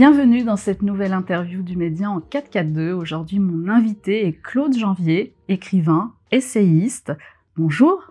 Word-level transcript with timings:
Bienvenue 0.00 0.44
dans 0.44 0.56
cette 0.56 0.80
nouvelle 0.80 1.12
interview 1.12 1.62
du 1.62 1.76
Média 1.76 2.10
en 2.10 2.20
442. 2.20 2.94
Aujourd'hui, 2.94 3.38
mon 3.38 3.68
invité 3.68 4.26
est 4.26 4.32
Claude 4.32 4.74
Janvier, 4.74 5.34
écrivain, 5.48 6.14
essayiste. 6.32 7.12
Bonjour. 7.58 8.10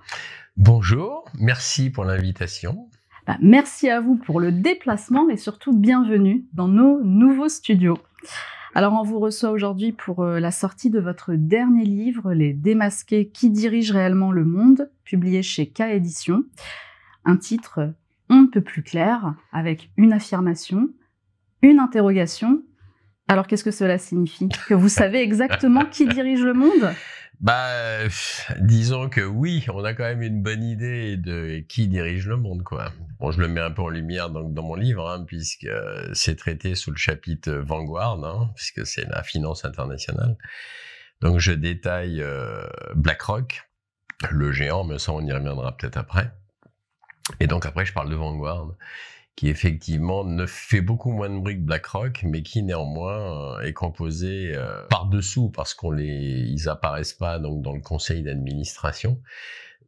Bonjour, 0.56 1.26
merci 1.40 1.90
pour 1.90 2.06
l'invitation. 2.06 2.92
Bah, 3.26 3.38
merci 3.42 3.90
à 3.90 4.02
vous 4.02 4.18
pour 4.18 4.40
le 4.40 4.52
déplacement 4.52 5.32
et 5.32 5.36
surtout 5.36 5.76
bienvenue 5.76 6.46
dans 6.54 6.68
nos 6.68 7.04
nouveaux 7.04 7.50
studios. 7.50 7.98
Alors 8.76 8.94
on 8.94 9.02
vous 9.02 9.18
reçoit 9.18 9.50
aujourd'hui 9.50 9.92
pour 9.92 10.20
euh, 10.22 10.40
la 10.40 10.52
sortie 10.52 10.92
de 10.92 11.00
votre 11.00 11.34
dernier 11.34 11.86
livre, 11.86 12.34
Les 12.34 12.54
démasqués 12.54 13.30
qui 13.30 13.50
dirigent 13.50 13.96
réellement 13.96 14.32
le 14.32 14.46
monde, 14.46 14.92
publié 15.06 15.42
chez 15.42 15.66
K 15.66 15.82
Édition. 15.94 16.44
Un 17.26 17.38
titre 17.38 17.96
on 18.30 18.44
ne 18.44 18.48
peut 18.48 18.62
plus 18.62 18.84
clair, 18.84 19.34
avec 19.52 19.90
une 19.98 20.14
affirmation, 20.14 20.90
une 21.62 21.80
interrogation. 21.80 22.64
Alors 23.28 23.48
qu'est-ce 23.48 23.64
que 23.64 23.72
cela 23.72 23.98
signifie? 23.98 24.50
Que 24.68 24.74
vous 24.74 24.90
savez 24.90 25.22
exactement 25.22 25.86
qui 25.86 26.06
dirige 26.08 26.42
le 26.42 26.54
monde? 26.54 26.94
Bah, 27.40 27.70
disons 28.60 29.08
que 29.08 29.22
oui, 29.22 29.66
on 29.74 29.86
a 29.86 29.94
quand 29.94 30.04
même 30.04 30.22
une 30.22 30.42
bonne 30.42 30.64
idée 30.64 31.16
de 31.16 31.64
qui 31.70 31.88
dirige 31.88 32.28
le 32.28 32.36
monde, 32.36 32.64
quoi. 32.64 32.92
Bon, 33.20 33.32
je 33.32 33.40
le 33.40 33.48
mets 33.48 33.62
un 33.62 33.72
peu 33.72 33.82
en 33.82 33.88
lumière 33.88 34.30
donc 34.30 34.54
dans 34.54 34.64
mon 34.64 34.76
livre, 34.76 35.10
hein, 35.10 35.24
puisque 35.26 35.70
c'est 36.14 36.36
traité 36.36 36.76
sous 36.76 36.92
le 36.92 36.98
chapitre 36.98 37.52
Vanguard, 37.52 38.22
hein, 38.26 38.52
puisque 38.56 38.86
c'est 38.86 39.06
la 39.06 39.24
finance 39.24 39.64
internationale. 39.64 40.38
Donc, 41.22 41.40
je 41.40 41.54
détaille 41.54 42.22
euh, 42.22 42.68
BlackRock, 42.96 43.70
le 44.30 44.52
géant, 44.52 44.84
mais 44.84 45.00
ça, 45.00 45.14
on 45.14 45.26
y 45.26 45.32
reviendra 45.32 45.78
peut-être 45.78 45.98
après. 45.98 46.34
Et 47.40 47.48
donc 47.48 47.66
après, 47.66 47.86
je 47.86 47.94
parle 47.94 48.10
de 48.10 48.16
Vanguard, 48.16 48.68
qui 49.40 49.48
effectivement 49.48 50.26
ne 50.26 50.46
fait 50.46 50.82
beaucoup 50.82 51.14
moins 51.14 51.30
de 51.30 51.40
bruit 51.40 51.56
que 51.56 51.62
BlackRock, 51.62 52.24
mais 52.24 52.44
qui 52.44 52.62
néanmoins 52.62 53.56
euh, 53.56 53.62
est 53.62 53.72
composé 53.72 54.52
euh, 54.54 54.86
par-dessous, 54.90 55.50
parce 55.50 55.74
qu'on 55.74 55.92
les, 55.92 56.06
ils 56.06 56.68
apparaissent 56.68 57.14
pas 57.14 57.40
donc 57.40 57.62
dans 57.62 57.72
le 57.72 57.80
conseil 57.80 58.22
d'administration, 58.22 59.22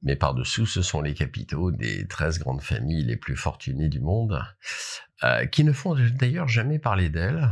mais 0.03 0.15
par-dessous, 0.15 0.65
ce 0.65 0.81
sont 0.81 1.01
les 1.01 1.13
capitaux 1.13 1.69
des 1.69 2.07
13 2.07 2.39
grandes 2.39 2.61
familles 2.61 3.03
les 3.03 3.17
plus 3.17 3.35
fortunées 3.35 3.89
du 3.89 3.99
monde, 3.99 4.41
euh, 5.25 5.45
qui 5.47 5.65
ne 5.65 5.73
font 5.73 5.97
d'ailleurs 6.13 6.47
jamais 6.47 6.79
parler 6.79 7.09
d'elles. 7.09 7.49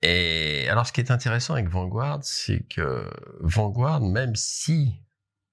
Et 0.00 0.66
alors, 0.70 0.86
ce 0.86 0.92
qui 0.92 1.02
est 1.02 1.10
intéressant 1.10 1.52
avec 1.52 1.68
Vanguard, 1.68 2.20
c'est 2.22 2.60
que 2.70 3.04
Vanguard, 3.40 4.00
même 4.00 4.34
si 4.34 4.94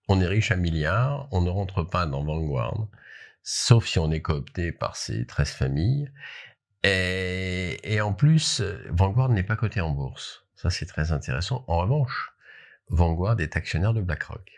on 0.07 0.21
est 0.21 0.27
riche 0.27 0.51
à 0.51 0.55
milliards, 0.55 1.27
on 1.33 1.41
ne 1.41 1.49
rentre 1.49 1.83
pas 1.83 2.05
dans 2.05 2.23
Vanguard 2.23 2.87
sauf 3.45 3.85
si 3.85 3.99
on 3.99 4.11
est 4.11 4.21
coopté 4.21 4.73
par 4.73 4.97
ces 4.97 5.25
13 5.25 5.51
familles. 5.51 6.11
Et, 6.83 7.99
en 8.01 8.13
plus, 8.13 8.61
Vanguard 8.89 9.29
n'est 9.29 9.43
pas 9.43 9.55
coté 9.55 9.79
en 9.81 9.91
bourse. 9.91 10.45
Ça, 10.55 10.69
c'est 10.69 10.85
très 10.85 11.11
intéressant. 11.11 11.63
En 11.67 11.77
revanche, 11.77 12.33
Vanguard 12.89 13.39
est 13.39 13.55
actionnaire 13.55 13.93
de 13.93 14.01
BlackRock. 14.01 14.51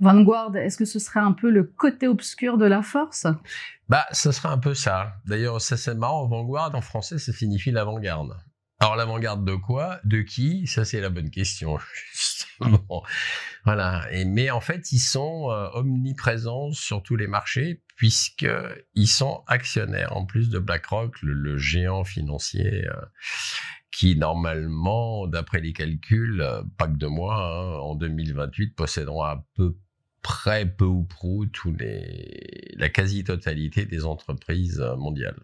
Vanguard, 0.00 0.56
est-ce 0.56 0.76
que 0.76 0.84
ce 0.84 0.98
serait 0.98 1.20
un 1.20 1.32
peu 1.32 1.48
le 1.48 1.62
côté 1.62 2.08
obscur 2.08 2.58
de 2.58 2.64
la 2.64 2.82
force? 2.82 3.26
Bah, 3.88 4.04
ce 4.10 4.32
serait 4.32 4.48
un 4.48 4.58
peu 4.58 4.74
ça. 4.74 5.14
D'ailleurs, 5.26 5.60
ça 5.60 5.76
c'est 5.76 5.94
marrant, 5.94 6.26
Vanguard 6.26 6.74
en 6.74 6.80
français, 6.80 7.18
ça 7.18 7.32
signifie 7.32 7.70
l'avant-garde. 7.70 8.36
Alors 8.82 8.96
l'avant-garde 8.96 9.44
de 9.44 9.54
quoi? 9.54 10.00
De 10.02 10.22
qui? 10.22 10.66
Ça 10.66 10.84
c'est 10.84 11.00
la 11.00 11.08
bonne 11.08 11.30
question, 11.30 11.78
justement. 12.12 13.04
Voilà. 13.64 14.08
Mais 14.26 14.50
en 14.50 14.60
fait, 14.60 14.90
ils 14.90 14.98
sont 14.98 15.52
euh, 15.52 15.68
omniprésents 15.74 16.72
sur 16.72 17.00
tous 17.00 17.14
les 17.14 17.28
marchés 17.28 17.84
puisqu'ils 17.94 19.06
sont 19.06 19.44
actionnaires, 19.46 20.16
en 20.16 20.26
plus 20.26 20.48
de 20.48 20.58
BlackRock, 20.58 21.14
le, 21.22 21.56
géant 21.58 22.02
financier 22.02 22.84
euh, 22.88 22.94
qui 23.92 24.16
normalement, 24.16 25.28
d'après 25.28 25.60
les 25.60 25.72
calculs, 25.72 26.40
euh, 26.40 26.64
pas 26.76 26.88
que 26.88 26.96
de 26.96 27.06
moi, 27.06 27.36
hein, 27.36 27.78
en 27.78 27.94
2028 27.94 28.74
posséderont 28.74 29.22
à 29.22 29.46
peu 29.54 29.76
près, 30.22 30.66
peu 30.66 30.86
ou 30.86 31.04
prou, 31.04 31.46
tous 31.46 31.70
les, 31.70 32.74
la 32.74 32.88
quasi-totalité 32.88 33.86
des 33.86 34.04
entreprises 34.04 34.84
mondiales. 34.98 35.38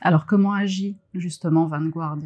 Alors, 0.00 0.26
comment 0.26 0.52
agit 0.52 0.96
justement 1.14 1.66
Vanguard? 1.66 2.18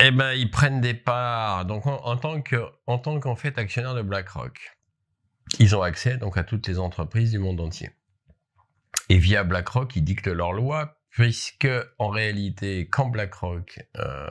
Eh 0.00 0.10
ben, 0.10 0.32
ils 0.32 0.50
prennent 0.50 0.80
des 0.80 0.94
parts. 0.94 1.66
En, 1.68 2.16
tant 2.16 2.40
que, 2.40 2.56
tant 2.98 3.18
de 3.94 4.02
BlackRock, 4.02 4.76
ils 5.58 5.74
ont 5.74 5.82
accès 5.82 6.16
donc 6.18 6.36
à 6.38 6.44
toutes 6.44 6.68
les 6.68 6.78
entreprises 6.78 7.32
du 7.32 7.38
monde 7.38 7.60
entier. 7.60 7.90
Et 9.08 9.18
via 9.18 9.42
BlackRock, 9.42 9.96
ils 9.96 10.02
dictent 10.02 10.28
leurs 10.28 10.52
lois, 10.52 10.98
puisque 11.10 11.68
en 11.98 12.08
réalité, 12.08 12.88
quand 12.88 13.08
BlackRock 13.08 13.80
euh, 13.96 14.28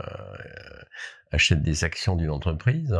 achète 1.31 1.61
des 1.61 1.83
actions 1.83 2.15
d'une 2.15 2.29
entreprise, 2.29 2.95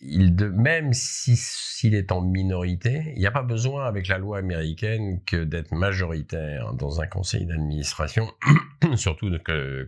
de, 0.00 0.48
même 0.48 0.92
s'il 0.92 1.94
est 1.94 2.12
en 2.12 2.20
minorité, 2.20 3.12
il 3.14 3.18
n'y 3.18 3.26
a 3.26 3.30
pas 3.30 3.42
besoin 3.42 3.86
avec 3.86 4.08
la 4.08 4.18
loi 4.18 4.38
américaine 4.38 5.22
que 5.24 5.42
d'être 5.42 5.72
majoritaire 5.72 6.74
dans 6.74 7.00
un 7.00 7.06
conseil 7.06 7.46
d'administration, 7.46 8.30
surtout 8.96 9.30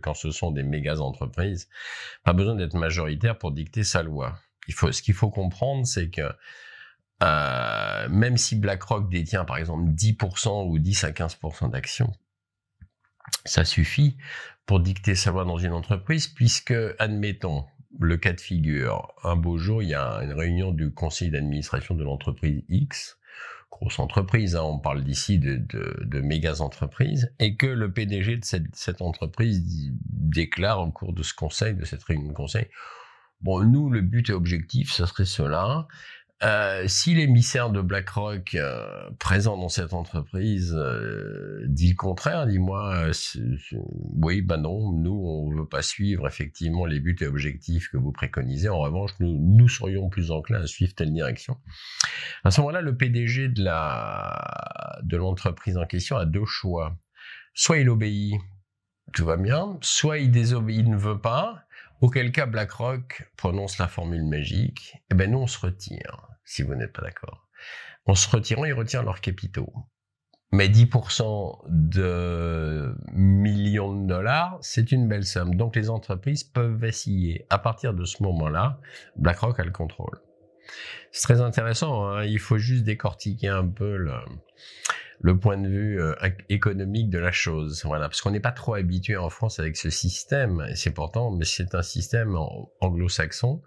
quand 0.01 0.13
ce 0.13 0.31
sont 0.31 0.51
des 0.51 0.63
méga 0.63 0.99
entreprises, 0.99 1.69
pas 2.23 2.33
besoin 2.33 2.55
d'être 2.55 2.75
majoritaire 2.75 3.37
pour 3.37 3.51
dicter 3.51 3.83
sa 3.83 4.01
loi. 4.01 4.39
Il 4.67 4.73
faut, 4.73 4.91
ce 4.91 5.01
qu'il 5.01 5.13
faut 5.13 5.29
comprendre, 5.29 5.85
c'est 5.85 6.09
que 6.09 6.29
euh, 7.21 8.09
même 8.09 8.37
si 8.37 8.55
BlackRock 8.55 9.09
détient 9.09 9.45
par 9.45 9.57
exemple 9.57 9.89
10% 9.91 10.69
ou 10.69 10.79
10 10.79 11.03
à 11.03 11.11
15% 11.11 11.69
d'actions, 11.69 12.13
ça 13.45 13.65
suffit 13.65 14.17
pour 14.65 14.79
dicter 14.79 15.15
sa 15.15 15.31
loi 15.31 15.45
dans 15.45 15.57
une 15.57 15.73
entreprise, 15.73 16.27
puisque, 16.27 16.73
admettons, 16.99 17.65
le 17.97 18.17
cas 18.17 18.33
de 18.33 18.41
figure, 18.41 19.13
un 19.23 19.35
beau 19.35 19.57
jour, 19.57 19.81
il 19.81 19.89
y 19.89 19.95
a 19.95 20.19
une 20.23 20.33
réunion 20.33 20.71
du 20.71 20.91
conseil 20.91 21.31
d'administration 21.31 21.95
de 21.95 22.03
l'entreprise 22.03 22.63
X, 22.69 23.17
grosse 23.71 23.99
entreprise, 23.99 24.55
hein, 24.55 24.63
on 24.63 24.79
parle 24.79 25.03
d'ici 25.03 25.39
de, 25.39 25.55
de, 25.57 26.21
méga 26.21 26.61
entreprises, 26.61 27.33
et 27.39 27.55
que 27.55 27.67
le 27.67 27.91
PDG 27.91 28.37
de 28.37 28.45
cette, 28.45 28.75
cette 28.75 29.01
entreprise 29.01 29.91
déclare 30.05 30.81
au 30.81 30.91
cours 30.91 31.13
de 31.13 31.23
ce 31.23 31.33
conseil, 31.33 31.73
de 31.75 31.85
cette 31.85 32.03
réunion 32.03 32.29
de 32.29 32.33
conseil, 32.33 32.67
bon, 33.41 33.63
nous, 33.63 33.89
le 33.89 34.01
but 34.01 34.29
et 34.29 34.33
objectif, 34.33 34.91
ce 34.91 35.05
serait 35.05 35.25
cela, 35.25 35.87
euh, 36.41 36.85
si 36.87 37.15
l'émissaire 37.15 37.69
de 37.69 37.81
BlackRock 37.81 38.55
euh, 38.55 39.09
présent 39.19 39.57
dans 39.57 39.67
cette 39.67 39.93
entreprise 39.93 40.73
euh, 40.73 41.65
dit 41.67 41.89
le 41.89 41.95
contraire, 41.95 42.47
dis-moi, 42.47 43.11
oui, 44.21 44.41
ben 44.41 44.57
non, 44.57 44.93
nous, 44.93 45.11
on 45.11 45.53
veut 45.53 45.67
pas 45.67 45.81
suivre 45.81 46.27
effectivement 46.27 46.85
les 46.85 47.01
buts 47.01 47.17
et 47.19 47.27
objectifs 47.27 47.89
que 47.89 47.97
vous 47.97 48.13
préconisez. 48.13 48.69
En 48.69 48.79
revanche, 48.79 49.11
nous, 49.19 49.37
nous 49.37 49.67
serions 49.67 50.07
plus 50.07 50.31
enclins 50.31 50.61
à 50.61 50.67
suivre 50.67 50.95
telle 50.95 51.13
direction. 51.13 51.57
À 52.45 52.51
ce 52.51 52.61
moment-là, 52.61 52.81
le 52.81 52.95
PDG 52.95 53.49
de 53.49 53.63
la 53.63 54.99
de 55.03 55.17
l'entreprise 55.17 55.77
en 55.77 55.85
question 55.85 56.15
a 56.15 56.25
deux 56.25 56.45
choix. 56.45 56.97
Soit 57.53 57.79
il 57.79 57.89
obéit, 57.89 58.35
tout 59.13 59.25
va 59.25 59.35
bien, 59.35 59.77
soit 59.81 60.19
il 60.19 60.31
désobéit, 60.31 60.79
il 60.79 60.89
ne 60.89 60.97
veut 60.97 61.19
pas, 61.19 61.65
Auquel 62.01 62.31
cas 62.31 62.45
BlackRock 62.45 63.29
prononce 63.35 63.77
la 63.77 63.89
formule 63.89 64.23
magique, 64.23 64.95
eh 65.11 65.15
ben 65.15 65.29
nous 65.29 65.39
on 65.39 65.47
se 65.47 65.59
retire, 65.59 66.28
si 66.49 66.63
vous 66.63 66.73
n'êtes 66.73 66.93
pas 66.93 67.03
d'accord. 67.03 67.47
En 68.05 68.15
se 68.15 68.27
retirant, 68.27 68.65
ils 68.65 68.73
retirent 68.73 69.03
leurs 69.03 69.21
capitaux. 69.21 69.71
Mais 70.51 70.67
10% 70.67 71.59
de 71.67 72.95
millions 73.13 73.93
de 73.93 74.07
dollars, 74.07 74.57
c'est 74.61 74.91
une 74.91 75.07
belle 75.07 75.25
somme. 75.25 75.53
Donc 75.53 75.75
les 75.75 75.91
entreprises 75.91 76.43
peuvent 76.43 76.73
vaciller. 76.73 77.45
À 77.51 77.59
partir 77.59 77.93
de 77.93 78.03
ce 78.03 78.23
moment-là, 78.23 78.79
BlackRock 79.15 79.59
a 79.59 79.63
le 79.63 79.71
contrôle. 79.71 80.19
C'est 81.11 81.21
très 81.21 81.41
intéressant, 81.41 82.07
hein. 82.07 82.23
il 82.25 82.39
faut 82.39 82.57
juste 82.57 82.83
décortiquer 82.83 83.47
un 83.47 83.67
peu 83.67 83.95
le, 83.95 84.13
le 85.21 85.37
point 85.37 85.57
de 85.57 85.67
vue 85.67 86.01
euh, 86.01 86.13
économique 86.49 87.09
de 87.09 87.19
la 87.19 87.31
chose. 87.31 87.83
Voilà, 87.85 88.07
parce 88.07 88.21
qu'on 88.21 88.31
n'est 88.31 88.39
pas 88.39 88.51
trop 88.51 88.73
habitué 88.73 89.17
en 89.17 89.29
France 89.29 89.59
avec 89.59 89.75
ce 89.77 89.89
système. 89.89 90.65
C'est 90.75 90.93
pourtant, 90.93 91.31
mais 91.31 91.45
c'est 91.45 91.75
un 91.75 91.81
système 91.81 92.37
anglo-saxon, 92.81 93.61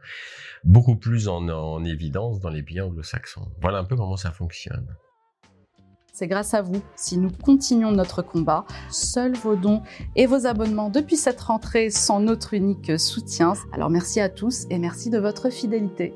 beaucoup 0.64 0.96
plus 0.96 1.28
en, 1.28 1.49
en 1.49 1.84
évidence 1.84 2.40
dans 2.40 2.50
les 2.50 2.62
pays 2.62 2.81
anglo-saxons. 2.81 3.49
Voilà 3.60 3.78
un 3.78 3.84
peu 3.84 3.96
comment 3.96 4.16
ça 4.16 4.31
fonctionne. 4.31 4.87
C'est 6.14 6.26
grâce 6.26 6.52
à 6.52 6.60
vous 6.60 6.82
si 6.94 7.16
nous 7.16 7.31
continuons 7.31 7.90
notre 7.90 8.20
combat. 8.20 8.66
Seuls 8.90 9.34
vos 9.34 9.56
dons 9.56 9.82
et 10.14 10.26
vos 10.26 10.46
abonnements 10.46 10.90
depuis 10.90 11.16
cette 11.16 11.40
rentrée 11.40 11.88
sont 11.88 12.20
notre 12.20 12.52
unique 12.52 12.99
soutien. 12.99 13.54
Alors 13.72 13.88
merci 13.88 14.20
à 14.20 14.28
tous 14.28 14.66
et 14.69 14.78
merci 14.78 15.08
de 15.08 15.19
votre 15.19 15.49
fidélité. 15.49 16.12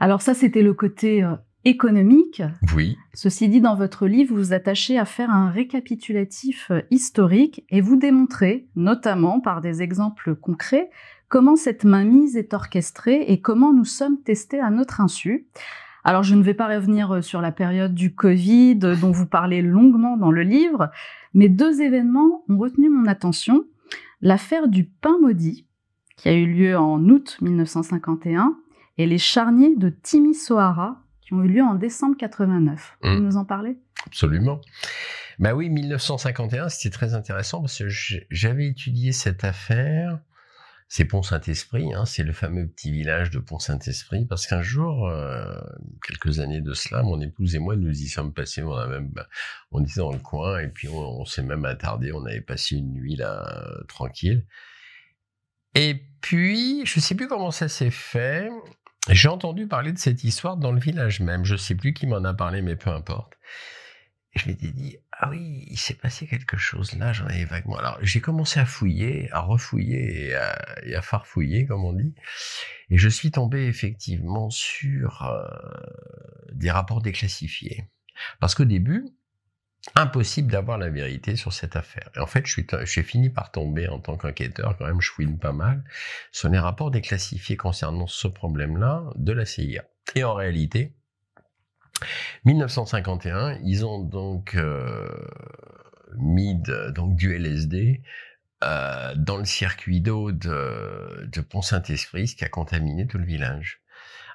Alors 0.00 0.22
ça, 0.22 0.34
c'était 0.34 0.62
le 0.62 0.74
côté 0.74 1.22
euh, 1.22 1.36
économique. 1.66 2.42
Oui. 2.76 2.96
Ceci 3.12 3.48
dit, 3.48 3.60
dans 3.60 3.74
votre 3.74 4.06
livre, 4.06 4.34
vous 4.34 4.40
vous 4.40 4.52
attachez 4.52 4.98
à 4.98 5.04
faire 5.04 5.30
un 5.30 5.50
récapitulatif 5.50 6.70
euh, 6.70 6.82
historique 6.90 7.64
et 7.70 7.80
vous 7.80 7.96
démontrez, 7.96 8.68
notamment 8.76 9.40
par 9.40 9.60
des 9.60 9.82
exemples 9.82 10.36
concrets, 10.36 10.90
comment 11.28 11.56
cette 11.56 11.84
mainmise 11.84 12.36
est 12.36 12.54
orchestrée 12.54 13.24
et 13.26 13.40
comment 13.40 13.72
nous 13.72 13.84
sommes 13.84 14.22
testés 14.22 14.60
à 14.60 14.70
notre 14.70 15.00
insu. 15.00 15.48
Alors, 16.04 16.22
je 16.22 16.36
ne 16.36 16.42
vais 16.44 16.54
pas 16.54 16.68
revenir 16.68 17.24
sur 17.24 17.40
la 17.40 17.50
période 17.50 17.94
du 17.94 18.14
Covid 18.14 18.76
dont 18.76 19.10
vous 19.10 19.26
parlez 19.26 19.60
longuement 19.60 20.16
dans 20.16 20.30
le 20.30 20.42
livre, 20.42 20.88
mais 21.34 21.48
deux 21.48 21.82
événements 21.82 22.44
ont 22.48 22.58
retenu 22.58 22.88
mon 22.88 23.06
attention. 23.06 23.64
L'affaire 24.20 24.68
du 24.68 24.84
pain 24.84 25.18
maudit, 25.20 25.66
qui 26.16 26.28
a 26.28 26.32
eu 26.32 26.46
lieu 26.46 26.78
en 26.78 27.02
août 27.08 27.38
1951, 27.42 28.56
et 28.98 29.06
les 29.06 29.18
charniers 29.18 29.74
de 29.74 29.88
Timisoara, 29.88 31.02
qui 31.26 31.34
ont 31.34 31.42
eu 31.42 31.48
lieu 31.48 31.62
en 31.62 31.74
décembre 31.74 32.16
89. 32.16 32.98
Vous 33.02 33.08
mmh. 33.08 33.18
nous 33.18 33.36
en 33.36 33.44
parlez? 33.44 33.76
Absolument. 34.06 34.60
Bah 35.40 35.54
oui, 35.54 35.68
1951, 35.68 36.68
c'était 36.68 36.90
très 36.90 37.14
intéressant 37.14 37.60
parce 37.60 37.78
que 37.78 37.88
j'avais 38.30 38.68
étudié 38.68 39.10
cette 39.12 39.44
affaire. 39.44 40.20
C'est 40.88 41.04
Pont-Saint-Esprit, 41.04 41.92
hein, 41.92 42.04
c'est 42.04 42.22
le 42.22 42.32
fameux 42.32 42.68
petit 42.68 42.92
village 42.92 43.30
de 43.30 43.40
Pont-Saint-Esprit, 43.40 44.24
parce 44.24 44.46
qu'un 44.46 44.62
jour, 44.62 45.08
euh, 45.08 45.58
quelques 46.06 46.38
années 46.38 46.60
de 46.60 46.74
cela, 46.74 47.02
mon 47.02 47.20
épouse 47.20 47.56
et 47.56 47.58
moi, 47.58 47.74
nous 47.74 47.90
y 47.90 48.06
sommes 48.06 48.32
passés, 48.32 48.62
on 48.62 48.72
a 48.72 48.86
même, 48.86 49.08
bah, 49.08 49.26
on 49.72 49.82
était 49.82 49.98
dans 49.98 50.12
le 50.12 50.20
coin, 50.20 50.60
et 50.60 50.68
puis 50.68 50.86
on, 50.88 51.24
s'est 51.24 51.42
même 51.42 51.64
attardé, 51.64 52.12
on 52.12 52.24
avait 52.24 52.40
passé 52.40 52.76
une 52.76 52.92
nuit 52.92 53.16
là, 53.16 53.68
tranquille. 53.88 54.46
Et 55.74 56.00
puis, 56.20 56.86
je 56.86 57.00
sais 57.00 57.16
plus 57.16 57.26
comment 57.26 57.50
ça 57.50 57.68
s'est 57.68 57.90
fait, 57.90 58.48
j'ai 59.08 59.28
entendu 59.28 59.66
parler 59.66 59.92
de 59.92 59.98
cette 59.98 60.24
histoire 60.24 60.56
dans 60.56 60.72
le 60.72 60.80
village 60.80 61.20
même, 61.20 61.44
je 61.44 61.56
sais 61.56 61.74
plus 61.74 61.92
qui 61.92 62.06
m'en 62.06 62.24
a 62.24 62.34
parlé, 62.34 62.62
mais 62.62 62.76
peu 62.76 62.90
importe. 62.90 63.34
Et 64.34 64.38
je 64.38 64.48
m'étais 64.48 64.70
dit, 64.70 64.98
ah 65.12 65.30
oui, 65.30 65.64
il 65.68 65.78
s'est 65.78 65.94
passé 65.94 66.26
quelque 66.26 66.56
chose 66.56 66.92
là, 66.94 67.12
j'en 67.12 67.26
avais 67.26 67.44
vaguement. 67.44 67.76
Alors 67.76 67.98
j'ai 68.02 68.20
commencé 68.20 68.60
à 68.60 68.66
fouiller, 68.66 69.30
à 69.32 69.40
refouiller 69.40 70.32
et 70.84 70.94
à, 70.94 71.02
farfouiller, 71.02 71.66
comme 71.66 71.84
on 71.84 71.92
dit. 71.92 72.14
Et 72.90 72.98
je 72.98 73.08
suis 73.08 73.30
tombé 73.30 73.66
effectivement 73.66 74.50
sur 74.50 75.22
euh, 75.22 75.46
des 76.52 76.70
rapports 76.70 77.00
déclassifiés. 77.00 77.88
Parce 78.40 78.54
qu'au 78.54 78.64
début, 78.64 79.06
impossible 79.94 80.50
d'avoir 80.50 80.78
la 80.78 80.90
vérité 80.90 81.36
sur 81.36 81.52
cette 81.52 81.76
affaire. 81.76 82.10
Et 82.16 82.18
en 82.18 82.26
fait, 82.26 82.46
je 82.46 82.84
suis, 82.84 83.02
fini 83.02 83.30
par 83.30 83.50
tomber 83.50 83.88
en 83.88 83.98
tant 83.98 84.16
qu'enquêteur, 84.16 84.76
quand 84.76 84.86
même, 84.86 85.00
je 85.00 85.10
fouine 85.10 85.38
pas 85.38 85.52
mal, 85.52 85.84
sur 86.32 86.48
les 86.48 86.58
rapports 86.58 86.90
déclassifiés 86.90 87.56
concernant 87.56 88.06
ce 88.06 88.28
problème-là 88.28 89.04
de 89.16 89.32
la 89.32 89.46
CIA. 89.46 89.84
Et 90.14 90.24
en 90.24 90.34
réalité, 90.34 90.92
1951, 92.44 93.58
ils 93.64 93.84
ont 93.84 94.00
donc 94.00 94.54
euh, 94.54 95.08
mis 96.16 96.60
donc 96.94 97.16
du 97.16 97.34
LSD 97.34 98.02
euh, 98.64 99.14
dans 99.16 99.36
le 99.36 99.44
circuit 99.44 100.00
d'eau 100.00 100.32
de, 100.32 101.28
de 101.30 101.40
Pont-Saint-Esprit, 101.40 102.28
ce 102.28 102.36
qui 102.36 102.44
a 102.44 102.48
contaminé 102.48 103.06
tout 103.06 103.18
le 103.18 103.24
village. 103.24 103.80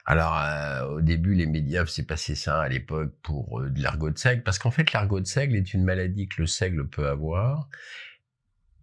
Alors, 0.06 0.38
euh, 0.38 0.95
au 0.95 1.01
début, 1.01 1.33
les 1.33 1.45
médias 1.45 1.86
faisaient 1.86 2.06
passer 2.06 2.36
ça 2.36 2.62
à 2.62 2.68
l'époque 2.69 3.13
pour 3.21 3.62
de 3.62 3.80
l'ergot 3.80 4.09
de 4.09 4.18
seigle, 4.18 4.44
parce 4.44 4.59
qu'en 4.59 4.71
fait, 4.71 4.94
l'ergot 4.94 5.19
de 5.19 5.27
seigle 5.27 5.56
est 5.56 5.74
une 5.74 5.83
maladie 5.83 6.27
que 6.27 6.42
le 6.42 6.48
seigle 6.48 6.88
peut 6.88 7.07
avoir, 7.07 7.69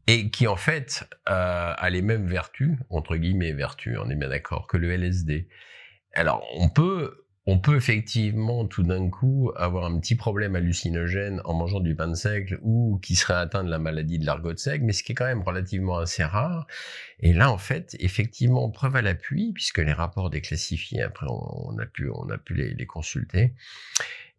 et 0.06 0.31
qui 0.31 0.47
en 0.47 0.56
fait 0.56 1.09
a 1.26 1.91
les 1.91 2.03
mêmes 2.03 2.26
vertus, 2.26 2.79
entre 2.88 3.17
guillemets 3.17 3.53
vertus, 3.53 3.99
on 4.03 4.09
est 4.09 4.17
bien 4.17 4.29
d'accord, 4.29 4.67
que 4.67 4.76
le 4.76 4.91
LSD. 4.91 5.49
Alors, 6.15 6.47
on 6.55 6.69
peut 6.69 7.27
on 7.50 7.59
peut 7.59 7.77
effectivement 7.77 8.67
tout 8.67 8.83
d'un 8.83 9.09
coup 9.09 9.53
avoir 9.56 9.87
un 9.87 9.99
petit 9.99 10.17
problème 10.17 10.55
hallucinogène 10.55 11.41
en 11.47 11.55
mangeant 11.55 11.81
du 11.81 11.97
pain 11.97 12.09
de 12.09 12.15
seigle 12.15 12.59
ou 12.61 13.00
qui 13.03 13.17
serait 13.17 13.39
atteint 13.39 13.65
de 13.65 13.71
la 13.71 13.79
maladie 13.79 14.19
de 14.19 14.27
l'argot 14.27 14.53
de 14.53 14.59
seigle, 14.59 14.85
mais 14.85 14.93
ce 14.93 15.03
qui 15.03 15.12
est 15.12 15.15
quand 15.15 15.25
même 15.25 15.41
relativement 15.41 15.97
assez 15.97 16.23
rare. 16.23 16.67
Et 17.21 17.33
là, 17.33 17.50
en 17.50 17.56
fait, 17.56 17.97
effectivement, 18.00 18.69
preuve 18.69 18.97
à 18.97 19.03
l'appui, 19.03 19.53
puisque 19.55 19.79
les 19.79 19.95
rapports 19.95 20.29
déclassifiés, 20.29 21.00
après 21.00 21.27
on, 21.31 21.79
a 21.79 21.87
pu, 21.87 22.11
les, 22.50 22.87
consulter, 22.87 23.55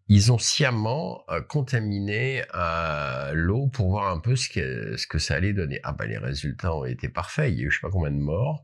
ils 0.08 0.32
ont 0.32 0.38
sciemment 0.38 1.24
euh, 1.32 1.42
contaminé 1.42 2.44
euh, 2.54 3.32
l'eau 3.34 3.66
pour 3.74 3.90
voir 3.90 4.14
un 4.14 4.20
peu 4.20 4.36
ce 4.36 4.50
que, 4.50 4.98
ce 4.98 5.08
que 5.08 5.18
ça 5.18 5.34
allait 5.34 5.54
donner. 5.54 5.80
Ah 5.82 5.94
bah 5.94 6.06
les 6.06 6.20
résultats 6.20 6.76
ont 6.76 6.86
été 6.86 7.10
parfaits, 7.10 7.52
il 7.52 7.58
y 7.58 7.62
a 7.64 7.66
eu 7.66 7.72
je 7.72 7.78
sais 7.78 7.82
pas 7.82 7.90
combien 7.90 8.12
de 8.12 8.18
morts, 8.18 8.62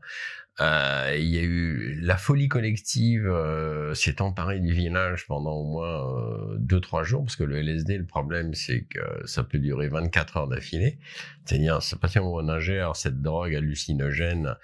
euh, 0.60 1.14
il 1.18 1.26
y 1.26 1.38
a 1.38 1.42
eu 1.42 2.00
la 2.00 2.16
folie 2.16 2.48
collective 2.48 3.26
euh, 3.26 3.92
s'est 3.92 4.22
emparée 4.22 4.58
du 4.58 4.72
village 4.72 5.26
pendant 5.26 5.52
au 5.52 5.64
moins 5.64 6.16
euh, 6.16 6.56
deux 6.58 6.80
trois 6.80 7.02
jours 7.02 7.24
parce 7.24 7.36
que 7.36 7.44
le 7.44 7.58
LSD 7.58 7.98
le 7.98 8.06
problème 8.06 8.54
c'est 8.54 8.84
que 8.84 9.26
ça 9.26 9.44
peut 9.44 9.58
durer 9.58 9.88
24 9.88 10.36
heures 10.38 10.48
d'affilée. 10.48 10.98
C'est-à-dire 11.44 11.82
c'est 11.82 12.00
pas 12.00 12.08
où 12.20 12.40
on 12.40 12.48
ingère 12.48 12.96
cette 12.96 13.20
drogue 13.20 13.54
hallucinogène 13.54 14.56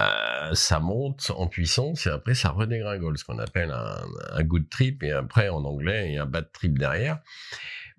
euh, 0.00 0.54
ça 0.54 0.78
monte 0.78 1.32
en 1.36 1.48
puissance 1.48 2.06
et 2.06 2.10
après 2.10 2.34
ça 2.34 2.50
redégringole, 2.50 3.18
ce 3.18 3.24
qu'on 3.24 3.38
appelle 3.38 3.72
un, 3.72 3.96
un 4.32 4.42
good 4.44 4.68
trip 4.68 5.02
et 5.02 5.12
après 5.12 5.48
en 5.48 5.64
anglais 5.64 6.16
a 6.16 6.22
un 6.22 6.26
bad 6.26 6.50
trip 6.52 6.78
derrière. 6.78 7.18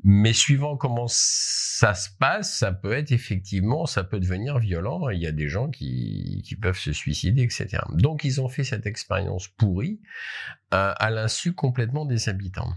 Mais 0.04 0.32
suivant 0.32 0.78
comment 0.78 1.08
ça 1.08 1.94
se 1.94 2.10
passe, 2.10 2.58
ça 2.58 2.72
peut 2.72 2.94
être 2.94 3.12
effectivement, 3.12 3.86
ça 3.86 4.04
peut 4.04 4.20
devenir 4.20 4.58
violent. 4.58 5.10
Il 5.10 5.20
y 5.20 5.28
a 5.28 5.32
des 5.32 5.50
gens 5.50 5.70
qui, 5.70 6.42
qui 6.46 6.56
peuvent 6.56 6.78
se 6.78 6.94
suicider, 6.94 7.44
etc. 7.44 7.80
Donc 7.94 8.24
ils 8.24 8.40
ont 8.40 8.48
fait 8.48 8.64
cette 8.64 8.86
expérience 8.86 9.48
pourrie 9.48 10.00
euh, 10.74 10.94
à 10.96 11.10
l'insu 11.12 11.54
complètement 11.54 12.06
des 12.06 12.30
habitants. 12.30 12.74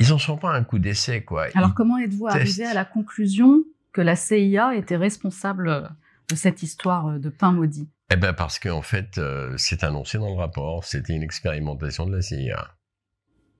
Ils 0.00 0.12
en 0.12 0.18
sont 0.18 0.38
pas 0.38 0.52
un 0.52 0.64
coup 0.64 0.78
d'essai, 0.78 1.22
quoi. 1.22 1.46
Alors 1.54 1.74
comment 1.74 1.98
êtes-vous 1.98 2.26
arrivé 2.26 2.64
à 2.64 2.74
la 2.74 2.84
conclusion 2.84 3.62
que 3.92 4.00
la 4.00 4.16
CIA 4.16 4.74
était 4.74 4.96
responsable 4.96 5.90
de 6.30 6.34
cette 6.34 6.62
histoire 6.62 7.20
de 7.20 7.28
pain 7.28 7.52
maudit? 7.52 7.88
Eh 8.10 8.16
ben 8.16 8.32
parce 8.32 8.58
qu'en 8.58 8.82
fait, 8.82 9.18
euh, 9.18 9.54
c'est 9.56 9.84
annoncé 9.84 10.18
dans 10.18 10.28
le 10.28 10.36
rapport. 10.36 10.84
C'était 10.84 11.14
une 11.14 11.22
expérimentation 11.22 12.06
de 12.06 12.16
la 12.16 12.22
CIA. 12.22 12.74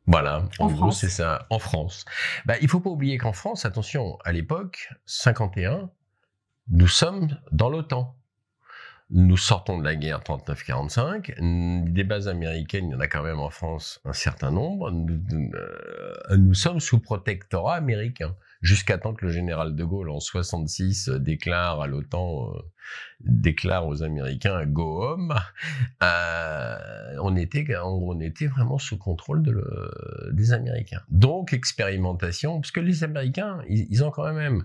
Voilà, 0.07 0.45
en, 0.59 0.71
gros, 0.71 0.91
c'est 0.91 1.09
ça, 1.09 1.47
en 1.49 1.59
France. 1.59 2.05
Bah, 2.45 2.55
il 2.61 2.69
faut 2.69 2.81
pas 2.81 2.91
oublier 2.91 3.17
qu'en 3.17 3.33
France, 3.33 3.65
attention, 3.65 4.19
à 4.25 4.33
l'époque, 4.33 4.91
51, 5.07 5.91
nous 6.69 6.89
sommes 6.89 7.29
dans 7.53 7.71
l'OTAN. 7.71 8.15
Nous 9.11 9.37
sortons 9.37 9.79
de 9.79 9.85
la 9.85 9.97
guerre 9.97 10.21
39-45. 10.21 11.91
Des 11.91 12.05
bases 12.05 12.29
américaines, 12.29 12.89
il 12.89 12.93
y 12.93 12.95
en 12.95 13.01
a 13.01 13.07
quand 13.07 13.23
même 13.23 13.39
en 13.39 13.51
France 13.51 14.01
un 14.05 14.13
certain 14.13 14.51
nombre. 14.51 14.91
Nous, 14.91 15.21
euh, 15.55 16.37
nous 16.37 16.55
sommes 16.55 16.81
sous 16.81 16.99
protectorat 17.01 17.77
américain 17.77 18.35
jusqu'à 18.65 18.97
temps 18.97 19.13
que 19.13 19.27
le 19.27 19.31
général 19.31 19.77
de 19.77 19.85
Gaulle 19.85 20.11
en 20.11 20.21
66 20.21 21.09
euh, 21.09 21.19
déclare 21.19 21.83
à 21.83 21.87
l'OTAN, 21.87 22.51
euh, 22.55 22.59
déclare 23.21 23.87
aux 23.87 24.03
Américains 24.03 24.65
go 24.65 25.03
home, 25.05 25.35
euh, 26.03 26.77
on 27.21 27.37
était 27.37 27.67
on 27.77 28.19
était 28.21 28.47
vraiment 28.47 28.79
sous 28.79 28.97
contrôle 28.97 29.43
de 29.43 29.51
le, 29.51 30.33
des 30.33 30.53
Américains. 30.53 31.03
Donc 31.11 31.53
expérimentation, 31.53 32.61
parce 32.61 32.73
que 32.73 32.81
les 32.81 33.05
Américains, 33.05 33.63
ils, 33.69 34.03
ont 34.03 34.11
quand 34.11 34.33
même, 34.33 34.65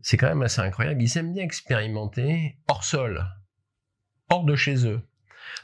c'est 0.00 0.16
quand 0.16 0.28
même 0.28 0.42
assez 0.42 0.62
incroyable, 0.62 1.02
ils 1.02 1.18
aiment 1.18 1.34
bien 1.34 1.44
expérimenter 1.44 2.56
hors 2.68 2.84
sol, 2.84 3.22
hors 4.30 4.44
de 4.44 4.56
chez 4.56 4.86
eux. 4.86 5.02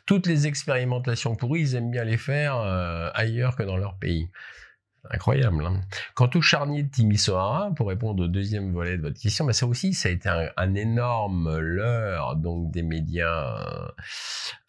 Toutes 0.05 0.27
les 0.27 0.47
expérimentations 0.47 1.37
pourries, 1.37 1.63
ils 1.63 1.75
aiment 1.75 1.91
bien 1.91 2.05
les 2.05 2.19
faire 2.19 2.57
ailleurs 3.15 3.57
que 3.57 3.63
dans 3.63 3.77
leur 3.77 3.99
pays. 3.99 4.29
Incroyable. 5.13 5.67
Hein. 5.67 5.81
Quant 6.15 6.31
au 6.35 6.41
charnier 6.41 6.85
de 6.85 6.91
Timisoara, 6.91 7.71
pour 7.77 7.89
répondre 7.89 8.25
au 8.25 8.29
deuxième 8.29 8.73
volet 8.73 8.97
de 8.97 9.03
votre 9.03 9.21
question, 9.21 9.45
mais 9.45 9.53
ça 9.53 9.67
aussi, 9.67 9.93
ça 9.93 10.09
a 10.09 10.13
été 10.13 10.29
un, 10.29 10.75
énorme 10.75 11.59
leurre 11.59 12.37
donc 12.37 12.71
des 12.71 12.83
médias 12.83 13.59
euh, 13.59 13.89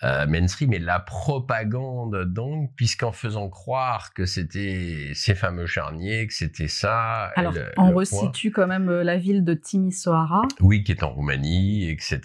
euh, 0.04 0.28
mainstream 0.28 0.74
et 0.74 0.80
de 0.80 0.86
la 0.86 1.00
propagande 1.00 2.26
donc, 2.26 2.72
puisqu'en 2.76 3.14
faisant 3.14 3.48
croire 3.48 4.14
que 4.14 4.26
c'était 4.26 5.12
ces 5.14 5.34
fameux 5.34 5.66
charniers, 5.66 6.28
que 6.28 6.34
c'était 6.34 6.68
ça. 6.68 7.32
Alors, 7.36 7.54
on 7.78 7.94
resitue 7.94 8.52
quand 8.52 8.68
même 8.68 8.90
euh, 8.90 9.04
la 9.04 9.18
ville 9.18 9.46
de 9.46 9.54
Timisoara. 9.54 10.42
Oui, 10.60 10.84
qui 10.84 10.92
est 10.92 11.04
en 11.04 11.10
Roumanie, 11.10 11.90
etc. 11.90 12.22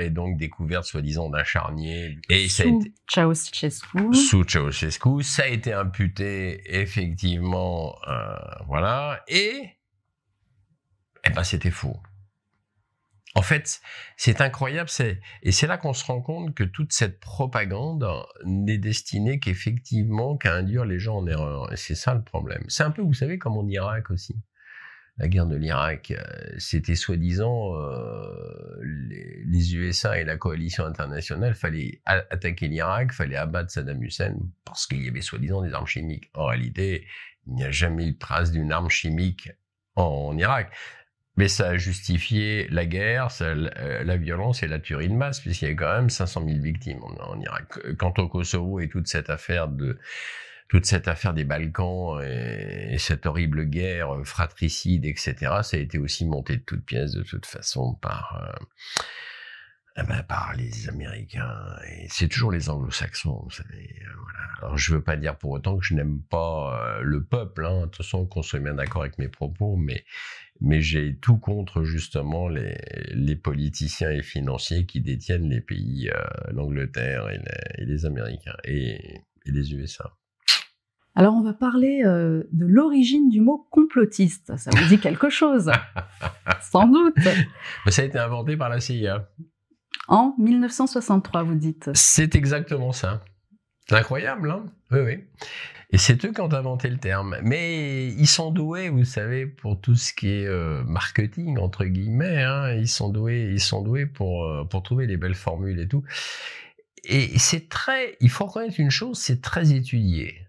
Et 0.00 0.08
donc 0.08 0.38
découverte 0.38 0.84
soi-disant 0.84 1.28
d'un 1.28 1.44
charnier. 1.44 2.18
Et 2.30 2.48
sous 2.48 2.82
Ceausescu. 3.06 4.14
Sous 4.14 4.44
Ceausescu, 4.48 5.22
ça 5.22 5.42
a 5.42 5.46
été 5.46 5.74
imputé 5.74 6.62
effectivement 6.80 7.49
euh, 7.54 8.36
voilà, 8.66 9.22
et 9.28 9.76
eh 11.24 11.30
ben, 11.30 11.44
c'était 11.44 11.70
faux. 11.70 12.00
En 13.36 13.42
fait, 13.42 13.80
c'est 14.16 14.40
incroyable, 14.40 14.88
c'est 14.88 15.20
et 15.42 15.52
c'est 15.52 15.68
là 15.68 15.78
qu'on 15.78 15.92
se 15.92 16.04
rend 16.04 16.20
compte 16.20 16.54
que 16.54 16.64
toute 16.64 16.92
cette 16.92 17.20
propagande 17.20 18.04
n'est 18.44 18.78
destinée 18.78 19.38
qu'effectivement 19.38 20.36
qu'à 20.36 20.54
induire 20.54 20.84
les 20.84 20.98
gens 20.98 21.18
en 21.18 21.26
erreur. 21.26 21.72
Et 21.72 21.76
c'est 21.76 21.94
ça 21.94 22.14
le 22.14 22.22
problème. 22.22 22.64
C'est 22.66 22.82
un 22.82 22.90
peu, 22.90 23.02
vous 23.02 23.14
savez, 23.14 23.38
comme 23.38 23.56
en 23.56 23.68
Irak 23.68 24.10
aussi. 24.10 24.34
La 25.18 25.28
guerre 25.28 25.46
de 25.46 25.56
l'Irak, 25.56 26.12
euh, 26.12 26.24
c'était 26.56 26.94
soi-disant 26.94 27.76
euh, 27.76 28.80
les, 28.82 29.42
les, 29.44 29.74
USA 29.76 30.18
et 30.18 30.24
la 30.24 30.38
coalition 30.38 30.86
internationale 30.86 31.54
fallait 31.54 32.00
attaquer 32.06 32.68
l'Irak, 32.68 33.12
fallait 33.12 33.36
abattre 33.36 33.70
Saddam 33.70 34.02
Hussein 34.02 34.34
parce 34.64 34.86
qu'il 34.86 35.04
y 35.04 35.08
avait 35.08 35.20
soi-disant 35.20 35.60
des 35.62 35.74
armes 35.74 35.86
chimiques. 35.86 36.30
En 36.32 36.46
réalité, 36.46 37.06
il 37.50 37.56
n'y 37.56 37.64
a 37.64 37.70
jamais 37.70 38.06
eu 38.06 38.12
de 38.12 38.18
trace 38.18 38.50
d'une 38.52 38.72
arme 38.72 38.88
chimique 38.88 39.50
en, 39.96 40.36
Irak. 40.38 40.72
Mais 41.36 41.48
ça 41.48 41.68
a 41.68 41.76
justifié 41.76 42.66
la 42.70 42.86
guerre, 42.86 43.28
euh, 43.40 44.04
la, 44.04 44.16
violence 44.16 44.62
et 44.62 44.68
la 44.68 44.78
tuerie 44.78 45.08
de 45.08 45.14
masse, 45.14 45.40
puisqu'il 45.40 45.68
y 45.68 45.70
a 45.70 45.74
quand 45.74 45.92
même 45.92 46.10
500 46.10 46.44
000 46.46 46.60
victimes 46.60 47.02
en, 47.02 47.40
Irak. 47.40 47.78
Quant 47.98 48.12
au 48.18 48.28
Kosovo 48.28 48.80
et 48.80 48.88
toute 48.88 49.06
cette 49.06 49.30
affaire 49.30 49.68
des 49.68 51.44
Balkans 51.44 52.20
et, 52.22 52.98
cette 52.98 53.26
horrible 53.26 53.64
guerre 53.64 54.16
fratricide, 54.24 55.06
etc., 55.06 55.34
ça 55.62 55.76
a 55.76 55.80
été 55.80 55.98
aussi 55.98 56.26
monté 56.26 56.56
de 56.56 56.62
toutes 56.62 56.84
pièces 56.84 57.12
de 57.12 57.22
toute 57.22 57.46
façon 57.46 57.94
par 57.94 58.42
euh, 58.42 58.64
ben, 60.04 60.22
par 60.22 60.54
les 60.56 60.88
Américains 60.88 61.76
et 61.88 62.06
c'est 62.08 62.28
toujours 62.28 62.52
les 62.52 62.68
Anglo-Saxons, 62.68 63.42
vous 63.44 63.50
savez. 63.50 63.96
Euh, 64.02 64.12
voilà. 64.22 64.38
Alors 64.62 64.78
je 64.78 64.94
veux 64.94 65.02
pas 65.02 65.16
dire 65.16 65.36
pour 65.36 65.50
autant 65.50 65.78
que 65.78 65.84
je 65.84 65.94
n'aime 65.94 66.20
pas 66.22 66.98
euh, 66.98 67.00
le 67.02 67.22
peuple. 67.22 67.64
Hein. 67.64 67.80
De 67.80 67.84
toute 67.86 67.96
façon, 67.96 68.26
qu'on 68.26 68.42
soit 68.42 68.60
bien 68.60 68.74
d'accord 68.74 69.02
avec 69.02 69.18
mes 69.18 69.28
propos, 69.28 69.76
mais 69.76 70.04
mais 70.60 70.82
j'ai 70.82 71.16
tout 71.16 71.38
contre 71.38 71.84
justement 71.84 72.48
les, 72.48 72.76
les 73.12 73.36
politiciens 73.36 74.10
et 74.10 74.22
financiers 74.22 74.84
qui 74.84 75.00
détiennent 75.00 75.48
les 75.48 75.62
pays, 75.62 76.10
euh, 76.10 76.52
l'Angleterre 76.52 77.30
et, 77.30 77.40
et, 77.78 77.86
les 77.86 78.04
Américains 78.04 78.56
et, 78.64 79.22
et, 79.46 79.50
les 79.50 79.74
USA. 79.74 80.12
Alors 81.14 81.34
on 81.34 81.42
va 81.42 81.54
parler 81.54 82.02
euh, 82.04 82.44
de 82.52 82.66
l'origine 82.66 83.28
du 83.28 83.40
mot 83.40 83.66
complotiste. 83.70 84.56
Ça 84.56 84.70
vous 84.70 84.88
dit 84.88 84.98
quelque 84.98 85.28
chose? 85.28 85.70
Sans 86.60 86.86
doute. 86.86 87.16
ça 87.88 88.02
a 88.02 88.04
été 88.04 88.18
inventé 88.18 88.56
par 88.56 88.68
la 88.68 88.80
CIA. 88.80 89.28
En 90.10 90.34
1963, 90.38 91.44
vous 91.44 91.54
dites. 91.54 91.90
C'est 91.94 92.34
exactement 92.34 92.90
ça. 92.92 93.22
C'est 93.88 93.94
incroyable, 93.94 94.50
hein? 94.50 94.64
Oui, 94.90 94.98
oui. 95.00 95.24
Et 95.92 95.98
c'est 95.98 96.24
eux 96.24 96.32
qui 96.32 96.40
ont 96.40 96.52
inventé 96.52 96.88
le 96.88 96.98
terme. 96.98 97.36
Mais 97.44 98.08
ils 98.08 98.26
sont 98.26 98.50
doués, 98.50 98.88
vous 98.88 99.04
savez, 99.04 99.46
pour 99.46 99.80
tout 99.80 99.94
ce 99.94 100.12
qui 100.12 100.28
est 100.28 100.46
euh, 100.46 100.82
marketing 100.84 101.58
entre 101.58 101.84
guillemets. 101.84 102.42
Hein. 102.42 102.74
Ils 102.74 102.88
sont 102.88 103.08
doués, 103.08 103.50
ils 103.52 103.60
sont 103.60 103.82
doués 103.82 104.06
pour 104.06 104.44
euh, 104.44 104.64
pour 104.64 104.82
trouver 104.82 105.06
les 105.06 105.16
belles 105.16 105.36
formules 105.36 105.78
et 105.78 105.86
tout. 105.86 106.02
Et 107.04 107.38
c'est 107.38 107.68
très, 107.68 108.16
il 108.20 108.30
faut 108.30 108.46
reconnaître 108.46 108.78
une 108.78 108.90
chose, 108.90 109.18
c'est 109.18 109.40
très 109.40 109.72
étudié. 109.72 110.46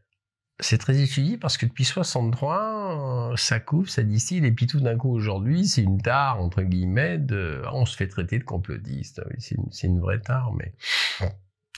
C'est 0.63 0.77
très 0.77 1.01
étudié 1.01 1.37
parce 1.37 1.57
que 1.57 1.65
depuis 1.65 1.85
63, 1.85 3.33
ça 3.35 3.59
couvre, 3.59 3.89
ça 3.89 4.03
distille, 4.03 4.45
et 4.45 4.51
puis 4.51 4.67
tout 4.67 4.79
d'un 4.79 4.95
coup 4.95 5.09
aujourd'hui, 5.09 5.67
c'est 5.67 5.81
une 5.81 6.01
tare 6.01 6.39
entre 6.39 6.61
guillemets 6.61 7.17
de, 7.17 7.63
on 7.73 7.85
se 7.85 7.97
fait 7.97 8.07
traiter 8.07 8.37
de 8.37 8.43
complotiste. 8.43 9.21
Oui, 9.29 9.35
c'est 9.39 9.55
une, 9.55 9.95
une 9.95 9.99
vraie 9.99 10.21
tare, 10.21 10.53
mais 10.53 10.73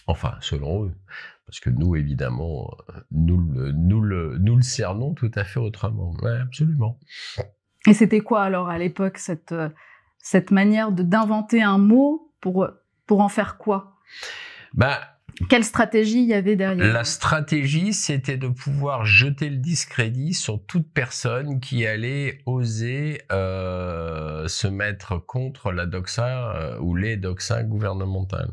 enfin 0.08 0.36
selon 0.42 0.86
eux. 0.86 0.94
Parce 1.46 1.60
que 1.60 1.70
nous, 1.70 1.96
évidemment, 1.96 2.76
nous, 3.12 3.38
nous, 3.74 4.02
le, 4.02 4.38
nous 4.38 4.56
le 4.56 4.62
cernons 4.62 5.14
tout 5.14 5.32
à 5.36 5.44
fait 5.44 5.60
autrement. 5.60 6.14
Ouais, 6.22 6.40
absolument. 6.40 7.00
Et 7.88 7.94
c'était 7.94 8.22
quoi 8.22 8.44
alors 8.44 8.70
à 8.70 8.78
l'époque 8.78 9.18
cette, 9.18 9.56
cette 10.20 10.52
manière 10.52 10.92
d'inventer 10.92 11.62
un 11.62 11.78
mot 11.78 12.34
pour, 12.40 12.68
pour 13.06 13.22
en 13.22 13.30
faire 13.30 13.58
quoi? 13.58 13.98
Bah, 14.74 15.13
quelle 15.50 15.64
stratégie 15.64 16.22
il 16.22 16.28
y 16.28 16.34
avait 16.34 16.56
derrière 16.56 16.94
La 16.94 17.04
stratégie, 17.04 17.94
c'était 17.94 18.38
de 18.38 18.48
pouvoir 18.48 19.06
jeter 19.06 19.50
le 19.50 19.58
discrédit 19.58 20.34
sur 20.34 20.64
toute 20.66 20.92
personne 20.94 21.60
qui 21.60 21.86
allait 21.86 22.40
oser 22.46 23.22
euh, 23.32 24.48
se 24.48 24.68
mettre 24.68 25.18
contre 25.18 25.72
la 25.72 25.86
doxa 25.86 26.56
euh, 26.56 26.80
ou 26.80 26.96
les 26.96 27.18
doxas 27.18 27.64
gouvernementales. 27.64 28.52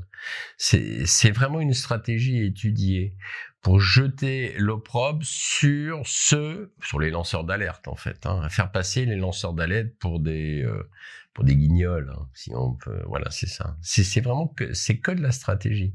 C'est 0.57 1.31
vraiment 1.31 1.61
une 1.61 1.75
stratégie 1.75 2.45
étudiée 2.45 3.15
pour 3.63 3.81
jeter 3.81 4.55
l'opprobre 4.57 5.21
sur 5.23 6.03
ceux, 6.07 6.73
sur 6.83 6.99
les 6.99 7.11
lanceurs 7.11 7.45
d'alerte 7.45 7.89
en 7.89 7.97
fait, 7.97 8.25
hein, 8.25 8.49
faire 8.49 8.73
passer 8.73 9.05
les 9.05 9.17
lanceurs 9.17 9.53
d'alerte 9.53 9.91
pour 9.99 10.21
des 10.21 10.63
euh, 10.63 10.89
pour 11.35 11.45
des 11.45 11.57
guignols, 11.57 12.13
hein, 12.15 12.29
si 12.35 12.53
on 12.55 12.75
peut. 12.75 13.03
Voilà, 13.07 13.31
c'est 13.31 13.47
ça. 13.47 13.77
C'est 13.83 14.21
vraiment 14.21 14.49
que 14.49 14.73
c'est 14.75 14.99
que 14.99 15.13
de 15.13 15.23
la 15.23 15.31
stratégie. 15.31 15.95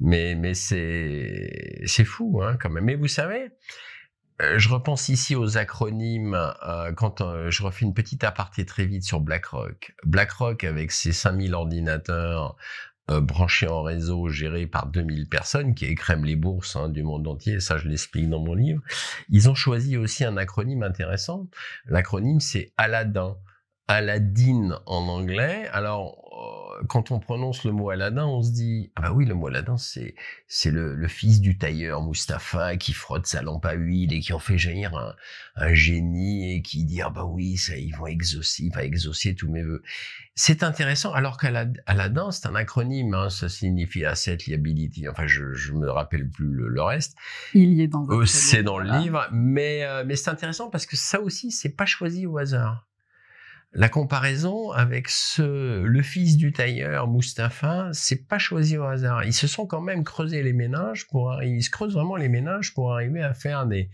Mais, 0.00 0.54
c'est, 0.54 2.04
fou, 2.04 2.40
hein, 2.42 2.56
quand 2.60 2.70
même. 2.70 2.84
Mais 2.84 2.94
vous 2.94 3.08
savez, 3.08 3.50
euh, 4.40 4.58
je 4.58 4.68
repense 4.68 5.08
ici 5.08 5.34
aux 5.36 5.58
acronymes 5.58 6.34
euh, 6.66 6.92
quand 6.92 7.20
euh, 7.20 7.50
je 7.50 7.62
refais 7.62 7.84
une 7.84 7.94
petite 7.94 8.24
aparté 8.24 8.64
très 8.66 8.86
vite 8.86 9.04
sur 9.04 9.20
BlackRock. 9.20 9.94
BlackRock 10.04 10.64
avec 10.64 10.90
ses 10.92 11.12
5000 11.12 11.54
ordinateurs 11.54 12.56
branchés 13.08 13.68
en 13.68 13.82
réseau, 13.82 14.28
gérés 14.28 14.66
par 14.66 14.86
2000 14.86 15.28
personnes, 15.28 15.74
qui 15.74 15.84
écrèment 15.86 16.24
les 16.24 16.36
bourses 16.36 16.76
hein, 16.76 16.88
du 16.88 17.02
monde 17.02 17.26
entier, 17.26 17.60
ça 17.60 17.76
je 17.76 17.88
l'explique 17.88 18.30
dans 18.30 18.38
mon 18.38 18.54
livre, 18.54 18.80
ils 19.28 19.50
ont 19.50 19.54
choisi 19.54 19.96
aussi 19.96 20.24
un 20.24 20.36
acronyme 20.36 20.82
intéressant. 20.82 21.48
L'acronyme 21.86 22.40
c'est 22.40 22.72
Aladdin. 22.78 23.36
Aladdin 23.88 24.80
en 24.86 25.08
anglais. 25.08 25.68
Alors, 25.72 26.21
quand 26.88 27.10
on 27.10 27.18
prononce 27.18 27.64
le 27.64 27.72
mot 27.72 27.90
Aladdin, 27.90 28.26
on 28.26 28.42
se 28.42 28.52
dit 28.52 28.92
ah 28.96 29.02
bah 29.02 29.12
oui, 29.12 29.24
le 29.24 29.34
mot 29.34 29.48
Aladdin 29.48 29.76
c'est 29.76 30.14
c'est 30.46 30.70
le, 30.70 31.06
fils 31.08 31.40
du 31.40 31.58
tailleur 31.58 32.02
Mustapha 32.02 32.76
qui 32.76 32.92
frotte 32.92 33.26
sa 33.26 33.42
lampe 33.42 33.66
à 33.66 33.74
huile 33.74 34.12
et 34.12 34.20
qui 34.20 34.32
en 34.32 34.38
fait 34.38 34.58
jaillir 34.58 34.96
un, 34.96 35.14
un 35.56 35.74
génie 35.74 36.54
et 36.54 36.62
qui 36.62 36.84
dit 36.84 37.02
ah 37.02 37.10
bah 37.10 37.24
oui, 37.24 37.56
ça 37.56 37.76
ils 37.76 37.94
vont 37.94 38.06
exaucer, 38.06 38.64
il 38.64 38.72
va 38.72 38.84
exaucer 38.84 39.34
tous 39.34 39.50
mes 39.50 39.62
vœux. 39.62 39.82
C'est 40.34 40.62
intéressant 40.62 41.12
alors 41.12 41.36
qu'Aladdin 41.36 42.30
c'est 42.30 42.46
un 42.46 42.54
acronyme, 42.54 43.14
hein, 43.14 43.30
ça 43.30 43.48
signifie 43.48 44.04
asset 44.04 44.38
liability. 44.46 45.08
Enfin, 45.08 45.26
je 45.26 45.52
je 45.52 45.72
me 45.72 45.90
rappelle 45.90 46.28
plus 46.28 46.52
le, 46.52 46.82
reste. 46.82 47.16
Il 47.54 47.72
y 47.72 47.82
est 47.82 47.88
dans. 47.88 48.06
Euh, 48.08 48.26
c'est 48.26 48.62
dans 48.62 48.78
le 48.78 48.90
livre, 48.98 49.28
mais 49.32 49.84
euh, 49.84 50.04
mais 50.06 50.16
c'est 50.16 50.30
intéressant 50.30 50.70
parce 50.70 50.86
que 50.86 50.96
ça 50.96 51.20
aussi 51.20 51.50
c'est 51.50 51.76
pas 51.76 51.86
choisi 51.86 52.26
au 52.26 52.38
hasard 52.38 52.88
la 53.74 53.88
comparaison 53.88 54.70
avec 54.70 55.08
ce, 55.08 55.82
le 55.82 56.02
fils 56.02 56.36
du 56.36 56.52
tailleur, 56.52 57.08
Mustapha, 57.08 57.88
c'est 57.92 58.28
pas 58.28 58.38
choisi 58.38 58.76
au 58.76 58.84
hasard. 58.84 59.24
Ils 59.24 59.32
se 59.32 59.46
sont 59.46 59.66
quand 59.66 59.80
même 59.80 60.04
creusés 60.04 60.42
les 60.42 60.52
ménages 60.52 61.06
pour, 61.08 61.42
ils 61.42 61.62
se 61.62 61.70
creusent 61.70 61.94
vraiment 61.94 62.16
les 62.16 62.28
ménages 62.28 62.74
pour 62.74 62.92
arriver 62.92 63.22
à 63.22 63.32
faire 63.32 63.66
des, 63.66 63.90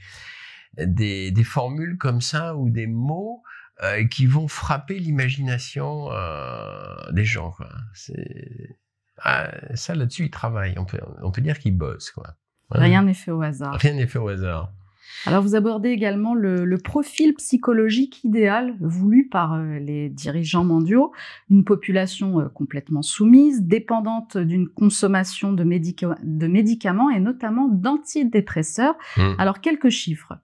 des, 0.76 1.30
des 1.30 1.44
formules 1.44 1.97
comme 1.97 2.20
ça 2.20 2.56
ou 2.56 2.70
des 2.70 2.88
mots 2.88 3.42
euh, 3.85 4.04
qui 4.08 4.26
vont 4.26 4.49
frapper 4.49 4.99
l'imagination 4.99 6.11
euh, 6.11 7.12
des 7.12 7.25
gens. 7.25 7.52
Quoi. 7.52 7.68
Ah, 9.23 9.52
ça 9.75 9.94
là-dessus, 9.94 10.25
ils 10.25 10.30
travaillent. 10.30 10.75
On 10.76 10.85
peut, 10.85 10.99
on 11.23 11.30
peut 11.30 11.40
dire 11.40 11.58
qu'ils 11.61 11.76
bossent. 11.76 12.11
Quoi. 12.11 12.35
Rien 12.70 13.02
n'est 13.02 13.14
fait 13.14 13.30
au 13.30 13.42
hasard. 13.42 13.75
Rien 13.75 13.94
n'est 13.94 14.08
fait 14.08 14.18
au 14.18 14.28
hasard. 14.28 14.73
Alors 15.26 15.42
vous 15.42 15.54
abordez 15.54 15.90
également 15.90 16.34
le, 16.34 16.78
profil 16.78 17.34
psychologique 17.34 18.22
idéal 18.24 18.76
voulu 18.80 19.28
par 19.28 19.54
euh, 19.54 19.78
les 19.78 20.08
dirigeants 20.08 20.64
mondiaux, 20.64 21.12
une 21.50 21.64
population 21.64 22.40
euh, 22.40 22.48
complètement 22.48 23.02
soumise, 23.02 23.62
dépendante 23.62 24.38
d'une 24.38 24.68
consommation 24.68 25.52
de, 25.52 25.64
médicaments 25.64 27.10
et 27.10 27.20
notamment 27.20 27.68
d'antidépresseurs. 27.68 28.94
Mmh. 29.16 29.22
Alors 29.38 29.60
quelques 29.60 29.90
chiffres. 29.90 30.34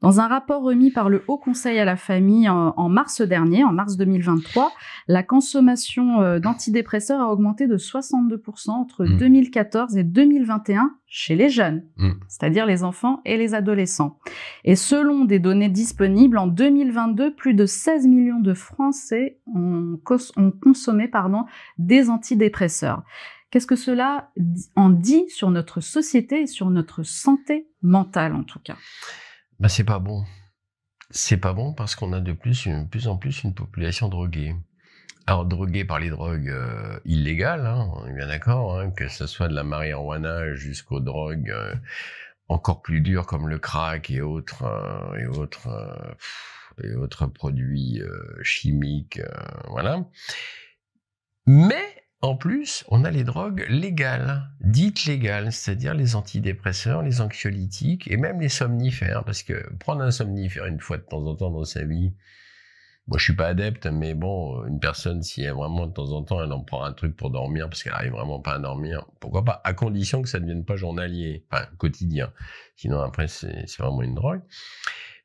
Dans 0.00 0.18
un 0.18 0.28
rapport 0.28 0.62
remis 0.62 0.90
par 0.90 1.10
le 1.10 1.22
Haut 1.28 1.36
Conseil 1.36 1.78
à 1.78 1.84
la 1.84 1.96
famille 1.96 2.48
en, 2.48 2.88
mars 2.88 3.20
dernier, 3.20 3.64
en 3.64 3.72
mars 3.72 3.98
2023, 3.98 4.72
la 5.08 5.22
consommation 5.22 6.22
euh, 6.22 6.38
d'antidépresseurs 6.38 7.20
a 7.20 7.30
augmenté 7.30 7.66
de 7.66 7.76
62% 7.76 8.70
entre 8.70 9.04
2014 9.04 9.94
mmh. 9.94 9.98
et 9.98 10.04
2021 10.04 10.94
chez 11.06 11.34
les 11.34 11.50
jeunes, 11.50 11.84
mmh. 11.98 12.10
c'est-à-dire 12.28 12.64
les 12.64 12.82
enfants 12.82 13.20
et 13.26 13.36
les 13.36 13.52
adolescents. 13.52 14.18
Et 14.64 14.74
selon 14.74 15.26
des 15.26 15.38
données 15.38 15.68
disponibles, 15.68 16.38
en 16.38 16.46
2022, 16.46 17.34
plus 17.34 17.52
de 17.52 17.66
16 17.66 18.06
millions 18.06 18.40
de 18.40 18.54
Français 18.54 19.38
ont, 19.54 19.98
ont 20.36 20.50
consommé 20.62 21.08
pardon, 21.08 21.44
des 21.76 22.08
antidépresseurs. 22.08 23.02
Qu'est-ce 23.50 23.66
que 23.66 23.76
cela 23.76 24.30
en 24.76 24.90
dit 24.90 25.28
sur 25.28 25.50
notre 25.50 25.80
société 25.80 26.42
et 26.42 26.46
sur 26.46 26.70
notre 26.70 27.02
santé 27.02 27.68
mentale 27.82 28.34
en 28.34 28.44
tout 28.44 28.60
cas? 28.60 28.76
Bah, 29.60 29.68
c'est 29.68 29.84
pas 29.84 29.98
bon. 29.98 30.24
C'est 31.10 31.36
pas 31.36 31.52
bon 31.52 31.74
parce 31.74 31.94
qu'on 31.94 32.12
a 32.12 32.20
de 32.20 32.32
plus, 32.32 32.66
en 33.06 33.16
plus 33.16 33.44
une 33.44 33.54
population 33.54 34.08
droguée. 34.08 34.54
Alors 35.26 35.44
droguée 35.44 35.84
par 35.84 35.98
les 36.00 36.08
drogues 36.08 36.48
euh, 36.48 36.98
illégales, 37.04 37.66
hein, 37.66 37.90
on 37.94 38.06
est 38.06 38.14
bien 38.14 38.26
d'accord, 38.26 38.80
hein, 38.80 38.90
que 38.90 39.08
ce 39.08 39.26
soit 39.26 39.48
de 39.48 39.54
la 39.54 39.62
marijuana 39.62 40.54
jusqu'aux 40.54 41.00
drogues 41.00 41.50
euh, 41.50 41.74
encore 42.48 42.80
plus 42.80 43.00
dures 43.00 43.26
comme 43.26 43.48
le 43.48 43.58
crack 43.58 44.10
et 44.10 44.22
autres 44.22 44.64
euh, 44.64 45.18
et 45.18 45.26
autres 45.26 45.68
et 46.82 46.94
autres 46.94 47.26
produits 47.26 48.02
chimiques, 48.42 49.20
voilà. 49.68 50.04
Mais 51.46 51.99
en 52.22 52.36
plus, 52.36 52.84
on 52.88 53.04
a 53.04 53.10
les 53.10 53.24
drogues 53.24 53.64
légales, 53.68 54.50
dites 54.60 55.06
légales, 55.06 55.52
c'est-à-dire 55.52 55.94
les 55.94 56.16
antidépresseurs, 56.16 57.02
les 57.02 57.22
anxiolytiques 57.22 58.10
et 58.10 58.18
même 58.18 58.40
les 58.40 58.50
somnifères, 58.50 59.24
parce 59.24 59.42
que 59.42 59.72
prendre 59.78 60.02
un 60.02 60.10
somnifère 60.10 60.66
une 60.66 60.80
fois 60.80 60.98
de 60.98 61.02
temps 61.02 61.24
en 61.24 61.34
temps 61.34 61.50
dans 61.50 61.64
sa 61.64 61.84
vie, 61.84 62.12
moi 63.06 63.16
je 63.18 63.24
suis 63.24 63.34
pas 63.34 63.46
adepte, 63.46 63.86
mais 63.86 64.14
bon, 64.14 64.66
une 64.66 64.80
personne 64.80 65.22
si 65.22 65.42
elle 65.42 65.54
vraiment 65.54 65.86
de 65.86 65.92
temps 65.94 66.12
en 66.12 66.22
temps 66.22 66.44
elle 66.44 66.52
en 66.52 66.62
prend 66.62 66.84
un 66.84 66.92
truc 66.92 67.16
pour 67.16 67.30
dormir 67.30 67.68
parce 67.70 67.82
qu'elle 67.82 67.94
arrive 67.94 68.12
vraiment 68.12 68.38
pas 68.40 68.54
à 68.54 68.58
dormir, 68.58 69.06
pourquoi 69.18 69.42
pas, 69.42 69.62
à 69.64 69.72
condition 69.72 70.20
que 70.20 70.28
ça 70.28 70.40
ne 70.40 70.44
devienne 70.44 70.64
pas 70.66 70.76
journalier, 70.76 71.46
enfin 71.50 71.64
quotidien. 71.78 72.32
Sinon 72.76 73.00
après 73.00 73.28
c'est 73.28 73.64
vraiment 73.78 74.02
une 74.02 74.14
drogue. 74.14 74.42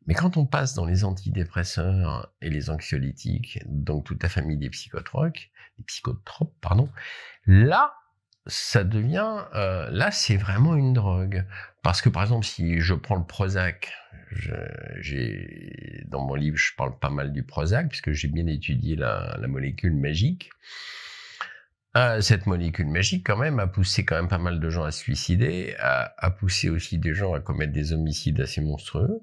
Mais 0.07 0.13
quand 0.13 0.37
on 0.37 0.45
passe 0.45 0.75
dans 0.75 0.85
les 0.85 1.03
antidépresseurs 1.03 2.31
et 2.41 2.49
les 2.49 2.69
anxiolytiques, 2.69 3.59
donc 3.65 4.05
toute 4.05 4.23
la 4.23 4.29
famille 4.29 4.57
des 4.57 4.69
psychotroques, 4.69 5.51
psychotropes, 5.83 6.53
pardon, 6.61 6.89
là, 7.45 7.93
ça 8.47 8.83
devient, 8.83 9.45
euh, 9.55 9.89
là, 9.91 10.11
c'est 10.11 10.37
vraiment 10.37 10.75
une 10.75 10.93
drogue. 10.93 11.45
Parce 11.83 12.01
que, 12.01 12.09
par 12.09 12.23
exemple, 12.23 12.45
si 12.45 12.79
je 12.79 12.93
prends 12.93 13.15
le 13.15 13.25
Prozac, 13.25 13.93
j'ai, 14.99 16.03
dans 16.07 16.25
mon 16.25 16.35
livre, 16.35 16.57
je 16.57 16.75
parle 16.75 16.97
pas 16.97 17.09
mal 17.09 17.31
du 17.31 17.43
Prozac, 17.43 17.89
puisque 17.89 18.11
j'ai 18.11 18.27
bien 18.27 18.47
étudié 18.47 18.95
la, 18.95 19.37
molécule 19.47 19.95
magique. 19.95 20.49
Euh, 21.95 22.19
cette 22.21 22.45
molécule 22.45 22.87
magique, 22.87 23.25
quand 23.25 23.37
même, 23.37 23.59
a 23.59 23.67
poussé 23.67 24.03
quand 24.03 24.15
même 24.15 24.27
pas 24.27 24.37
mal 24.37 24.59
de 24.59 24.69
gens 24.69 24.83
à 24.83 24.91
se 24.91 24.99
suicider, 24.99 25.75
a 25.79 26.31
poussé 26.31 26.69
aussi 26.69 26.97
des 26.97 27.13
gens 27.13 27.33
à 27.33 27.39
commettre 27.39 27.71
des 27.71 27.93
homicides 27.93 28.41
assez 28.41 28.61
monstrueux 28.61 29.21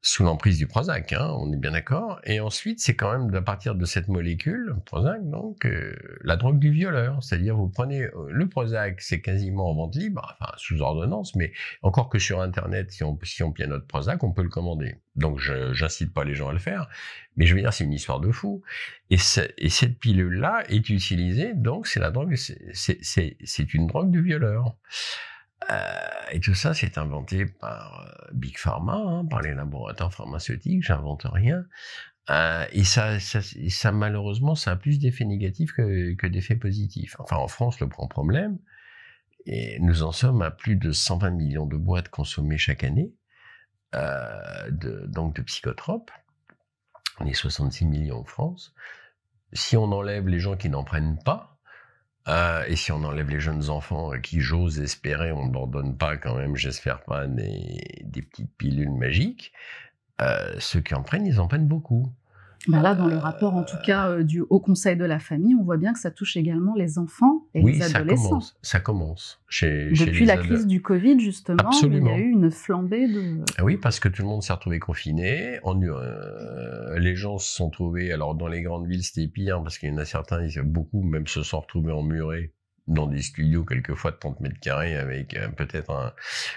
sous 0.00 0.22
l'emprise 0.22 0.58
du 0.58 0.68
Prozac, 0.68 1.12
hein, 1.12 1.34
on 1.38 1.52
est 1.52 1.56
bien 1.56 1.72
d'accord. 1.72 2.20
Et 2.22 2.38
ensuite, 2.38 2.78
c'est 2.78 2.94
quand 2.94 3.18
même 3.18 3.34
à 3.34 3.42
partir 3.42 3.74
de 3.74 3.84
cette 3.84 4.06
molécule, 4.06 4.76
Prozac, 4.86 5.28
donc 5.28 5.66
euh, 5.66 5.92
la 6.22 6.36
drogue 6.36 6.60
du 6.60 6.70
violeur. 6.70 7.22
C'est-à-dire, 7.22 7.56
vous 7.56 7.68
prenez 7.68 8.04
euh, 8.04 8.10
le 8.28 8.48
Prozac, 8.48 9.00
c'est 9.00 9.20
quasiment 9.20 9.70
en 9.70 9.74
vente 9.74 9.96
libre, 9.96 10.36
enfin 10.38 10.52
sous 10.56 10.80
ordonnance, 10.82 11.34
mais 11.34 11.52
encore 11.82 12.08
que 12.08 12.20
sur 12.20 12.40
Internet, 12.40 12.92
si 12.92 13.02
on, 13.02 13.18
si 13.24 13.42
on 13.42 13.52
notre 13.66 13.86
Prozac, 13.86 14.22
on 14.22 14.32
peut 14.32 14.42
le 14.42 14.48
commander. 14.48 14.98
Donc, 15.16 15.40
j'incite 15.72 16.14
pas 16.14 16.22
les 16.22 16.34
gens 16.34 16.48
à 16.48 16.52
le 16.52 16.60
faire, 16.60 16.88
mais 17.36 17.44
je 17.44 17.54
veux 17.56 17.60
dire, 17.60 17.72
c'est 17.72 17.82
une 17.82 17.92
histoire 17.92 18.20
de 18.20 18.30
fou. 18.30 18.62
Et, 19.10 19.16
et 19.16 19.68
cette 19.68 19.98
pilule-là 19.98 20.62
est 20.68 20.88
utilisée, 20.90 21.54
donc 21.54 21.88
c'est 21.88 21.98
la 21.98 22.12
drogue, 22.12 22.36
c'est 22.36 23.74
une 23.74 23.88
drogue 23.88 24.12
du 24.12 24.22
violeur. 24.22 24.76
Euh, 25.70 25.98
et 26.30 26.40
tout 26.40 26.54
ça, 26.54 26.74
c'est 26.74 26.98
inventé 26.98 27.46
par 27.46 28.00
euh, 28.00 28.30
Big 28.32 28.56
Pharma, 28.58 28.94
hein, 28.94 29.24
par 29.26 29.42
les 29.42 29.54
laboratoires 29.54 30.12
pharmaceutiques, 30.12 30.82
j'invente 30.82 31.26
rien. 31.30 31.64
Euh, 32.30 32.66
et 32.72 32.84
ça, 32.84 33.92
malheureusement, 33.92 34.54
ça 34.54 34.72
a 34.72 34.76
plus 34.76 34.98
d'effets 34.98 35.24
négatifs 35.24 35.72
que, 35.72 36.26
d'effets 36.26 36.56
positifs. 36.56 37.16
Enfin, 37.18 37.36
en 37.36 37.48
France, 37.48 37.80
le 37.80 37.86
grand 37.86 38.06
problème, 38.06 38.58
et 39.46 39.78
nous 39.80 40.02
en 40.02 40.12
sommes 40.12 40.42
à 40.42 40.50
plus 40.50 40.76
de 40.76 40.92
120 40.92 41.30
millions 41.30 41.66
de 41.66 41.76
boîtes 41.76 42.10
consommées 42.10 42.58
chaque 42.58 42.84
année, 42.84 43.14
donc 43.92 45.36
de 45.36 45.42
psychotropes. 45.42 46.10
On 47.20 47.26
est 47.26 47.34
66 47.34 47.86
millions 47.86 48.18
en 48.18 48.24
France. 48.24 48.74
Si 49.54 49.78
on 49.78 49.84
enlève 49.84 50.28
les 50.28 50.38
gens 50.38 50.56
qui 50.56 50.68
n'en 50.68 50.84
prennent 50.84 51.18
pas, 51.24 51.57
euh, 52.28 52.64
et 52.66 52.76
si 52.76 52.92
on 52.92 53.02
enlève 53.04 53.30
les 53.30 53.40
jeunes 53.40 53.70
enfants 53.70 54.12
euh, 54.12 54.18
qui, 54.18 54.40
j'ose 54.40 54.80
espérer, 54.80 55.32
on 55.32 55.46
ne 55.46 55.52
leur 55.52 55.66
donne 55.66 55.96
pas 55.96 56.16
quand 56.16 56.34
même, 56.36 56.56
j'espère 56.56 57.02
pas, 57.02 57.26
des, 57.26 58.02
des, 58.04 58.22
petites 58.22 58.54
pilules 58.56 58.92
magiques, 58.92 59.52
euh, 60.20 60.54
ceux 60.58 60.80
qui 60.80 60.94
en 60.94 61.02
prennent, 61.02 61.26
ils 61.26 61.40
en 61.40 61.48
prennent 61.48 61.68
beaucoup. 61.68 62.12
Bah 62.66 62.82
là, 62.82 62.94
dans 62.94 63.06
le 63.06 63.16
rapport, 63.16 63.54
en 63.54 63.62
tout 63.62 63.76
cas, 63.84 64.08
euh, 64.08 64.24
du 64.24 64.40
Haut 64.40 64.58
Conseil 64.58 64.96
de 64.96 65.04
la 65.04 65.18
famille, 65.18 65.54
on 65.54 65.62
voit 65.62 65.76
bien 65.76 65.92
que 65.92 65.98
ça 65.98 66.10
touche 66.10 66.36
également 66.36 66.74
les 66.74 66.98
enfants 66.98 67.46
et 67.54 67.62
les 67.62 67.82
adolescents. 67.82 68.22
Ça 68.22 68.28
commence. 68.28 68.58
Ça 68.62 68.80
commence 68.80 69.40
chez, 69.48 69.90
Depuis 69.90 70.26
la 70.26 70.36
crise 70.36 70.66
du 70.66 70.82
Covid, 70.82 71.20
justement, 71.20 71.70
il 71.82 72.04
y 72.04 72.08
a 72.08 72.18
eu 72.18 72.30
une 72.30 72.50
flambée 72.50 73.06
de. 73.06 73.44
Ah 73.56 73.64
oui, 73.64 73.76
parce 73.76 74.00
que 74.00 74.08
tout 74.08 74.22
le 74.22 74.28
monde 74.28 74.42
s'est 74.42 74.52
retrouvé 74.52 74.80
confiné. 74.80 75.60
On, 75.62 75.80
euh, 75.82 76.98
les 76.98 77.14
gens 77.14 77.38
se 77.38 77.54
sont 77.54 77.70
trouvés. 77.70 78.12
Alors, 78.12 78.34
dans 78.34 78.48
les 78.48 78.62
grandes 78.62 78.86
villes, 78.86 79.04
c'était 79.04 79.28
pire 79.28 79.62
parce 79.62 79.78
qu'il 79.78 79.90
y 79.90 79.92
en 79.92 79.98
a 79.98 80.04
certains, 80.04 80.46
beaucoup 80.64 81.02
même 81.02 81.26
se 81.26 81.42
sont 81.42 81.60
retrouvés 81.60 81.92
emmurés 81.92 82.52
dans 82.88 83.06
des 83.06 83.22
studios 83.22 83.64
quelquefois 83.64 84.10
de 84.10 84.16
30 84.16 84.40
mètres 84.40 84.58
carrés 84.60 84.96
avec 84.96 85.36
euh, 85.36 85.48
peut-être 85.48 86.12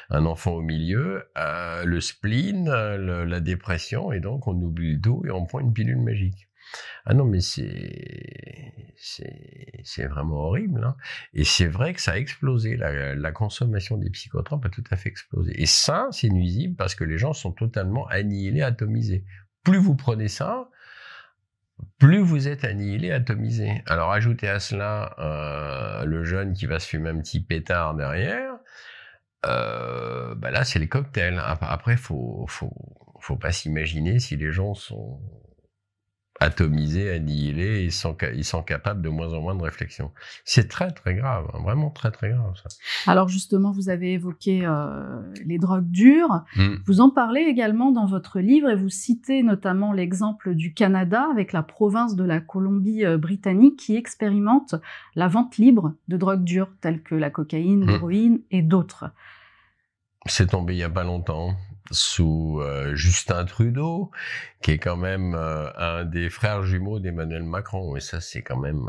un, 0.10 0.26
enfant 0.26 0.52
au 0.54 0.62
milieu, 0.62 1.28
euh, 1.38 1.84
le 1.86 2.02
spleen, 2.02 2.70
euh, 2.70 3.26
la 3.26 3.40
dépression, 3.40 4.12
et 4.12 4.20
donc 4.20 4.48
on 4.48 4.54
oublie 4.54 4.96
le 4.96 5.02
tout 5.02 5.24
et 5.26 5.32
on 5.32 5.46
prend 5.46 5.60
une 5.60 5.74
pilule 5.74 6.02
magique. 6.02 6.48
Ah 7.06 7.14
non, 7.14 7.26
mais 7.26 7.42
c'est 7.42 7.68
vraiment 10.08 10.38
horrible. 10.38 10.86
Hein. 10.86 10.96
Et 11.34 11.44
c'est 11.44 11.68
vrai 11.68 11.94
que 11.94 12.00
ça 12.00 12.14
a 12.14 12.18
explosé. 12.18 12.78
La, 12.78 13.32
consommation 13.34 13.98
des 13.98 14.10
psychotropes 14.10 14.66
a 14.66 14.70
tout 14.70 14.84
à 14.90 14.96
fait 14.96 15.10
explosé. 15.10 15.52
Et 15.62 15.66
ça, 15.66 16.08
c'est 16.12 16.30
nuisible 16.30 16.76
parce 16.78 16.96
que 16.96 17.04
les 17.04 17.18
gens 17.18 17.34
sont 17.34 17.52
totalement 17.52 18.08
annihilés, 18.08 18.62
atomisés. 18.62 19.26
Plus 19.64 19.80
vous 19.80 19.96
prenez 19.96 20.30
ça, 20.30 20.70
plus 22.00 22.20
vous 22.20 22.48
êtes 22.48 22.64
annihilé, 22.64 23.12
atomisé. 23.12 23.84
Alors 23.86 24.12
ajoutez 24.12 24.48
à 24.50 24.60
cela 24.60 25.16
euh, 25.20 26.06
le 26.06 26.24
jeune 26.24 26.54
qui 26.54 26.66
va 26.66 26.80
se 26.80 26.88
fumer 26.88 27.10
un 27.10 27.20
petit 27.20 27.42
pétard 27.42 27.96
derrière, 27.96 28.54
euh, 29.46 30.36
bah 30.36 30.52
là 30.52 30.64
c'est 30.64 30.80
les 30.80 30.88
cocktails. 30.88 31.42
Après, 31.44 31.98
faut, 31.98 32.46
faut, 32.48 32.74
faut 33.20 33.38
pas 33.38 33.52
s'imaginer 33.52 34.20
si 34.20 34.36
les 34.38 34.52
gens 34.52 34.74
sont 34.74 35.20
atomisés, 36.42 37.12
annihilés, 37.12 37.84
ils 37.84 37.92
sont, 37.92 38.18
ils 38.34 38.44
sont 38.44 38.64
capables 38.64 39.02
de 39.04 39.10
moins 39.10 39.32
en 39.34 39.42
moins 39.42 39.56
de 39.56 39.62
réflexion. 39.62 40.12
C'est 40.44 40.68
très 40.68 40.90
très 40.90 41.14
grave, 41.14 41.46
hein, 41.54 41.60
vraiment 41.64 41.92
très 41.92 42.10
très 42.10 42.32
grave 42.32 42.54
ça. 42.56 42.70
Alors 43.10 43.30
justement, 43.30 43.72
vous 43.72 43.90
avez 43.90 44.14
évoqué 44.14 44.66
euh, 44.66 45.22
les 45.46 45.60
drogues 45.60 45.90
dures. 45.90 46.44
Hmm. 46.56 46.78
Vous 46.86 47.00
en 47.00 47.12
parlez 47.12 47.42
également 47.42 47.92
dans 47.92 48.08
votre 48.08 48.40
livre 48.40 48.70
et 48.70 48.76
vous 48.76 48.90
citez 48.90 49.44
notamment 49.44 49.94
l'exemple 49.94 50.56
du 50.56 50.74
Canada 50.74 51.28
avec 51.32 51.54
la 51.54 51.62
province 51.62 52.16
de 52.16 52.24
la 52.24 52.42
Colombie-Britannique 52.42 53.80
euh, 53.80 53.86
qui 53.86 53.96
expérimente 53.96 54.74
la 55.16 55.28
vente 55.28 55.58
libre 55.58 55.94
de 56.08 56.18
drogues 56.18 56.44
dures 56.44 56.72
telles 56.82 57.04
que 57.04 57.14
la 57.14 57.30
cocaïne, 57.30 57.86
hmm. 57.86 57.90
l'héroïne 57.90 58.42
et 58.50 58.64
d'autres. 58.64 59.06
C'est 60.26 60.50
tombé 60.50 60.74
il 60.74 60.80
y 60.80 60.84
a 60.84 60.90
pas 60.90 61.04
longtemps 61.04 61.56
sous 61.92 62.60
euh, 62.62 62.96
Justin 62.96 63.46
Trudeau, 63.46 64.12
qui 64.62 64.72
est 64.72 64.78
quand 64.78 64.98
même 64.98 65.36
euh, 65.36 65.72
un 65.76 66.06
des 66.06 66.30
frères 66.30 66.64
jumeaux 66.64 67.00
d'Emmanuel 67.00 67.44
Macron. 67.44 67.96
Et 67.96 68.00
ça, 68.00 68.22
c'est 68.22 68.42
quand 68.42 68.58
même, 68.58 68.88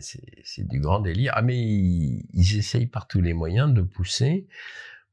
c'est 0.00 0.66
du 0.66 0.80
grand 0.80 1.00
délire. 1.00 1.32
Ah, 1.36 1.42
mais 1.42 1.58
ils, 1.58 2.58
essayent 2.58 2.86
par 2.86 3.06
tous 3.06 3.20
les 3.20 3.34
moyens 3.34 3.72
de 3.72 3.82
pousser 3.82 4.46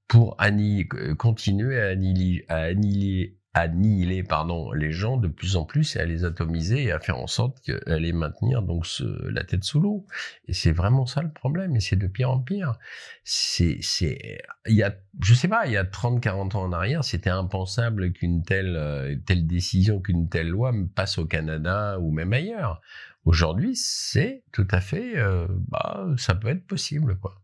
pour 0.07 0.37
euh, 0.41 1.15
continuer 1.15 1.79
annihiler, 1.81 2.45
à 2.47 2.57
annihiler, 2.57 3.37
annihiler 3.55 4.21
pardon, 4.21 4.71
les 4.73 4.91
gens 4.91 5.15
de 5.15 5.29
plus 5.29 5.55
en 5.55 5.63
plus 5.63 5.95
et 5.95 5.99
à 5.99 6.05
les 6.05 6.25
atomiser 6.25 6.83
et 6.83 6.91
à 6.91 6.99
faire 6.99 7.17
en 7.17 7.27
sorte 7.27 7.61
qu'à 7.61 7.97
les 7.97 8.11
maintenir 8.11 8.61
donc 8.61 8.85
la 8.99 9.43
tête 9.45 9.63
sous 9.63 9.79
l'eau. 9.79 10.05
Et 10.47 10.53
c'est 10.53 10.73
vraiment 10.73 11.05
ça 11.05 11.21
le 11.21 11.31
problème 11.31 11.75
et 11.75 11.79
c'est 11.79 11.95
de 11.95 12.07
pire 12.07 12.29
en 12.29 12.39
pire. 12.39 12.77
C'est, 13.23 13.77
c'est, 13.81 14.41
il 14.67 14.75
y 14.75 14.83
a, 14.83 14.93
je 15.21 15.33
sais 15.33 15.47
pas, 15.47 15.67
il 15.67 15.71
y 15.71 15.77
a 15.77 15.85
30, 15.85 16.21
40 16.21 16.55
ans 16.55 16.63
en 16.63 16.73
arrière, 16.73 17.05
c'était 17.05 17.29
impensable 17.29 18.11
qu'une 18.11 18.43
telle, 18.43 18.75
euh, 18.75 19.15
telle 19.25 19.47
décision, 19.47 20.01
qu'une 20.01 20.27
telle 20.27 20.49
loi 20.49 20.73
passe 20.93 21.17
au 21.17 21.25
Canada 21.25 21.97
ou 21.99 22.11
même 22.11 22.33
ailleurs. 22.33 22.81
Aujourd'hui, 23.23 23.75
c'est 23.75 24.43
tout 24.51 24.67
à 24.69 24.81
fait, 24.81 25.17
euh, 25.17 25.47
bah, 25.69 26.07
ça 26.17 26.35
peut 26.35 26.49
être 26.49 26.67
possible, 26.67 27.17
quoi. 27.19 27.41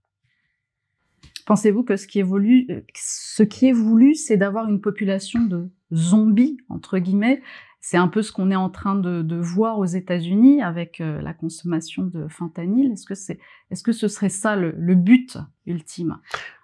Pensez-vous 1.52 1.84
que 1.84 1.98
ce 1.98 2.08
qui 2.08 2.20
est 2.20 2.24
voulu, 2.24 2.66
euh, 2.70 2.80
ce 2.96 3.44
qui 3.44 3.68
est 3.68 3.74
voulu, 3.74 4.16
c'est 4.16 4.38
d'avoir 4.38 4.70
une 4.70 4.80
population 4.80 5.42
de 5.44 5.70
zombies 5.94 6.56
entre 6.70 6.98
guillemets? 6.98 7.42
C'est 7.82 7.98
un 7.98 8.08
peu 8.08 8.22
ce 8.22 8.32
qu'on 8.32 8.52
est 8.52 8.56
en 8.56 8.70
train 8.70 8.96
de, 8.96 9.36
voir 9.36 9.78
aux 9.78 9.86
États-Unis 9.86 10.62
avec 10.62 11.02
euh, 11.02 11.20
la 11.20 11.34
consommation 11.34 12.04
de 12.04 12.30
fentanyl. 12.30 12.94
Est-ce 12.94 13.06
que 13.06 13.16
c'est, 13.16 13.38
est-ce 13.70 13.84
que 13.84 13.92
ce 13.92 14.08
serait 14.08 14.30
ça 14.30 14.56
le, 14.56 14.96
but 14.96 15.40
ultime? 15.66 16.20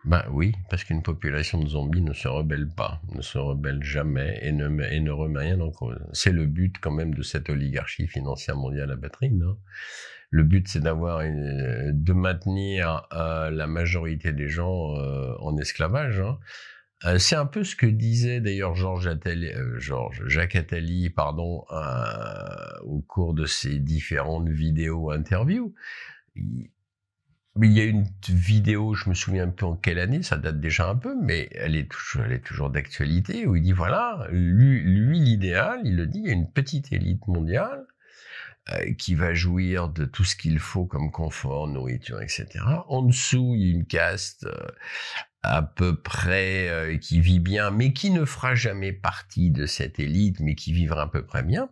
Ben 0.05 0.23
oui, 0.31 0.53
parce 0.69 0.85
qu'une 0.85 1.03
population 1.03 1.61
de 1.61 1.67
zombies 1.67 2.01
ne 2.01 2.13
se 2.13 2.29
rebelle 2.29 2.69
pas, 2.69 3.01
ne 3.13 3.21
se 3.21 3.37
rebelle 3.37 3.83
jamais 3.83 4.39
et 4.41 4.53
ne, 4.53 4.69
et 4.89 5.01
ne 5.01 5.11
remet 5.11 5.39
rien 5.39 5.59
en 5.59 5.71
cause. 5.71 5.99
C'est 6.13 6.31
le 6.31 6.45
but 6.45 6.77
quand 6.79 6.91
même 6.91 7.13
de 7.13 7.23
cette 7.23 7.49
oligarchie 7.49 8.07
financière 8.07 8.55
mondiale 8.55 8.91
à 8.91 8.95
batterie, 8.95 9.31
non? 9.31 9.57
Le 10.29 10.43
but, 10.43 10.67
c'est 10.67 10.81
d'avoir 10.81 11.21
de 11.21 12.13
maintenir 12.13 13.07
euh, 13.13 13.49
la 13.49 13.67
majorité 13.67 14.33
des 14.33 14.49
gens 14.49 14.95
euh, 14.95 15.33
en 15.39 15.57
esclavage. 15.57 16.19
Hein. 16.19 16.37
Euh, 17.05 17.17
c'est 17.17 17.35
un 17.35 17.45
peu 17.45 17.63
ce 17.63 17.75
que 17.75 17.85
disait 17.85 18.41
d'ailleurs 18.41 18.75
Georges 18.75 19.09
Georges 19.77 20.27
Jacques 20.27 20.55
Attali, 20.55 21.09
pardon, 21.09 21.63
au 22.83 23.01
cours 23.01 23.33
de 23.33 23.45
ses 23.45 23.79
différentes 23.79 24.49
vidéos 24.49 25.11
interviews. 25.11 25.73
Il, 26.35 27.71
y 27.71 27.79
a 27.79 27.85
une 27.85 28.05
vidéo, 28.29 28.93
je 28.93 29.09
me 29.09 29.15
souviens 29.15 29.47
peu 29.47 29.65
en 29.65 29.75
quelle 29.75 29.97
année, 29.97 30.21
ça 30.21 30.37
date 30.37 30.59
déjà 30.59 30.89
un 30.89 30.95
peu, 30.95 31.15
mais 31.19 31.49
elle 31.53 31.75
est 31.75 31.89
toujours, 31.89 32.23
elle 32.23 32.33
est 32.33 32.45
toujours 32.45 32.69
d'actualité, 32.69 33.47
où 33.47 33.55
il 33.55 33.63
dit 33.63 33.71
voilà, 33.71 34.27
lui, 34.31 35.19
l'idéal, 35.19 35.81
il 35.83 35.95
le 35.95 36.05
dit, 36.05 36.19
il 36.19 36.27
y 36.27 36.29
a 36.29 36.33
une 36.33 36.51
petite 36.51 36.91
élite 36.91 37.27
mondiale 37.27 37.85
euh, 37.85 37.96
qui 38.97 39.15
va 39.15 39.33
jouir 39.33 39.89
de 39.89 40.05
tout 40.05 40.23
ce 40.23 40.35
qu'il 40.35 40.59
faut 40.59 40.85
comme 40.85 41.11
confort, 41.11 41.67
nourriture, 41.67 42.21
etc. 42.21 42.47
En 42.87 43.01
dessous, 43.01 43.53
il 43.55 43.65
y 43.65 43.69
a 43.69 43.73
une 43.73 43.85
caste 43.85 44.45
euh, 44.45 44.67
à 45.43 45.61
peu 45.61 45.95
près 45.95 46.69
euh, 46.69 46.97
qui 46.97 47.21
vit 47.21 47.39
bien, 47.39 47.71
mais 47.71 47.93
qui 47.93 48.09
ne 48.09 48.25
fera 48.25 48.55
jamais 48.55 48.91
partie 48.91 49.51
de 49.51 49.65
cette 49.65 49.99
élite, 49.99 50.39
mais 50.39 50.55
qui 50.55 50.73
vivra 50.73 51.03
à 51.03 51.07
peu 51.07 51.25
près 51.25 51.43
bien. 51.43 51.69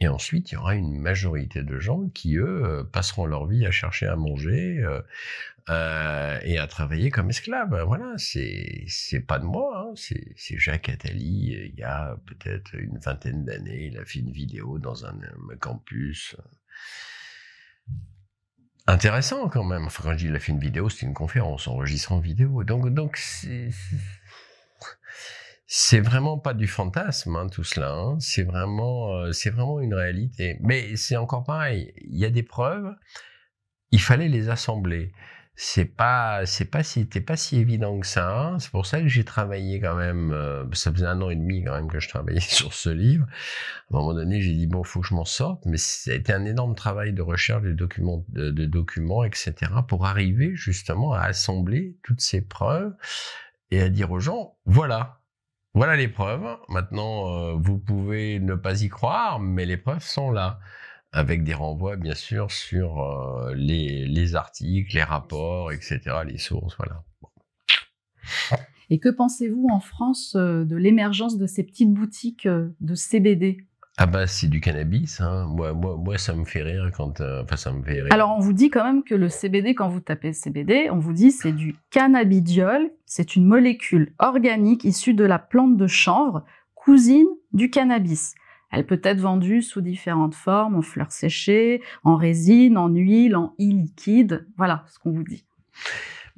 Et 0.00 0.06
ensuite, 0.06 0.52
il 0.52 0.54
y 0.54 0.58
aura 0.58 0.74
une 0.76 1.00
majorité 1.00 1.64
de 1.64 1.78
gens 1.80 2.08
qui, 2.10 2.36
eux, 2.36 2.88
passeront 2.92 3.26
leur 3.26 3.46
vie 3.46 3.66
à 3.66 3.72
chercher 3.72 4.06
à 4.06 4.14
manger, 4.14 4.78
euh, 4.78 5.00
et 5.68 6.58
à 6.58 6.66
travailler 6.66 7.10
comme 7.10 7.30
esclave. 7.30 7.82
Voilà, 7.86 8.12
c'est 8.16 8.84
c'est 8.86 9.20
pas 9.20 9.38
de 9.38 9.44
moi, 9.44 9.86
hein. 9.86 9.94
c'est 9.96 10.58
Jacques 10.58 10.88
Attali. 10.88 11.70
Il 11.72 11.78
y 11.78 11.82
a 11.82 12.16
peut-être 12.26 12.74
une 12.74 12.98
vingtaine 12.98 13.44
d'années, 13.44 13.86
il 13.86 13.98
a 13.98 14.04
fait 14.04 14.20
une 14.20 14.32
vidéo 14.32 14.78
dans 14.78 15.04
un, 15.04 15.18
campus. 15.60 16.36
intéressant 18.86 19.48
quand 19.48 19.64
même. 19.64 19.86
Enfin, 19.86 20.02
quand 20.04 20.12
je 20.12 20.18
dis 20.18 20.26
il 20.26 20.36
a 20.36 20.40
fait 20.40 20.52
une 20.52 20.60
vidéo, 20.60 20.88
c'est 20.88 21.06
une 21.06 21.14
conférence 21.14 21.68
enregistrée 21.68 22.14
en 22.14 22.20
vidéo. 22.20 22.64
Donc, 22.64 22.88
donc 22.94 23.16
c'est 23.16 23.70
c'est 25.70 26.00
vraiment 26.00 26.38
pas 26.38 26.54
du 26.54 26.66
fantasme 26.66 27.36
hein, 27.36 27.46
tout 27.46 27.62
cela. 27.62 27.92
Hein. 27.92 28.16
C'est 28.20 28.42
vraiment, 28.42 29.12
euh, 29.12 29.32
c'est 29.32 29.50
vraiment 29.50 29.80
une 29.80 29.92
réalité. 29.92 30.56
Mais 30.60 30.96
c'est 30.96 31.16
encore 31.16 31.44
pareil. 31.44 31.92
Il 31.98 32.18
y 32.18 32.24
a 32.24 32.30
des 32.30 32.42
preuves. 32.42 32.96
Il 33.90 34.00
fallait 34.00 34.28
les 34.28 34.48
assembler. 34.48 35.12
C'est 35.60 35.86
pas, 35.86 36.46
c'est 36.46 36.66
pas 36.66 36.84
si, 36.84 37.00
c'était 37.00 37.20
pas 37.20 37.36
si 37.36 37.56
évident 37.56 37.98
que 37.98 38.06
ça. 38.06 38.30
Hein. 38.30 38.60
C'est 38.60 38.70
pour 38.70 38.86
ça 38.86 39.00
que 39.00 39.08
j'ai 39.08 39.24
travaillé 39.24 39.80
quand 39.80 39.96
même. 39.96 40.30
Euh, 40.32 40.64
ça 40.72 40.92
faisait 40.92 41.06
un 41.06 41.20
an 41.20 41.30
et 41.30 41.34
demi 41.34 41.64
quand 41.64 41.72
même 41.72 41.90
que 41.90 41.98
je 41.98 42.08
travaillais 42.08 42.38
sur 42.48 42.72
ce 42.72 42.90
livre. 42.90 43.26
À 43.92 43.96
un 43.96 43.98
moment 43.98 44.14
donné, 44.14 44.40
j'ai 44.40 44.52
dit 44.52 44.68
bon, 44.68 44.84
faut 44.84 45.00
que 45.00 45.08
je 45.08 45.14
m'en 45.14 45.24
sorte. 45.24 45.66
Mais 45.66 45.76
c'était 45.76 46.32
un 46.32 46.44
énorme 46.44 46.76
travail 46.76 47.12
de 47.12 47.22
recherche 47.22 47.64
de 47.64 47.72
documents, 47.72 48.24
de, 48.28 48.52
de 48.52 48.66
documents, 48.66 49.24
etc. 49.24 49.54
pour 49.88 50.06
arriver 50.06 50.54
justement 50.54 51.12
à 51.12 51.22
assembler 51.22 51.96
toutes 52.04 52.20
ces 52.20 52.40
preuves 52.40 52.94
et 53.72 53.82
à 53.82 53.88
dire 53.88 54.12
aux 54.12 54.20
gens 54.20 54.56
voilà 54.64 55.18
voilà 55.74 55.96
les 55.96 56.08
preuves. 56.08 56.56
Maintenant, 56.68 57.32
euh, 57.32 57.54
vous 57.56 57.78
pouvez 57.78 58.40
ne 58.40 58.54
pas 58.54 58.82
y 58.82 58.88
croire, 58.88 59.38
mais 59.38 59.66
les 59.66 59.76
preuves 59.76 60.02
sont 60.02 60.30
là, 60.30 60.60
avec 61.12 61.44
des 61.44 61.54
renvois 61.54 61.96
bien 61.96 62.14
sûr 62.14 62.50
sur 62.50 63.00
euh, 63.00 63.54
les, 63.54 64.34
articles, 64.34 64.94
les 64.94 65.02
rapports, 65.02 65.72
etc., 65.72 66.00
les 66.26 66.38
sources, 66.38 66.76
voilà. 66.76 67.04
Et 68.90 68.98
que 68.98 69.08
pensez-vous 69.08 69.68
en 69.70 69.80
France 69.80 70.34
euh, 70.36 70.64
de 70.64 70.76
l'émergence 70.76 71.38
de 71.38 71.46
ces 71.46 71.62
petites 71.62 71.92
boutiques 71.92 72.46
de 72.46 72.94
CBD 72.94 73.68
ah 74.00 74.06
bah 74.06 74.28
c'est 74.28 74.46
du 74.46 74.60
cannabis, 74.60 75.20
hein. 75.20 75.46
moi, 75.48 75.72
moi, 75.72 75.96
moi 75.96 76.18
ça 76.18 76.32
me 76.32 76.44
fait 76.44 76.62
rire 76.62 76.88
quand... 76.96 77.20
Euh, 77.20 77.42
enfin 77.42 77.56
ça 77.56 77.72
me 77.72 77.82
fait 77.82 78.02
rire. 78.02 78.12
Alors 78.12 78.30
on 78.30 78.38
vous 78.38 78.52
dit 78.52 78.70
quand 78.70 78.84
même 78.84 79.02
que 79.02 79.16
le 79.16 79.28
CBD, 79.28 79.74
quand 79.74 79.88
vous 79.88 79.98
tapez 79.98 80.32
CBD, 80.32 80.88
on 80.92 80.98
vous 80.98 81.12
dit 81.12 81.32
c'est 81.32 81.50
du 81.50 81.74
cannabidiol, 81.90 82.92
c'est 83.06 83.34
une 83.34 83.44
molécule 83.44 84.14
organique 84.20 84.84
issue 84.84 85.14
de 85.14 85.24
la 85.24 85.40
plante 85.40 85.76
de 85.76 85.88
chanvre, 85.88 86.44
cousine 86.76 87.26
du 87.52 87.70
cannabis. 87.70 88.36
Elle 88.70 88.86
peut 88.86 89.00
être 89.02 89.20
vendue 89.20 89.62
sous 89.62 89.80
différentes 89.80 90.34
formes, 90.34 90.76
en 90.76 90.82
fleurs 90.82 91.12
séchées, 91.12 91.82
en 92.04 92.16
résine, 92.16 92.76
en 92.76 92.88
huile, 92.88 93.36
en 93.36 93.54
e-liquide. 93.60 94.46
Voilà 94.56 94.84
ce 94.88 94.98
qu'on 94.98 95.12
vous 95.12 95.24
dit. 95.24 95.44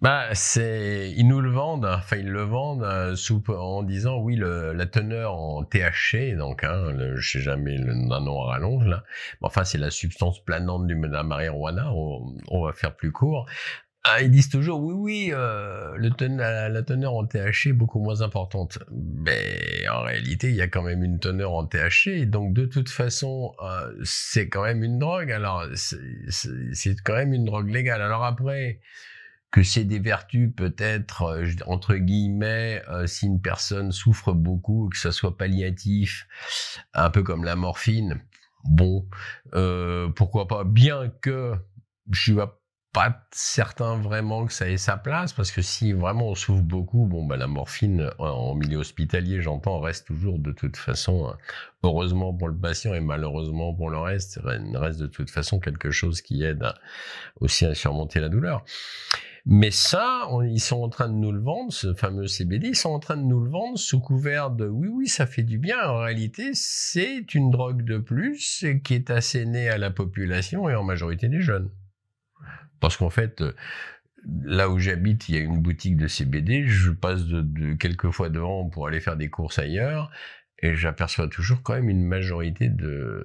Bah, 0.00 0.28
c'est, 0.32 1.12
ils 1.14 1.28
nous 1.28 1.42
le 1.42 1.50
vendent, 1.50 1.84
enfin 1.84 2.16
ils 2.16 2.30
le 2.30 2.40
vendent 2.40 2.84
euh, 2.84 3.14
en 3.48 3.82
disant 3.82 4.18
oui 4.18 4.34
le, 4.34 4.72
la 4.72 4.86
teneur 4.86 5.34
en 5.34 5.62
THC, 5.62 6.36
donc 6.38 6.64
hein, 6.64 6.90
le, 6.92 7.20
sais 7.20 7.40
jamais 7.40 7.76
le 7.76 7.92
nom 7.92 8.42
à 8.44 8.46
rallonge 8.46 8.86
là, 8.86 9.04
mais 9.42 9.48
enfin 9.48 9.64
c'est 9.64 9.76
la 9.76 9.90
substance 9.90 10.42
planante 10.42 10.86
du 10.86 10.98
la 10.98 11.22
marijuana, 11.22 11.92
on, 11.92 12.64
va 12.64 12.72
faire 12.72 12.96
plus 12.96 13.12
court. 13.12 13.44
Ah, 14.02 14.22
ils 14.22 14.30
disent 14.30 14.48
toujours 14.48 14.80
oui 14.80 14.94
oui 14.94 15.30
euh, 15.32 15.94
la, 15.98 16.82
teneur 16.82 17.14
en 17.14 17.26
THC 17.26 17.66
est 17.66 17.72
beaucoup 17.74 18.00
moins 18.00 18.22
importante, 18.22 18.78
mais 18.90 19.86
en 19.92 20.00
réalité 20.02 20.48
il 20.48 20.54
y 20.54 20.62
a 20.62 20.68
quand 20.68 20.82
même 20.82 21.04
une 21.04 21.18
teneur 21.18 21.52
en 21.52 21.66
THC, 21.66 22.24
donc 22.24 22.54
de 22.54 22.64
toute 22.64 22.88
façon 22.88 23.52
euh, 23.62 23.92
c'est 24.02 24.48
quand 24.48 24.62
même 24.62 24.82
une 24.82 24.98
drogue, 24.98 25.30
alors 25.30 25.66
c'est 25.74 26.96
quand 27.04 27.12
même 27.12 27.34
une 27.34 27.44
drogue 27.44 27.68
légale. 27.68 28.00
Alors 28.00 28.24
après 28.24 28.80
que 29.50 29.62
c'est 29.62 29.84
des 29.84 29.98
vertus 29.98 30.50
peut-être 30.56 31.24
euh, 31.24 31.46
entre 31.66 31.96
guillemets 31.96 32.82
si 33.04 33.26
une 33.26 33.42
personne 33.42 33.92
souffre 33.92 34.32
beaucoup 34.32 34.88
que 34.90 34.96
ça 34.96 35.12
soit 35.12 35.36
palliatif 35.36 36.26
un 36.94 37.10
peu 37.10 37.22
comme 37.22 37.44
la 37.44 37.56
morphine 37.56 38.22
bon 38.64 39.06
pourquoi 40.14 40.48
pas. 40.48 40.64
Bien 40.64 41.12
que 41.20 41.54
je 42.10 42.20
suis 42.20 42.32
pas 42.92 43.24
certain 43.30 43.96
vraiment 43.96 44.46
que 44.46 44.52
ça 44.52 44.68
ait 44.68 44.76
sa 44.76 44.96
place 44.96 45.32
parce 45.32 45.52
que 45.52 45.62
si 45.62 45.92
vraiment 45.92 46.30
on 46.30 46.34
souffre 46.34 46.62
beaucoup 46.62 47.06
bon 47.06 47.24
bah 47.24 47.36
la 47.36 47.46
morphine 47.46 48.10
en 48.18 48.54
milieu 48.56 48.78
hospitalier 48.78 49.40
j'entends 49.40 49.78
reste 49.78 50.08
toujours 50.08 50.40
de 50.40 50.50
toute 50.50 50.76
façon 50.76 51.32
heureusement 51.84 52.34
pour 52.34 52.48
le 52.48 52.56
patient 52.56 52.92
et 52.92 53.00
malheureusement 53.00 53.72
pour 53.74 53.90
le 53.90 53.98
reste 53.98 54.40
reste 54.42 54.98
de 54.98 55.06
toute 55.06 55.30
façon 55.30 55.60
quelque 55.60 55.92
chose 55.92 56.20
qui 56.20 56.42
aide 56.42 56.66
aussi 57.40 57.64
à 57.64 57.74
surmonter 57.74 58.18
la 58.18 58.28
douleur 58.28 58.64
mais 59.46 59.70
ça, 59.70 60.28
ils 60.44 60.60
sont 60.60 60.82
en 60.82 60.90
train 60.90 61.08
de 61.08 61.14
nous 61.14 61.32
le 61.32 61.40
vendre, 61.40 61.72
ce 61.72 61.94
fameux 61.94 62.26
CBD, 62.26 62.68
ils 62.68 62.76
sont 62.76 62.90
en 62.90 62.98
train 62.98 63.16
de 63.16 63.22
nous 63.22 63.40
le 63.40 63.50
vendre 63.50 63.78
sous 63.78 63.98
couvert 63.98 64.50
de 64.50 64.66
oui, 64.66 64.88
oui, 64.88 65.08
ça 65.08 65.26
fait 65.26 65.42
du 65.42 65.56
bien. 65.56 65.80
En 65.88 66.00
réalité, 66.00 66.50
c'est 66.52 67.34
une 67.34 67.50
drogue 67.50 67.82
de 67.82 67.96
plus 67.96 68.66
qui 68.84 68.94
est 68.94 69.08
assénée 69.08 69.70
à 69.70 69.78
la 69.78 69.90
population 69.90 70.68
et 70.68 70.74
en 70.74 70.82
majorité 70.82 71.28
des 71.28 71.40
jeunes. 71.40 71.70
Parce 72.80 72.96
qu'en 72.96 73.10
fait, 73.10 73.42
là 74.42 74.68
où 74.68 74.78
j'habite, 74.78 75.28
il 75.28 75.34
y 75.34 75.38
a 75.38 75.40
une 75.40 75.60
boutique 75.60 75.96
de 75.96 76.08
CBD, 76.08 76.66
je 76.66 76.90
passe 76.90 77.24
de 77.24 77.74
quelques 77.74 78.10
fois 78.10 78.28
devant 78.28 78.68
pour 78.68 78.86
aller 78.86 79.00
faire 79.00 79.16
des 79.16 79.28
courses 79.28 79.58
ailleurs, 79.58 80.10
et 80.62 80.74
j'aperçois 80.74 81.28
toujours 81.28 81.62
quand 81.62 81.74
même 81.74 81.88
une 81.88 82.04
majorité 82.04 82.68
de, 82.68 83.24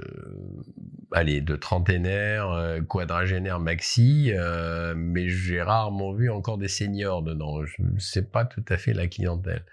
allez, 1.11 1.41
de 1.41 1.55
trentenaires, 1.57 2.49
euh, 2.51 2.81
quadragénaires 2.81 3.59
maxi, 3.59 4.31
euh, 4.33 4.93
mais 4.95 5.27
j'ai 5.27 5.61
rarement 5.61 6.13
vu 6.13 6.29
encore 6.29 6.57
des 6.57 6.69
seniors 6.69 7.21
dedans. 7.23 7.65
Je 7.65 7.75
ne 7.81 7.99
sais 7.99 8.23
pas 8.23 8.45
tout 8.45 8.63
à 8.69 8.77
fait 8.77 8.93
la 8.93 9.07
clientèle. 9.07 9.65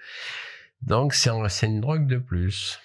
Donc 0.83 1.15
c'est 1.15 1.31
une 1.63 1.81
drogue 1.81 2.09
de 2.09 2.19
plus. 2.19 2.81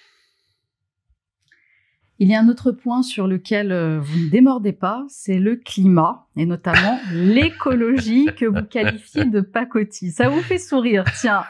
Il 2.20 2.28
y 2.28 2.34
a 2.34 2.40
un 2.40 2.48
autre 2.48 2.72
point 2.72 3.02
sur 3.02 3.28
lequel 3.28 3.70
euh, 3.70 4.00
vous 4.00 4.18
ne 4.18 4.28
démordez 4.28 4.72
pas, 4.72 5.04
c'est 5.08 5.38
le 5.38 5.54
climat, 5.54 6.26
et 6.36 6.46
notamment 6.46 6.98
l'écologie 7.12 8.26
que 8.36 8.44
vous 8.44 8.64
qualifiez 8.64 9.24
de 9.24 9.40
pacotille. 9.40 10.10
Ça 10.10 10.28
vous 10.28 10.42
fait 10.42 10.58
sourire, 10.58 11.04
tiens. 11.20 11.44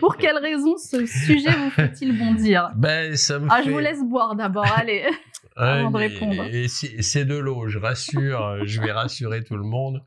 Pour 0.00 0.16
quelle 0.16 0.38
raison 0.38 0.76
ce 0.76 1.06
sujet 1.06 1.52
vous 1.52 1.70
fait-il 1.70 2.18
bondir? 2.18 2.70
Ben, 2.74 3.16
ça 3.16 3.38
me 3.38 3.46
Ah, 3.48 3.62
je 3.64 3.70
vous 3.70 3.78
laisse 3.78 4.02
boire 4.02 4.34
d'abord, 4.34 4.66
allez, 4.76 5.04
avant 5.56 5.90
de 5.92 5.96
répondre. 5.96 6.44
C'est 6.66 7.24
de 7.24 7.36
l'eau, 7.36 7.68
je 7.68 7.78
rassure, 7.78 8.66
je 8.66 8.80
vais 8.80 8.90
rassurer 8.92 9.44
tout 9.44 9.56
le 9.56 9.64
monde. 9.64 10.02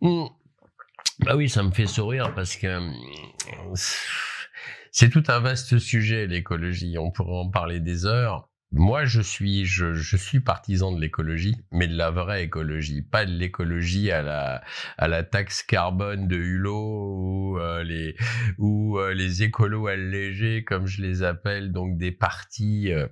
Hmm. 0.00 0.24
Bah 1.20 1.36
oui, 1.36 1.48
ça 1.50 1.62
me 1.62 1.70
fait 1.70 1.86
sourire 1.86 2.34
parce 2.34 2.56
que 2.56 2.66
c'est 4.92 5.08
tout 5.08 5.24
un 5.28 5.40
vaste 5.40 5.78
sujet, 5.78 6.26
l'écologie. 6.26 6.98
On 6.98 7.10
pourrait 7.10 7.38
en 7.38 7.48
parler 7.48 7.80
des 7.80 8.06
heures. 8.06 8.48
Moi, 8.74 9.04
je 9.04 9.20
suis, 9.20 9.66
je, 9.66 9.92
je 9.92 10.16
suis 10.16 10.40
partisan 10.40 10.92
de 10.92 11.00
l'écologie, 11.00 11.56
mais 11.72 11.88
de 11.88 11.94
la 11.94 12.10
vraie 12.10 12.44
écologie, 12.44 13.02
pas 13.02 13.26
de 13.26 13.30
l'écologie 13.30 14.10
à 14.10 14.22
la, 14.22 14.62
à 14.96 15.08
la 15.08 15.22
taxe 15.24 15.62
carbone 15.62 16.26
de 16.26 16.36
Hulot 16.36 17.16
ou 17.18 17.58
euh, 17.58 17.82
les, 17.82 18.16
ou 18.56 18.98
euh, 18.98 19.12
les 19.12 19.42
écolos 19.42 19.88
allégés, 19.88 20.64
comme 20.64 20.86
je 20.86 21.02
les 21.02 21.22
appelle, 21.22 21.70
donc 21.70 21.98
des 21.98 22.12
partis 22.12 22.92
euh, 22.92 23.06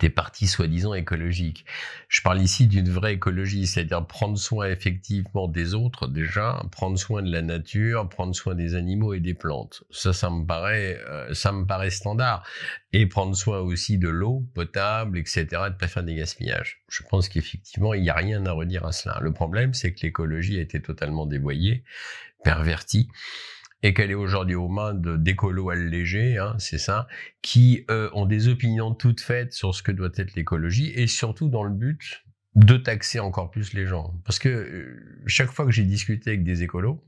des 0.00 0.10
partis 0.10 0.46
soi-disant 0.46 0.94
écologiques. 0.94 1.64
Je 2.08 2.22
parle 2.22 2.40
ici 2.40 2.66
d'une 2.66 2.88
vraie 2.90 3.14
écologie, 3.14 3.66
c'est-à-dire 3.66 4.06
prendre 4.06 4.38
soin 4.38 4.68
effectivement 4.68 5.46
des 5.46 5.74
autres 5.74 6.08
déjà, 6.08 6.62
prendre 6.72 6.98
soin 6.98 7.22
de 7.22 7.30
la 7.30 7.42
nature, 7.42 8.08
prendre 8.08 8.34
soin 8.34 8.54
des 8.54 8.74
animaux 8.74 9.14
et 9.14 9.20
des 9.20 9.34
plantes. 9.34 9.84
Ça, 9.90 10.12
ça 10.12 10.30
me 10.30 10.44
paraît, 10.44 10.98
euh, 11.08 11.32
ça 11.34 11.52
me 11.52 11.66
paraît 11.66 11.90
standard. 11.90 12.44
Et 12.92 13.06
prendre 13.06 13.36
soin 13.36 13.58
aussi 13.58 13.98
de 13.98 14.08
l'eau 14.08 14.44
potable, 14.54 15.18
etc., 15.18 15.46
de 15.68 15.74
pas 15.74 15.88
faire 15.88 16.04
des 16.04 16.14
gaspillages. 16.14 16.82
Je 16.88 17.02
pense 17.08 17.28
qu'effectivement, 17.28 17.92
il 17.92 18.02
n'y 18.02 18.10
a 18.10 18.14
rien 18.14 18.46
à 18.46 18.52
redire 18.52 18.84
à 18.84 18.92
cela. 18.92 19.18
Le 19.20 19.32
problème, 19.32 19.74
c'est 19.74 19.92
que 19.92 20.00
l'écologie 20.02 20.58
a 20.58 20.62
été 20.62 20.80
totalement 20.80 21.26
dévoyée, 21.26 21.82
pervertie 22.44 23.08
et 23.84 23.92
qu'elle 23.92 24.10
est 24.10 24.14
aujourd'hui 24.14 24.54
aux 24.54 24.68
mains 24.68 24.94
d'écolos 24.94 25.68
allégés, 25.68 26.38
hein, 26.38 26.56
c'est 26.58 26.78
ça, 26.78 27.06
qui 27.42 27.84
euh, 27.90 28.08
ont 28.14 28.24
des 28.24 28.48
opinions 28.48 28.94
toutes 28.94 29.20
faites 29.20 29.52
sur 29.52 29.74
ce 29.74 29.82
que 29.82 29.92
doit 29.92 30.08
être 30.16 30.34
l'écologie 30.34 30.90
et 30.96 31.06
surtout 31.06 31.50
dans 31.50 31.62
le 31.62 31.70
but 31.70 32.24
de 32.54 32.78
taxer 32.78 33.20
encore 33.20 33.50
plus 33.50 33.74
les 33.74 33.86
gens. 33.86 34.14
Parce 34.24 34.38
que 34.38 34.48
euh, 34.48 35.22
chaque 35.26 35.50
fois 35.50 35.66
que 35.66 35.70
j'ai 35.70 35.84
discuté 35.84 36.30
avec 36.30 36.44
des 36.44 36.62
écolos, 36.62 37.04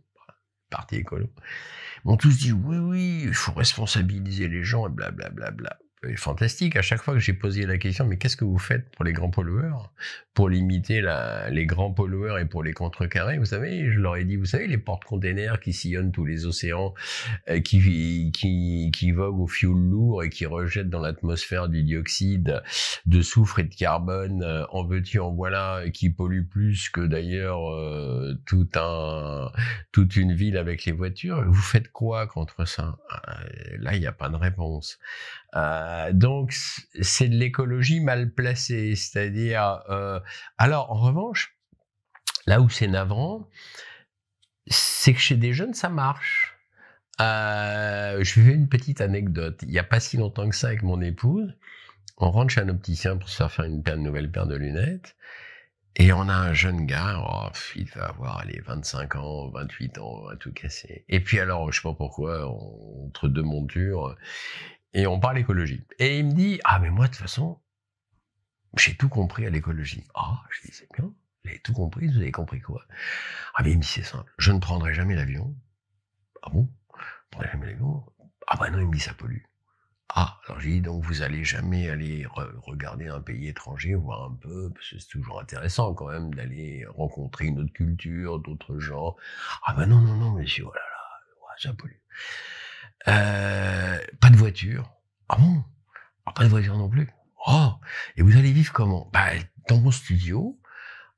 parti 0.68 0.96
écolo, 0.96 1.32
m'ont 2.04 2.18
tous 2.18 2.36
dit 2.36 2.52
oui, 2.52 2.76
oui, 2.76 3.22
il 3.24 3.34
faut 3.34 3.52
responsabiliser 3.52 4.46
les 4.48 4.62
gens 4.62 4.86
et 4.86 4.90
blablabla. 4.90 5.30
Bla, 5.30 5.50
bla, 5.50 5.70
bla 5.70 5.85
fantastique. 6.16 6.76
À 6.76 6.82
chaque 6.82 7.02
fois 7.02 7.14
que 7.14 7.20
j'ai 7.20 7.32
posé 7.32 7.66
la 7.66 7.78
question, 7.78 8.06
mais 8.06 8.16
qu'est-ce 8.16 8.36
que 8.36 8.44
vous 8.44 8.58
faites 8.58 8.90
pour 8.90 9.04
les 9.04 9.12
grands 9.12 9.30
pollueurs? 9.30 9.92
Pour 10.34 10.48
limiter 10.50 11.02
les 11.50 11.66
grands 11.66 11.92
pollueurs 11.92 12.38
et 12.38 12.44
pour 12.44 12.62
les 12.62 12.74
contrecarrer 12.74 13.38
Vous 13.38 13.46
savez, 13.46 13.90
je 13.90 13.98
leur 13.98 14.16
ai 14.16 14.24
dit, 14.24 14.36
vous 14.36 14.44
savez, 14.44 14.66
les 14.66 14.78
porte-containers 14.78 15.58
qui 15.60 15.72
sillonnent 15.72 16.12
tous 16.12 16.24
les 16.24 16.44
océans, 16.46 16.94
euh, 17.48 17.60
qui, 17.60 18.30
qui, 18.32 18.90
qui 18.94 19.12
voguent 19.12 19.40
au 19.40 19.46
fioul 19.46 19.78
lourd 19.78 20.22
et 20.22 20.28
qui 20.28 20.44
rejettent 20.46 20.90
dans 20.90 21.00
l'atmosphère 21.00 21.68
du 21.68 21.82
dioxyde 21.82 22.62
de 23.06 23.22
soufre 23.22 23.60
et 23.60 23.64
de 23.64 23.74
carbone, 23.74 24.42
euh, 24.42 24.66
en 24.70 24.84
veux-tu, 24.84 25.18
en 25.18 25.32
voilà, 25.32 25.84
qui 25.92 26.10
polluent 26.10 26.46
plus 26.46 26.90
que 26.90 27.00
d'ailleurs 27.00 27.70
euh, 27.72 28.34
toute 28.44 30.16
une 30.16 30.34
ville 30.34 30.58
avec 30.58 30.84
les 30.84 30.92
voitures. 30.92 31.42
Vous 31.46 31.54
faites 31.54 31.90
quoi 31.90 32.26
contre 32.26 32.66
ça? 32.66 32.98
Là, 33.78 33.94
il 33.94 34.00
n'y 34.00 34.06
a 34.06 34.12
pas 34.12 34.28
de 34.28 34.36
réponse. 34.36 34.98
Euh, 35.54 36.12
donc 36.12 36.52
c'est 36.52 37.28
de 37.28 37.36
l'écologie 37.36 38.00
mal 38.00 38.30
placée, 38.32 38.96
c'est-à-dire. 38.96 39.82
Euh, 39.88 40.20
alors 40.58 40.90
en 40.90 41.00
revanche, 41.00 41.56
Là 42.46 42.60
où 42.60 42.68
c'est 42.68 42.86
navrant, 42.86 43.48
c'est 44.68 45.12
que 45.14 45.20
chez 45.20 45.36
des 45.36 45.52
jeunes, 45.52 45.74
ça 45.74 45.88
marche. 45.88 46.54
Euh, 47.20 48.22
je 48.22 48.40
vais 48.40 48.52
une 48.52 48.68
petite 48.68 49.00
anecdote. 49.00 49.58
Il 49.62 49.70
n'y 49.70 49.78
a 49.78 49.84
pas 49.84 50.00
si 50.00 50.16
longtemps 50.16 50.48
que 50.48 50.54
ça 50.54 50.68
avec 50.68 50.82
mon 50.82 51.00
épouse. 51.00 51.52
On 52.18 52.30
rentre 52.30 52.52
chez 52.52 52.60
un 52.60 52.68
opticien 52.68 53.16
pour 53.16 53.28
se 53.28 53.36
faire 53.36 53.50
faire 53.50 53.64
une, 53.64 53.82
nouvelle 53.96 54.30
paire 54.30 54.46
de 54.46 54.54
lunettes. 54.54 55.16
Et 55.96 56.12
on 56.12 56.28
a 56.28 56.34
un 56.34 56.52
jeune 56.52 56.84
gars, 56.84 57.18
oh, 57.26 57.48
il 57.74 57.88
va 57.88 58.08
avoir 58.08 58.44
les 58.44 58.60
25 58.60 59.16
ans, 59.16 59.48
28 59.48 59.98
ans, 59.98 60.24
va 60.24 60.36
tout 60.36 60.52
casser. 60.52 61.06
Et 61.08 61.20
puis 61.20 61.40
alors, 61.40 61.72
je 61.72 61.80
sais 61.80 61.88
pas 61.88 61.94
pourquoi, 61.94 62.46
entre 62.46 63.28
deux 63.28 63.42
montures, 63.42 64.14
et 64.96 65.06
on 65.06 65.20
parle 65.20 65.38
écologie. 65.38 65.84
Et 65.98 66.18
il 66.18 66.26
me 66.26 66.32
dit, 66.32 66.58
ah 66.64 66.78
mais 66.78 66.88
moi 66.90 67.06
de 67.06 67.12
toute 67.12 67.20
façon, 67.20 67.60
j'ai 68.78 68.96
tout 68.96 69.10
compris 69.10 69.46
à 69.46 69.50
l'écologie. 69.50 70.04
Ah, 70.14 70.42
je 70.50 70.66
dis, 70.66 70.72
c'est 70.72 70.88
bien, 70.94 71.04
vous 71.04 71.50
avez 71.50 71.60
tout 71.60 71.74
compris, 71.74 72.08
vous 72.08 72.16
avez 72.16 72.32
compris 72.32 72.60
quoi? 72.60 72.82
Ah 73.54 73.62
mais 73.62 73.72
il 73.72 73.76
me 73.76 73.82
dit, 73.82 73.88
c'est 73.88 74.02
simple, 74.02 74.32
je 74.38 74.52
ne 74.52 74.58
prendrai 74.58 74.94
jamais 74.94 75.14
l'avion. 75.14 75.54
Ah 76.42 76.48
bon? 76.48 76.66
Je 76.94 77.02
ne 77.02 77.30
prendrai 77.30 77.52
jamais 77.52 77.66
l'avion 77.66 78.06
Ah 78.46 78.56
bah 78.56 78.70
non, 78.70 78.80
il 78.80 78.86
me 78.86 78.94
dit, 78.94 79.00
ça 79.00 79.12
pollue. 79.12 79.42
Ah, 80.08 80.40
alors 80.46 80.60
j'ai 80.60 80.70
dit 80.70 80.80
donc 80.80 81.04
vous 81.04 81.20
allez 81.20 81.44
jamais 81.44 81.90
aller 81.90 82.26
regarder 82.62 83.08
un 83.08 83.20
pays 83.20 83.48
étranger, 83.48 83.94
voir 83.94 84.24
un 84.24 84.34
peu, 84.34 84.70
parce 84.72 84.88
que 84.88 84.98
c'est 84.98 85.08
toujours 85.08 85.40
intéressant 85.40 85.92
quand 85.92 86.08
même 86.08 86.32
d'aller 86.32 86.86
rencontrer 86.88 87.46
une 87.46 87.58
autre 87.58 87.72
culture, 87.72 88.38
d'autres 88.38 88.78
gens. 88.78 89.14
Ah 89.66 89.74
ben 89.74 89.84
non, 89.86 90.00
non, 90.00 90.14
non, 90.16 90.30
monsieur, 90.30 90.64
oh 90.64 90.72
là 90.72 90.80
là, 90.80 91.54
ça 91.58 91.74
pollue. 91.74 92.00
Euh, 93.08 93.98
pas 94.20 94.30
de 94.30 94.36
voiture. 94.36 94.90
Ah 95.28 95.36
bon? 95.36 95.64
Ah, 96.26 96.32
Pas 96.32 96.44
de 96.44 96.48
voiture 96.48 96.76
non 96.76 96.88
plus. 96.88 97.08
Oh 97.46 97.72
Et 98.16 98.22
vous 98.22 98.36
allez 98.36 98.52
vivre 98.52 98.72
comment? 98.72 99.08
Bah 99.12 99.30
dans 99.68 99.78
mon 99.78 99.90
studio. 99.90 100.58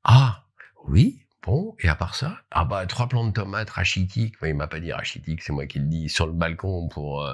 Ah 0.04 0.44
oui, 0.86 1.24
Bon, 1.42 1.74
et 1.78 1.88
à 1.88 1.94
part 1.94 2.14
ça, 2.14 2.42
ah 2.50 2.64
bah 2.64 2.84
trois 2.86 3.08
plants 3.08 3.26
de 3.26 3.32
tomates 3.32 3.70
rachitiques, 3.70 4.34
il 4.42 4.54
m'a 4.54 4.66
pas 4.66 4.80
dit 4.80 4.92
rachitique, 4.92 5.42
c'est 5.42 5.52
moi 5.52 5.66
qui 5.66 5.78
le 5.78 5.86
dis, 5.86 6.08
sur 6.08 6.26
le 6.26 6.32
balcon 6.32 6.88
pour 6.88 7.22
euh, 7.22 7.32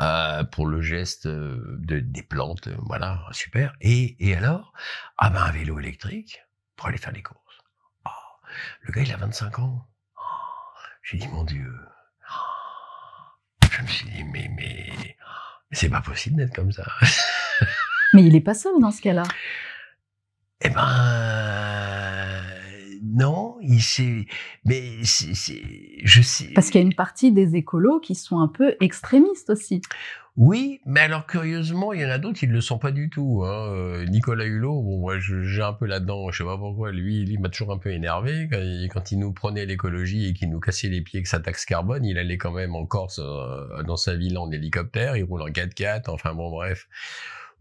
euh, 0.00 0.44
pour 0.44 0.66
le 0.66 0.80
geste 0.82 1.26
de, 1.26 2.00
des 2.00 2.22
plantes, 2.22 2.68
voilà, 2.86 3.26
super. 3.32 3.74
Et, 3.80 4.16
et 4.24 4.36
alors? 4.36 4.72
Ah 5.18 5.30
ben 5.30 5.42
un 5.42 5.50
vélo 5.52 5.78
électrique 5.80 6.42
pour 6.76 6.88
aller 6.88 6.98
faire 6.98 7.12
les 7.12 7.22
courses. 7.22 7.58
Oh, 8.06 8.10
le 8.82 8.92
gars 8.92 9.02
il 9.02 9.12
a 9.12 9.16
25 9.16 9.58
ans. 9.58 9.88
Oh, 10.16 10.20
J'ai 11.02 11.18
dit 11.18 11.28
mon 11.28 11.44
Dieu. 11.44 11.74
Je 13.80 13.84
me 13.84 13.88
suis 13.88 14.06
dit 14.10 14.24
mais 14.24 14.50
mais, 14.56 14.90
mais 14.98 15.16
c'est 15.72 15.88
pas 15.88 16.02
possible 16.02 16.36
d'être 16.36 16.54
comme 16.54 16.72
ça. 16.72 16.84
mais 18.14 18.24
il 18.24 18.36
est 18.36 18.40
pas 18.40 18.54
seul 18.54 18.72
dans 18.80 18.90
ce 18.90 19.00
cas-là. 19.00 19.22
Eh 20.62 20.68
ben 20.68 21.90
non, 23.02 23.56
il 23.62 23.82
s'est, 23.82 24.26
mais 24.64 25.04
c'est, 25.04 25.32
je 26.04 26.22
sais. 26.22 26.52
Parce 26.54 26.70
qu'il 26.70 26.80
y 26.80 26.84
a 26.84 26.86
une 26.86 26.94
partie 26.94 27.32
des 27.32 27.56
écolos 27.56 27.98
qui 28.00 28.14
sont 28.14 28.40
un 28.40 28.48
peu 28.48 28.76
extrémistes 28.80 29.50
aussi. 29.50 29.80
Oui, 30.36 30.80
mais 30.86 31.00
alors 31.00 31.26
curieusement, 31.26 31.92
il 31.92 32.00
y 32.00 32.04
en 32.06 32.10
a 32.10 32.18
d'autres 32.18 32.38
qui 32.38 32.46
ne 32.46 32.52
le 32.52 32.60
sont 32.60 32.78
pas 32.78 32.92
du 32.92 33.10
tout. 33.10 33.42
Hein. 33.44 33.72
Euh, 33.72 34.04
Nicolas 34.06 34.44
Hulot, 34.44 34.82
bon, 34.82 34.98
moi 34.98 35.18
j'ai 35.18 35.62
un 35.62 35.72
peu 35.72 35.86
là-dedans, 35.86 36.30
je 36.30 36.38
sais 36.38 36.44
pas 36.44 36.56
pourquoi, 36.56 36.92
lui, 36.92 37.22
il 37.22 37.40
m'a 37.40 37.48
toujours 37.48 37.72
un 37.72 37.78
peu 37.78 37.90
énervé. 37.90 38.48
Quand 38.92 39.12
il, 39.12 39.18
nous 39.18 39.32
prenait 39.32 39.66
l'écologie 39.66 40.26
et 40.26 40.32
qu'il 40.32 40.50
nous 40.50 40.60
cassait 40.60 40.88
les 40.88 41.00
pieds 41.00 41.18
avec 41.18 41.26
sa 41.26 41.40
taxe 41.40 41.64
carbone, 41.64 42.04
il 42.04 42.16
allait 42.16 42.38
quand 42.38 42.52
même 42.52 42.74
en 42.74 42.86
Corse, 42.86 43.20
euh, 43.22 43.82
dans 43.82 43.96
sa 43.96 44.14
ville 44.14 44.38
en 44.38 44.50
hélicoptère, 44.50 45.16
il 45.16 45.24
roule 45.24 45.42
en 45.42 45.48
4x4, 45.48 46.10
enfin 46.10 46.34
bon 46.34 46.50
bref. 46.50 46.88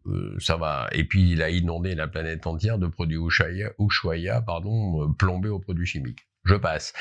Euh, 0.08 0.36
ça 0.39 0.58
va. 0.58 0.88
Et 0.91 1.03
puis 1.03 1.32
il 1.32 1.41
a 1.41 1.49
inondé 1.49 1.95
la 1.95 2.08
planète 2.08 2.47
entière 2.47 2.77
de 2.77 2.88
produits 2.88 3.17
Ushuaïa, 3.17 4.41
pardon, 4.41 5.03
euh, 5.03 5.13
plombés 5.13 5.49
aux 5.49 5.60
produits 5.60 5.86
chimiques. 5.86 6.27
Je 6.45 6.55
passe. 6.55 6.93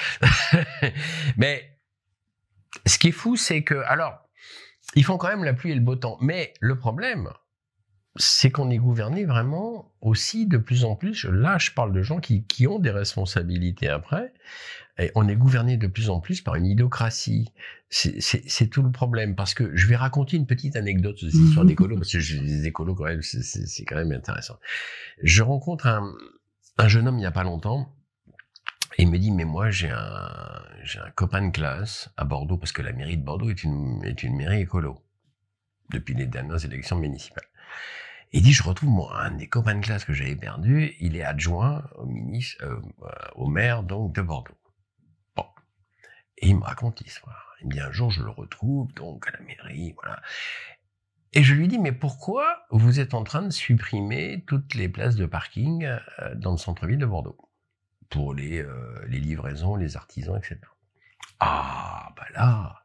mais 1.36 1.78
ce 2.86 2.98
qui 2.98 3.08
est 3.08 3.12
fou, 3.12 3.36
c'est 3.36 3.62
que, 3.62 3.76
alors, 3.86 4.27
ils 4.94 5.04
font 5.04 5.18
quand 5.18 5.28
même 5.28 5.44
la 5.44 5.54
pluie 5.54 5.72
et 5.72 5.74
le 5.74 5.80
beau 5.80 5.96
temps. 5.96 6.18
Mais 6.20 6.54
le 6.60 6.76
problème, 6.76 7.28
c'est 8.16 8.50
qu'on 8.50 8.70
est 8.70 8.78
gouverné 8.78 9.24
vraiment 9.24 9.92
aussi 10.00 10.46
de 10.46 10.58
plus 10.58 10.84
en 10.84 10.96
plus. 10.96 11.24
Là, 11.24 11.58
je 11.58 11.70
parle 11.70 11.92
de 11.92 12.02
gens 12.02 12.20
qui, 12.20 12.44
qui 12.44 12.66
ont 12.66 12.78
des 12.78 12.90
responsabilités 12.90 13.88
après. 13.88 14.32
Et 14.98 15.12
on 15.14 15.28
est 15.28 15.36
gouverné 15.36 15.76
de 15.76 15.86
plus 15.86 16.10
en 16.10 16.20
plus 16.20 16.40
par 16.40 16.56
une 16.56 16.66
idocratie. 16.66 17.52
C'est 17.88 18.66
tout 18.68 18.82
le 18.82 18.90
problème. 18.90 19.36
Parce 19.36 19.54
que 19.54 19.74
je 19.76 19.86
vais 19.86 19.96
raconter 19.96 20.36
une 20.36 20.46
petite 20.46 20.74
anecdote 20.74 21.18
sur 21.18 21.30
cette 21.30 21.40
histoire 21.40 21.64
mhm. 21.64 21.68
d'écolo, 21.70 21.96
parce 21.96 22.10
que 22.10 22.18
les 22.18 22.66
écolos, 22.66 22.94
quand 22.94 23.04
même, 23.04 23.22
c'est 23.22 23.84
quand 23.84 23.96
même 23.96 24.12
intéressant. 24.12 24.58
Je 25.22 25.42
rencontre 25.42 25.86
un, 25.86 26.12
un 26.78 26.88
jeune 26.88 27.06
homme 27.06 27.16
il 27.16 27.20
n'y 27.20 27.26
a 27.26 27.32
pas 27.32 27.44
longtemps. 27.44 27.94
Et 28.96 29.02
il 29.02 29.10
me 29.10 29.18
dit, 29.18 29.30
mais 29.30 29.44
moi, 29.44 29.70
j'ai 29.70 29.90
un, 29.90 31.10
copain 31.14 31.46
de 31.46 31.52
classe 31.52 32.10
à 32.16 32.24
Bordeaux, 32.24 32.56
parce 32.56 32.72
que 32.72 32.82
la 32.82 32.92
mairie 32.92 33.16
de 33.16 33.22
Bordeaux 33.22 33.50
est 33.50 33.62
une, 33.62 34.00
mairie 34.36 34.62
écolo, 34.62 35.02
depuis 35.90 36.14
les 36.14 36.26
dernières 36.26 36.64
élections 36.64 36.96
municipales. 36.96 37.48
Il 38.32 38.42
dit, 38.42 38.52
je 38.52 38.62
retrouve 38.62 38.90
mon, 38.90 39.10
un 39.10 39.30
des 39.32 39.48
copains 39.48 39.74
de 39.74 39.84
classe 39.84 40.04
que 40.04 40.12
j'avais 40.12 40.36
perdu, 40.36 40.94
il 41.00 41.16
est 41.16 41.22
adjoint 41.22 41.84
au 41.96 42.06
euh, 42.62 42.80
au 43.34 43.46
maire, 43.46 43.82
donc, 43.82 44.14
de 44.14 44.22
Bordeaux. 44.22 44.58
Bon. 45.36 45.46
Et 46.38 46.48
il 46.48 46.56
me 46.56 46.64
raconte 46.64 47.00
l'histoire. 47.00 47.54
Il 47.60 47.68
me 47.68 47.72
dit, 47.72 47.80
un 47.80 47.92
jour, 47.92 48.10
je 48.10 48.22
le 48.22 48.30
retrouve, 48.30 48.92
donc, 48.94 49.26
à 49.28 49.32
la 49.32 49.40
mairie, 49.40 49.94
voilà. 49.94 50.20
Et 51.34 51.42
je 51.42 51.54
lui 51.54 51.68
dis, 51.68 51.78
mais 51.78 51.92
pourquoi 51.92 52.64
vous 52.70 53.00
êtes 53.00 53.14
en 53.14 53.22
train 53.22 53.42
de 53.42 53.50
supprimer 53.50 54.44
toutes 54.46 54.74
les 54.74 54.88
places 54.88 55.16
de 55.16 55.26
parking 55.26 55.84
euh, 55.84 56.34
dans 56.34 56.52
le 56.52 56.56
centre-ville 56.56 56.98
de 56.98 57.06
Bordeaux? 57.06 57.36
Pour 58.10 58.34
les, 58.34 58.62
euh, 58.62 59.04
les 59.08 59.20
livraisons, 59.20 59.76
les 59.76 59.96
artisans, 59.96 60.36
etc. 60.36 60.58
Ah, 61.40 62.12
bah 62.16 62.26
là, 62.34 62.84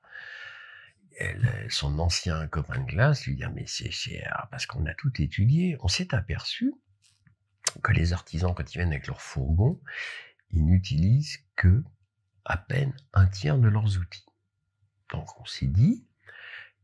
son 1.70 2.00
ancien 2.00 2.48
copain 2.48 2.80
de 2.80 2.86
classe 2.86 3.26
lui 3.26 3.36
dit 3.36 3.44
ah, 3.44 3.52
mais 3.54 3.66
c'est 3.68 3.92
cher 3.92 4.48
parce 4.52 4.66
qu'on 4.66 4.86
a 4.86 4.94
tout 4.94 5.22
étudié. 5.22 5.78
On 5.82 5.88
s'est 5.88 6.14
aperçu 6.14 6.74
que 7.82 7.92
les 7.94 8.14
artisans 8.14 8.54
quand 8.54 8.74
ils 8.74 8.78
viennent 8.78 8.92
avec 8.92 9.08
leur 9.08 9.22
fourgon, 9.22 9.80
ils 10.52 10.66
n'utilisent 10.66 11.40
que 11.56 11.84
à 12.46 12.58
peine 12.58 12.94
un 13.14 13.28
tiers 13.28 13.58
de 13.58 13.68
leurs 13.68 13.98
outils. 13.98 14.26
Donc 15.10 15.40
on 15.40 15.46
s'est 15.46 15.68
dit 15.68 16.06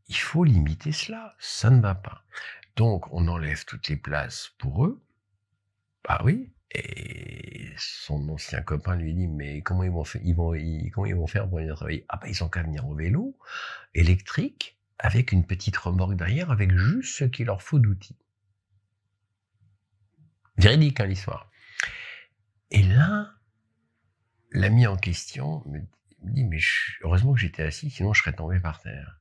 il 0.08 0.18
faut 0.18 0.44
limiter 0.44 0.92
cela, 0.92 1.36
ça 1.40 1.70
ne 1.70 1.82
va 1.82 1.96
pas. 1.96 2.24
Donc 2.76 3.12
on 3.14 3.28
enlève 3.28 3.66
toutes 3.66 3.90
les 3.90 3.98
places 3.98 4.52
pour 4.58 4.86
eux. 4.86 5.04
Bah 6.04 6.22
oui, 6.24 6.52
et 6.72 7.09
son 7.80 8.28
ancien 8.30 8.62
copain 8.62 8.96
lui 8.96 9.14
dit 9.14 9.28
mais 9.28 9.62
comment 9.62 9.84
ils 9.84 9.92
vont 9.92 10.04
faire, 10.04 10.22
faire 11.28 11.50
pour 11.50 11.60
venir 11.60 11.76
travailler? 11.76 12.06
Ah 12.10 12.18
bah 12.18 12.28
ils 12.28 12.44
ont 12.44 12.50
qu'à 12.50 12.64
venir 12.64 12.88
au 12.88 12.96
vélo 12.96 13.38
électrique 13.94 14.78
avec 14.98 15.32
une 15.32 15.46
petite 15.46 15.78
remorque 15.78 16.16
derrière 16.16 16.52
avec 16.52 16.72
juste 16.72 17.18
ce 17.18 17.24
qu'il 17.26 17.48
leur 17.48 17.62
faut 17.62 17.80
d'outils. 17.80 18.18
Véridique 20.58 21.00
hein, 21.00 21.06
l'histoire. 21.06 21.50
Et 22.72 22.84
là, 22.84 23.34
l'ami 24.52 24.86
en 24.88 24.98
question 24.98 25.64
me 25.66 25.80
dit 26.24 26.44
mais 26.44 26.60
heureusement 27.02 27.34
que 27.34 27.40
j'étais 27.40 27.64
assis 27.64 27.90
sinon 27.90 28.14
je 28.14 28.22
serais 28.22 28.34
tombé 28.34 28.60
par 28.60 28.82
terre. 28.82 29.20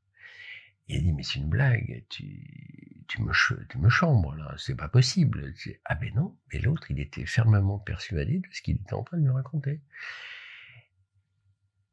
Il 0.88 0.96
a 0.96 1.00
dit 1.00 1.12
mais 1.12 1.22
c'est 1.22 1.38
une 1.38 1.48
blague, 1.48 2.04
tu 2.08 2.97
tu 3.08 3.22
me, 3.22 3.32
tu 3.68 3.78
me 3.78 3.88
chambres 3.88 4.34
là, 4.36 4.54
c'est 4.58 4.76
pas 4.76 4.88
possible. 4.88 5.52
Ah 5.84 5.94
ben 5.94 6.12
non, 6.14 6.36
mais 6.52 6.60
l'autre, 6.60 6.90
il 6.90 7.00
était 7.00 7.26
fermement 7.26 7.78
persuadé 7.78 8.38
de 8.38 8.46
ce 8.52 8.62
qu'il 8.62 8.76
était 8.76 8.94
en 8.94 9.02
train 9.02 9.16
de 9.16 9.22
me 9.22 9.32
raconter. 9.32 9.80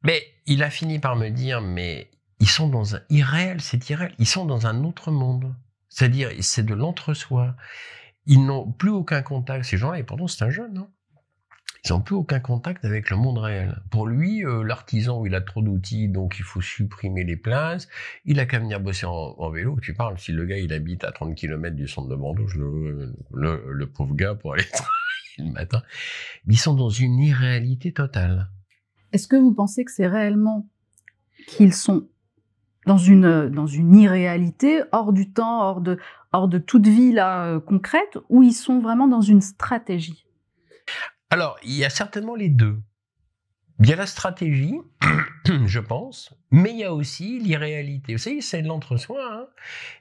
Mais 0.03 0.21
il 0.45 0.61
a 0.61 0.69
fini 0.69 0.99
par 0.99 1.15
me 1.15 1.29
dire, 1.29 1.61
mais 1.61 2.11
ils 2.39 2.49
sont 2.49 2.67
dans 2.67 2.95
un 2.95 3.01
irréel, 3.09 3.61
c'est 3.61 3.89
irréel, 3.89 4.13
ils 4.19 4.27
sont 4.27 4.45
dans 4.45 4.67
un 4.67 4.83
autre 4.83 5.09
monde. 5.09 5.55
C'est-à-dire, 5.89 6.29
c'est 6.41 6.65
de 6.65 6.73
l'entre-soi. 6.73 7.55
Ils 8.25 8.45
n'ont 8.45 8.71
plus 8.71 8.89
aucun 8.89 9.21
contact, 9.21 9.65
ces 9.65 9.77
gens-là, 9.77 9.99
et 9.99 10.03
pourtant 10.03 10.27
c'est 10.27 10.43
un 10.43 10.49
jeune, 10.49 10.73
non 10.73 10.91
ils 11.85 11.91
n'ont 11.91 12.01
plus 12.01 12.15
aucun 12.15 12.39
contact 12.39 12.83
avec 12.83 13.09
le 13.09 13.17
monde 13.17 13.37
réel. 13.37 13.79
Pour 13.91 14.07
lui, 14.07 14.43
euh, 14.43 14.63
l'artisan, 14.63 15.23
il 15.25 15.35
a 15.35 15.41
trop 15.41 15.61
d'outils, 15.61 16.07
donc 16.07 16.37
il 16.39 16.43
faut 16.43 16.61
supprimer 16.61 17.23
les 17.23 17.37
places. 17.37 17.87
Il 18.25 18.39
a 18.39 18.45
qu'à 18.45 18.59
venir 18.59 18.79
bosser 18.79 19.05
en, 19.05 19.49
vélo. 19.49 19.77
Tu 19.81 19.93
parles, 19.93 20.17
si 20.17 20.31
le 20.31 20.45
gars, 20.45 20.57
il 20.57 20.73
habite 20.73 21.03
à 21.03 21.11
30 21.11 21.35
km 21.35 21.75
du 21.75 21.87
centre 21.87 22.07
de 22.07 22.15
Bordeaux, 22.15 22.47
le, 23.33 23.85
pauvre 23.85 24.15
gars 24.15 24.33
pour 24.33 24.53
aller 24.53 24.63
travailler 24.71 25.49
le 25.49 25.51
matin. 25.51 25.83
Ils 26.47 26.57
sont 26.57 26.73
dans 26.73 26.89
une 26.89 27.19
irréalité 27.19 27.93
totale. 27.93 28.49
Est-ce 29.11 29.27
que 29.27 29.35
vous 29.35 29.53
pensez 29.53 29.85
que 29.85 29.91
c'est 29.91 30.07
réellement 30.07 30.67
qu'ils 31.47 31.73
sont 31.73 32.07
dans 32.87 32.97
une, 32.97 33.49
dans 33.49 33.67
une 33.67 33.95
irréalité, 33.95 34.81
hors 34.91 35.13
du 35.13 35.31
temps, 35.31 35.61
hors 35.61 35.81
de, 35.81 35.99
hors 36.33 36.47
de 36.47 36.57
toute 36.57 36.87
vie 36.87 37.11
là, 37.11 37.45
euh, 37.45 37.59
concrète, 37.59 38.17
ou 38.29 38.43
ils 38.43 38.53
sont 38.53 38.79
vraiment 38.79 39.07
dans 39.07 39.21
une 39.21 39.41
stratégie? 39.41 40.24
Alors, 41.29 41.57
il 41.63 41.73
y 41.73 41.85
a 41.85 41.89
certainement 41.89 42.35
les 42.35 42.49
deux. 42.49 42.81
Il 43.79 43.89
y 43.89 43.93
a 43.93 43.97
la 43.97 44.05
stratégie, 44.05 44.75
je 45.65 45.79
pense. 45.79 46.33
Mais 46.49 46.71
il 46.71 46.77
y 46.77 46.83
a 46.85 46.93
aussi 46.93 47.39
l'irréalité. 47.39 48.13
Vous 48.13 48.19
savez, 48.19 48.39
c'est 48.39 48.61
de 48.61 48.67
l'entre-soi. 48.67 49.19
Hein. 49.19 49.47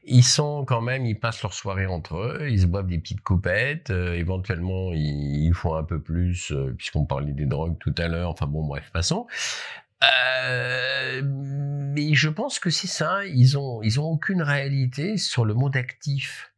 ils 0.05 0.23
sont 0.23 0.65
quand 0.65 0.81
même, 0.81 1.05
ils 1.07 1.19
passent 1.19 1.43
leur 1.43 1.55
soirée 1.55 1.87
entre 1.87 2.17
eux, 2.19 2.49
ils 2.49 2.61
se 2.61 2.67
boivent 2.67 2.87
des 2.87 2.99
petites 2.99 3.23
coupettes, 3.23 3.91
euh, 3.91 4.15
éventuellement 4.15 4.93
ils, 4.93 5.53
font 5.55 5.75
un 5.75 5.83
peu 5.83 6.01
plus, 6.01 6.53
euh, 6.53 6.73
puisqu'on 6.77 7.05
parlait 7.05 7.33
des 7.33 7.47
drogues 7.47 7.77
tout 7.81 7.95
à 7.99 8.07
l'heure. 8.07 8.31
Enfin 8.31 8.47
bon, 8.47 8.65
bref, 8.65 8.91
passons. 8.93 9.27
Euh, 10.05 11.23
mais 11.25 12.15
je 12.15 12.29
pense 12.29 12.61
que 12.61 12.71
c'est 12.71 12.87
ça. 12.87 13.25
Ils 13.27 13.59
ont, 13.59 13.83
ils 13.83 13.99
ont 13.99 14.05
aucune 14.05 14.43
réalité 14.43 15.17
sur 15.17 15.45
le 15.45 15.55
monde 15.55 15.77
actif. 15.77 16.53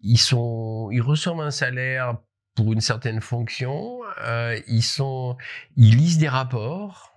Ils 0.00 0.18
sont, 0.18 0.88
ils 0.92 1.02
reçoivent 1.02 1.40
un 1.40 1.50
salaire 1.50 2.16
pour 2.54 2.72
une 2.72 2.80
certaine 2.80 3.20
fonction. 3.20 4.00
Euh, 4.20 4.58
ils 4.68 4.82
sont, 4.82 5.36
ils 5.76 5.96
lisent 5.96 6.18
des 6.18 6.28
rapports. 6.28 7.12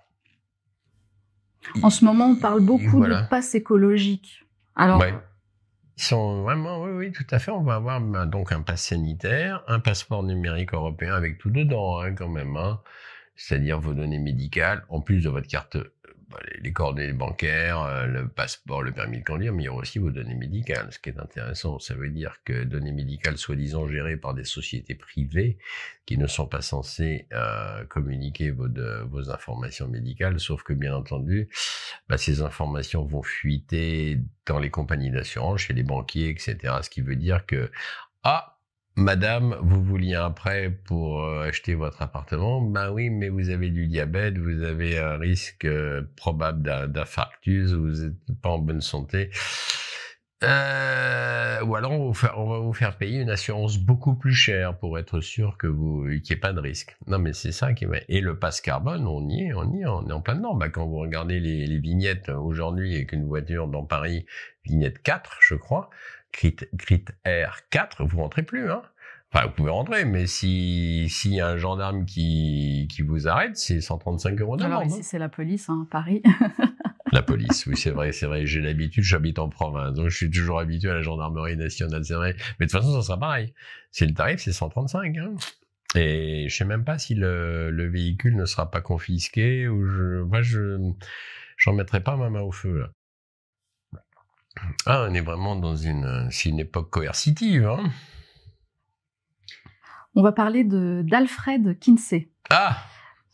En 1.82 1.90
ce 1.90 2.04
moment, 2.04 2.26
on 2.26 2.36
parle 2.36 2.60
beaucoup 2.60 3.04
de 3.04 3.28
passe 3.28 3.54
écologique. 3.54 4.44
Alors. 4.74 5.02
Ils 5.98 6.02
sont 6.02 6.42
vraiment, 6.42 6.82
oui, 6.82 6.90
oui, 6.90 7.12
tout 7.12 7.26
à 7.30 7.38
fait. 7.38 7.50
On 7.50 7.62
va 7.62 7.76
avoir 7.76 8.02
ben, 8.02 8.26
donc 8.26 8.52
un 8.52 8.60
passe 8.60 8.82
sanitaire, 8.82 9.64
un 9.66 9.80
passeport 9.80 10.22
numérique 10.22 10.74
européen 10.74 11.14
avec 11.14 11.38
tout 11.38 11.48
dedans, 11.48 12.00
hein, 12.00 12.12
quand 12.12 12.28
même. 12.28 12.54
Hein. 12.58 12.80
C'est-à-dire 13.34 13.80
vos 13.80 13.94
données 13.94 14.18
médicales, 14.18 14.84
en 14.90 15.00
plus 15.00 15.22
de 15.22 15.30
votre 15.30 15.48
carte 15.48 15.76
bah, 15.76 15.84
les 16.60 16.72
coordonnées 16.72 17.12
bancaires, 17.12 17.82
euh, 17.82 18.06
le 18.06 18.28
passeport, 18.28 18.82
le 18.82 18.92
permis 18.92 19.18
de 19.18 19.24
conduire, 19.24 19.52
mais 19.52 19.64
il 19.64 19.66
y 19.66 19.68
aura 19.68 19.82
aussi 19.82 19.98
vos 19.98 20.10
données 20.10 20.34
médicales. 20.34 20.88
Ce 20.90 20.98
qui 20.98 21.10
est 21.10 21.18
intéressant, 21.18 21.78
ça 21.78 21.94
veut 21.94 22.10
dire 22.10 22.36
que 22.44 22.64
données 22.64 22.92
médicales 22.92 23.38
soi-disant 23.38 23.88
gérées 23.88 24.16
par 24.16 24.34
des 24.34 24.44
sociétés 24.44 24.94
privées 24.94 25.58
qui 26.04 26.18
ne 26.18 26.26
sont 26.26 26.46
pas 26.46 26.62
censées 26.62 27.26
euh, 27.32 27.84
communiquer 27.84 28.50
vos, 28.50 28.68
vos 29.08 29.30
informations 29.30 29.88
médicales, 29.88 30.38
sauf 30.40 30.62
que 30.62 30.72
bien 30.72 30.94
entendu, 30.94 31.48
bah, 32.08 32.18
ces 32.18 32.42
informations 32.42 33.04
vont 33.04 33.22
fuiter 33.22 34.20
dans 34.46 34.58
les 34.58 34.70
compagnies 34.70 35.10
d'assurance, 35.10 35.60
chez 35.60 35.74
les 35.74 35.82
banquiers, 35.82 36.30
etc. 36.30 36.74
Ce 36.82 36.90
qui 36.90 37.00
veut 37.00 37.16
dire 37.16 37.46
que 37.46 37.70
ah 38.22 38.55
Madame, 38.98 39.54
vous 39.60 39.82
vouliez 39.82 40.14
un 40.14 40.30
prêt 40.30 40.70
pour 40.70 41.22
euh, 41.22 41.46
acheter 41.46 41.74
votre 41.74 42.00
appartement? 42.00 42.62
Ben 42.62 42.90
oui, 42.90 43.10
mais 43.10 43.28
vous 43.28 43.50
avez 43.50 43.68
du 43.68 43.88
diabète, 43.88 44.38
vous 44.38 44.62
avez 44.62 44.98
un 44.98 45.18
risque 45.18 45.66
euh, 45.66 46.02
probable 46.16 46.62
d'infarctus, 46.90 47.72
vous 47.72 47.90
n'êtes 47.90 48.40
pas 48.40 48.48
en 48.48 48.58
bonne 48.58 48.80
santé. 48.80 49.30
Euh, 50.44 51.62
ou 51.62 51.76
alors 51.76 51.92
on 51.92 52.10
va, 52.10 52.58
vous 52.60 52.72
faire, 52.72 52.96
payer 52.96 53.20
une 53.20 53.30
assurance 53.30 53.78
beaucoup 53.78 54.14
plus 54.14 54.34
chère 54.34 54.78
pour 54.78 54.98
être 54.98 55.20
sûr 55.20 55.56
que 55.58 55.66
vous 55.66 56.04
qu'il 56.04 56.20
n'y 56.20 56.32
ait 56.32 56.36
pas 56.36 56.52
de 56.54 56.60
risque. 56.60 56.96
Non 57.06 57.18
mais 57.18 57.32
c'est 57.32 57.52
ça 57.52 57.74
qui 57.74 57.84
est 57.84 58.04
et 58.08 58.20
le 58.20 58.38
passe 58.38 58.60
carbone 58.60 59.06
on 59.06 59.26
y 59.28 59.44
est 59.44 59.54
on 59.54 59.72
y 59.72 59.80
est 59.80 59.86
on 59.86 60.06
est 60.08 60.12
en 60.12 60.20
plein 60.20 60.36
dedans. 60.36 60.54
Bah, 60.54 60.68
quand 60.68 60.86
vous 60.86 60.98
regardez 60.98 61.40
les, 61.40 61.66
les 61.66 61.78
vignettes 61.78 62.28
aujourd'hui 62.28 62.94
avec 62.94 63.12
une 63.12 63.26
voiture 63.26 63.66
dans 63.66 63.84
Paris 63.84 64.26
vignette 64.66 65.02
4 65.02 65.38
je 65.40 65.54
crois 65.54 65.88
crit, 66.36 67.04
R4, 67.24 68.06
vous 68.06 68.18
rentrez 68.18 68.42
plus, 68.42 68.70
hein. 68.70 68.82
Enfin, 69.32 69.46
vous 69.46 69.52
pouvez 69.52 69.70
rentrer, 69.70 70.04
mais 70.04 70.26
si 70.26 71.08
s'il 71.10 71.34
y 71.34 71.40
a 71.40 71.48
un 71.48 71.56
gendarme 71.56 72.04
qui, 72.04 72.86
qui 72.90 73.02
vous 73.02 73.26
arrête, 73.26 73.56
c'est 73.56 73.80
135 73.80 74.40
euros 74.40 74.56
d'amende. 74.56 74.72
Alors 74.72 74.84
ici, 74.84 75.00
hein. 75.00 75.02
c'est 75.02 75.18
la 75.18 75.28
police, 75.28 75.68
hein, 75.68 75.86
Paris. 75.90 76.22
la 77.12 77.22
police, 77.22 77.66
oui, 77.66 77.76
c'est 77.76 77.90
vrai, 77.90 78.12
c'est 78.12 78.26
vrai. 78.26 78.46
J'ai 78.46 78.60
l'habitude, 78.60 79.02
j'habite 79.02 79.38
en 79.38 79.48
province, 79.48 79.94
donc 79.94 80.08
je 80.08 80.16
suis 80.16 80.30
toujours 80.30 80.60
habitué 80.60 80.90
à 80.90 80.94
la 80.94 81.02
gendarmerie 81.02 81.56
nationale, 81.56 82.04
c'est 82.04 82.14
vrai. 82.14 82.36
Mais 82.60 82.66
de 82.66 82.70
toute 82.70 82.80
façon, 82.80 82.94
ça 82.94 83.02
sera 83.02 83.18
pareil. 83.18 83.52
C'est 83.90 84.06
le 84.06 84.14
tarif, 84.14 84.40
c'est 84.40 84.52
135. 84.52 85.16
Hein. 85.18 85.34
Et 85.96 86.48
je 86.48 86.56
sais 86.56 86.64
même 86.64 86.84
pas 86.84 86.98
si 86.98 87.14
le, 87.14 87.70
le 87.70 87.88
véhicule 87.88 88.36
ne 88.36 88.44
sera 88.44 88.70
pas 88.70 88.80
confisqué 88.80 89.66
ou 89.66 89.84
je, 89.86 90.22
moi, 90.22 90.42
je, 90.42 90.78
j'en 91.56 91.72
mettrai 91.72 92.00
pas 92.00 92.16
ma 92.16 92.30
main 92.30 92.42
au 92.42 92.52
feu. 92.52 92.78
Là. 92.78 92.90
Ah, 94.86 95.06
on 95.08 95.14
est 95.14 95.20
vraiment 95.20 95.56
dans 95.56 95.76
une, 95.76 96.28
c'est 96.30 96.48
une 96.48 96.60
époque 96.60 96.90
coercitive. 96.90 97.66
Hein 97.66 97.90
on 100.14 100.22
va 100.22 100.32
parler 100.32 100.64
d'Alfred 100.64 101.78
Kinsey. 101.78 102.30
Ah 102.50 102.78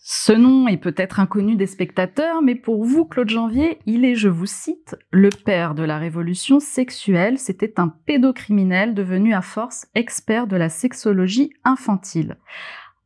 ce 0.04 0.32
nom 0.32 0.66
est 0.66 0.78
peut-être 0.78 1.20
inconnu 1.20 1.54
des 1.54 1.68
spectateurs, 1.68 2.42
mais 2.42 2.56
pour 2.56 2.84
vous, 2.84 3.04
Claude 3.04 3.30
Janvier, 3.30 3.78
il 3.86 4.04
est, 4.04 4.16
je 4.16 4.28
vous 4.28 4.46
cite, 4.46 4.96
le 5.12 5.28
père 5.28 5.76
de 5.76 5.84
la 5.84 5.96
révolution 5.96 6.58
sexuelle. 6.58 7.38
C'était 7.38 7.78
un 7.78 7.86
pédocriminel 7.86 8.94
devenu 8.94 9.32
à 9.32 9.42
force 9.42 9.86
expert 9.94 10.48
de 10.48 10.56
la 10.56 10.70
sexologie 10.70 11.52
infantile. 11.62 12.36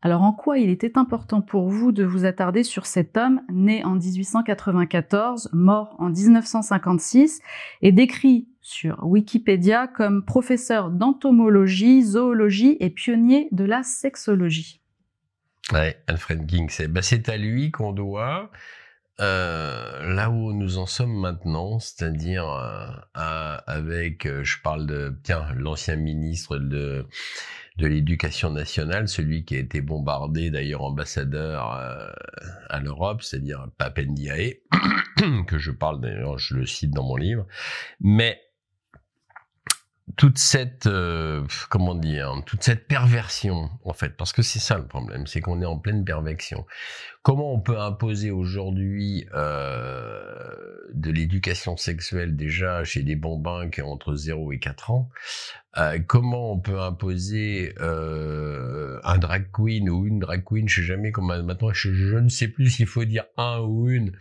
Alors 0.02 0.22
en 0.22 0.32
quoi 0.32 0.59
il 0.59 0.70
était 0.70 0.98
important 0.98 1.40
pour 1.40 1.68
vous 1.68 1.90
de 1.90 2.04
vous 2.04 2.24
attarder 2.24 2.62
sur 2.62 2.87
cet 2.87 3.16
homme 3.16 3.40
né 3.50 3.85
en 3.85 3.94
1894, 3.94 5.50
mort 5.52 5.96
en 5.98 6.11
1956 6.11 7.40
et 7.82 7.92
décrit 7.92 8.48
sur 8.61 9.04
Wikipédia 9.04 9.87
comme 9.87 10.24
professeur 10.24 10.90
d'entomologie, 10.90 12.02
zoologie 12.02 12.76
et 12.80 12.90
pionnier 12.90 13.48
de 13.52 13.64
la 13.64 13.82
sexologie? 13.82 14.80
Ouais, 15.72 15.96
Alfred 16.06 16.46
King, 16.46 16.70
bah, 16.88 17.02
c'est 17.02 17.28
à 17.28 17.37
lui 17.37 17.70
qu'on 17.70 17.92
doit 17.92 18.50
euh, 19.20 20.14
là 20.14 20.31
où 20.31 20.52
nous 20.52 20.79
en 20.79 20.87
sommes 20.87 21.18
maintenant, 21.18 21.79
c'est-à-dire 21.79 22.48
euh, 22.48 23.57
avec, 23.66 24.26
euh, 24.26 24.44
je 24.44 24.61
parle 24.62 24.87
de, 24.87 25.18
tiens, 25.22 25.46
l'ancien 25.55 25.96
ministre 25.96 26.59
de 26.59 27.07
de 27.79 27.87
l'éducation 27.87 28.50
nationale, 28.50 29.07
celui 29.07 29.44
qui 29.44 29.55
a 29.55 29.59
été 29.59 29.81
bombardé 29.81 30.50
d'ailleurs 30.50 30.83
ambassadeur 30.83 31.74
euh, 31.74 32.09
à 32.70 32.81
l'Europe, 32.81 33.22
c'est-à-dire 33.22 33.68
Papendiae, 33.76 34.55
que 35.46 35.59
je 35.59 35.70
parle 35.70 36.00
d'ailleurs, 36.00 36.38
je 36.38 36.55
le 36.55 36.66
cite 36.66 36.90
dans 36.90 37.05
mon 37.05 37.16
livre, 37.16 37.46
mais 38.00 38.40
toute 40.16 40.38
cette 40.38 40.87
euh, 40.87 41.45
comment 41.69 41.97
dire 41.97 42.33
toute 42.47 42.62
cette 42.62 42.87
perversion 42.87 43.71
en 43.85 43.92
fait. 43.92 44.16
Parce 44.16 44.33
que 44.33 44.42
c'est 44.42 44.61
ça 44.61 44.79
le 44.79 44.87
problème 44.87 45.27
c'est 45.27 45.40
qu'on 45.40 45.61
est 45.61 45.66
en 45.66 45.79
pleine 45.79 46.05
perversion. 46.05 46.64
Comment 47.23 47.53
on 47.53 47.61
peut 47.61 47.79
imposer 47.79 48.31
aujourd'hui 48.31 49.27
euh, 49.35 50.55
de 50.95 51.11
l'éducation 51.11 51.77
sexuelle 51.77 52.37
déjà 52.37 52.85
chez 52.85 53.03
des 53.03 53.16
bambins 53.16 53.69
qui 53.69 53.83
ont 53.83 53.90
entre 53.90 54.14
0 54.14 54.53
et 54.53 54.59
4 54.61 54.90
ans 54.92 55.11
euh, 55.79 55.99
comment 56.07 56.53
on 56.53 56.59
peut 56.59 56.81
imposer 56.81 57.75
euh, 57.81 58.99
un 59.05 59.19
drag 59.19 59.51
queen 59.53 59.90
ou 59.90 60.07
une 60.07 60.21
drag 60.21 60.42
queen 60.45 60.69
je 60.69 60.81
sais 60.81 60.87
jamais 60.87 61.12
comment 61.12 61.42
maintenant 61.42 61.73
je, 61.73 61.92
je 61.92 62.16
ne 62.16 62.29
sais 62.29 62.49
plus 62.49 62.71
s'il 62.71 62.87
faut 62.87 63.05
dire 63.05 63.25
un 63.37 63.59
ou 63.59 63.90
une 63.90 64.12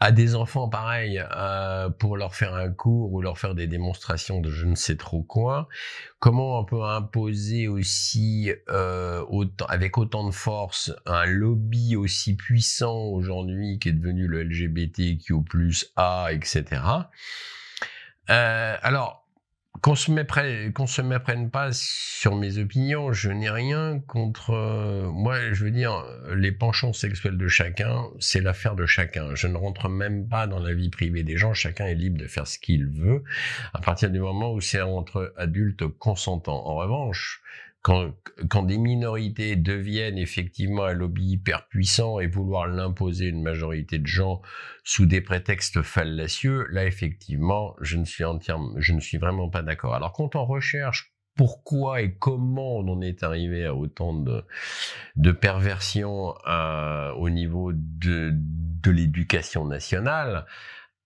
à 0.00 0.12
des 0.12 0.34
enfants 0.34 0.68
pareils 0.68 1.22
euh, 1.36 1.90
pour 1.90 2.16
leur 2.16 2.34
faire 2.34 2.54
un 2.54 2.70
cours 2.70 3.12
ou 3.12 3.20
leur 3.20 3.38
faire 3.38 3.54
des 3.54 3.66
démonstrations 3.66 4.40
de 4.40 4.50
je 4.50 4.64
ne 4.64 4.74
sais 4.74 4.96
trop 4.96 5.22
quoi 5.22 5.68
Comment 6.18 6.58
on 6.58 6.64
peut 6.64 6.82
imposer 6.82 7.68
aussi 7.68 8.50
euh, 8.70 9.22
avec 9.68 9.98
autant 9.98 10.26
de 10.26 10.32
force 10.32 10.92
un 11.04 11.26
lobby 11.26 11.96
aussi 11.96 12.34
puissant 12.34 12.96
aujourd'hui 12.96 13.78
qui 13.78 13.90
est 13.90 13.92
devenu 13.92 14.26
le 14.26 14.42
LGBTQ+, 14.42 15.34
A, 15.96 16.28
etc. 16.32 16.64
Euh, 18.30 18.76
alors, 18.82 19.26
qu'on 19.82 19.94
se 19.94 20.10
méprenne, 20.10 20.72
qu'on 20.72 20.86
se 20.86 21.00
méprenne 21.00 21.50
pas 21.50 21.70
sur 21.72 22.36
mes 22.36 22.58
opinions, 22.58 23.12
je 23.12 23.30
n'ai 23.30 23.48
rien 23.48 24.00
contre. 24.06 24.50
Euh, 24.50 25.10
moi, 25.10 25.52
je 25.52 25.64
veux 25.64 25.70
dire, 25.70 26.04
les 26.34 26.52
penchants 26.52 26.92
sexuels 26.92 27.38
de 27.38 27.48
chacun, 27.48 28.04
c'est 28.18 28.40
l'affaire 28.40 28.74
de 28.74 28.84
chacun. 28.84 29.34
Je 29.34 29.46
ne 29.46 29.56
rentre 29.56 29.88
même 29.88 30.28
pas 30.28 30.46
dans 30.46 30.58
la 30.58 30.74
vie 30.74 30.90
privée 30.90 31.22
des 31.22 31.38
gens. 31.38 31.54
Chacun 31.54 31.86
est 31.86 31.94
libre 31.94 32.18
de 32.18 32.26
faire 32.26 32.46
ce 32.46 32.58
qu'il 32.58 32.86
veut, 32.86 33.24
à 33.72 33.80
partir 33.80 34.10
du 34.10 34.20
moment 34.20 34.52
où 34.52 34.60
c'est 34.60 34.82
entre 34.82 35.32
adultes 35.36 35.86
consentants. 35.86 36.66
En 36.66 36.74
revanche, 36.74 37.40
quand, 37.82 38.62
des 38.62 38.78
minorités 38.78 39.56
deviennent 39.56 40.18
effectivement 40.18 40.84
un 40.84 40.92
lobby 40.92 41.32
hyper 41.32 41.66
puissant 41.68 42.20
et 42.20 42.26
vouloir 42.26 42.66
l'imposer 42.66 43.26
une 43.26 43.42
majorité 43.42 43.98
de 43.98 44.06
gens 44.06 44.42
sous 44.84 45.06
des 45.06 45.20
prétextes 45.20 45.82
fallacieux, 45.82 46.66
là 46.70 46.84
effectivement, 46.84 47.74
je 47.80 47.96
ne 47.96 48.04
suis 48.04 48.24
je 48.76 48.92
ne 48.92 49.00
suis 49.00 49.18
vraiment 49.18 49.48
pas 49.48 49.62
d'accord. 49.62 49.94
Alors 49.94 50.12
quand 50.12 50.36
on 50.36 50.44
recherche 50.44 51.14
pourquoi 51.36 52.02
et 52.02 52.16
comment 52.16 52.76
on 52.76 52.88
en 52.88 53.00
est 53.00 53.22
arrivé 53.22 53.64
à 53.64 53.74
autant 53.74 54.12
de, 54.12 54.44
de 55.16 55.32
perversions 55.32 56.34
euh, 56.46 57.12
au 57.12 57.30
niveau 57.30 57.72
de, 57.72 58.30
de 58.34 58.90
l'éducation 58.90 59.64
nationale, 59.64 60.44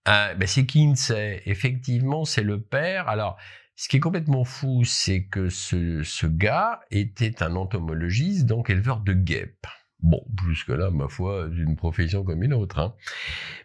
euh, 0.08 0.34
ben 0.34 0.46
c'est 0.46 0.66
Kinsey. 0.66 1.42
Effectivement, 1.46 2.24
c'est 2.24 2.42
le 2.42 2.60
père. 2.60 3.08
Alors, 3.08 3.36
ce 3.76 3.88
qui 3.88 3.96
est 3.96 4.00
complètement 4.00 4.44
fou, 4.44 4.84
c'est 4.84 5.24
que 5.24 5.48
ce, 5.48 6.02
ce, 6.02 6.26
gars 6.26 6.80
était 6.90 7.42
un 7.42 7.56
entomologiste, 7.56 8.46
donc 8.46 8.70
éleveur 8.70 9.00
de 9.00 9.12
guêpes. 9.12 9.66
Bon, 10.00 10.24
jusque-là, 10.46 10.90
ma 10.90 11.08
foi, 11.08 11.48
une 11.52 11.76
profession 11.76 12.24
comme 12.24 12.42
une 12.42 12.54
autre. 12.54 12.78
Hein. 12.78 12.94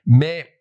Mais 0.05 0.60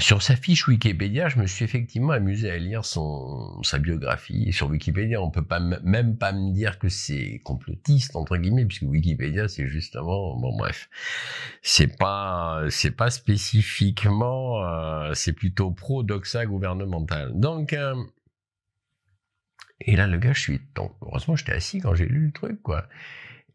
sur 0.00 0.22
sa 0.22 0.36
fiche 0.36 0.68
Wikipédia, 0.68 1.28
je 1.28 1.40
me 1.40 1.46
suis 1.46 1.64
effectivement 1.64 2.12
amusé 2.12 2.50
à 2.50 2.56
lire 2.56 2.84
son, 2.84 3.60
sa 3.64 3.78
biographie. 3.78 4.44
Et 4.46 4.52
sur 4.52 4.68
Wikipédia, 4.68 5.20
on 5.20 5.30
peut 5.30 5.44
pas 5.44 5.58
même 5.58 6.16
pas 6.16 6.32
me 6.32 6.52
dire 6.52 6.78
que 6.78 6.88
c'est 6.88 7.40
complotiste 7.44 8.14
entre 8.14 8.36
guillemets, 8.36 8.64
puisque 8.64 8.84
Wikipédia, 8.84 9.48
c'est 9.48 9.66
justement, 9.66 10.38
bon 10.38 10.56
bref, 10.56 10.88
c'est 11.62 11.98
pas, 11.98 12.62
c'est 12.70 12.92
pas 12.92 13.10
spécifiquement, 13.10 14.64
euh, 14.64 15.14
c'est 15.14 15.32
plutôt 15.32 15.72
pro 15.72 16.04
doxa 16.04 16.46
gouvernemental. 16.46 17.32
Donc, 17.34 17.72
euh, 17.72 17.96
et 19.80 19.96
là, 19.96 20.06
le 20.06 20.18
gars, 20.18 20.32
je 20.32 20.40
suis, 20.40 20.60
donc, 20.74 20.92
heureusement, 21.02 21.36
j'étais 21.36 21.52
assis 21.52 21.80
quand 21.80 21.94
j'ai 21.94 22.06
lu 22.06 22.26
le 22.26 22.32
truc, 22.32 22.62
quoi 22.62 22.88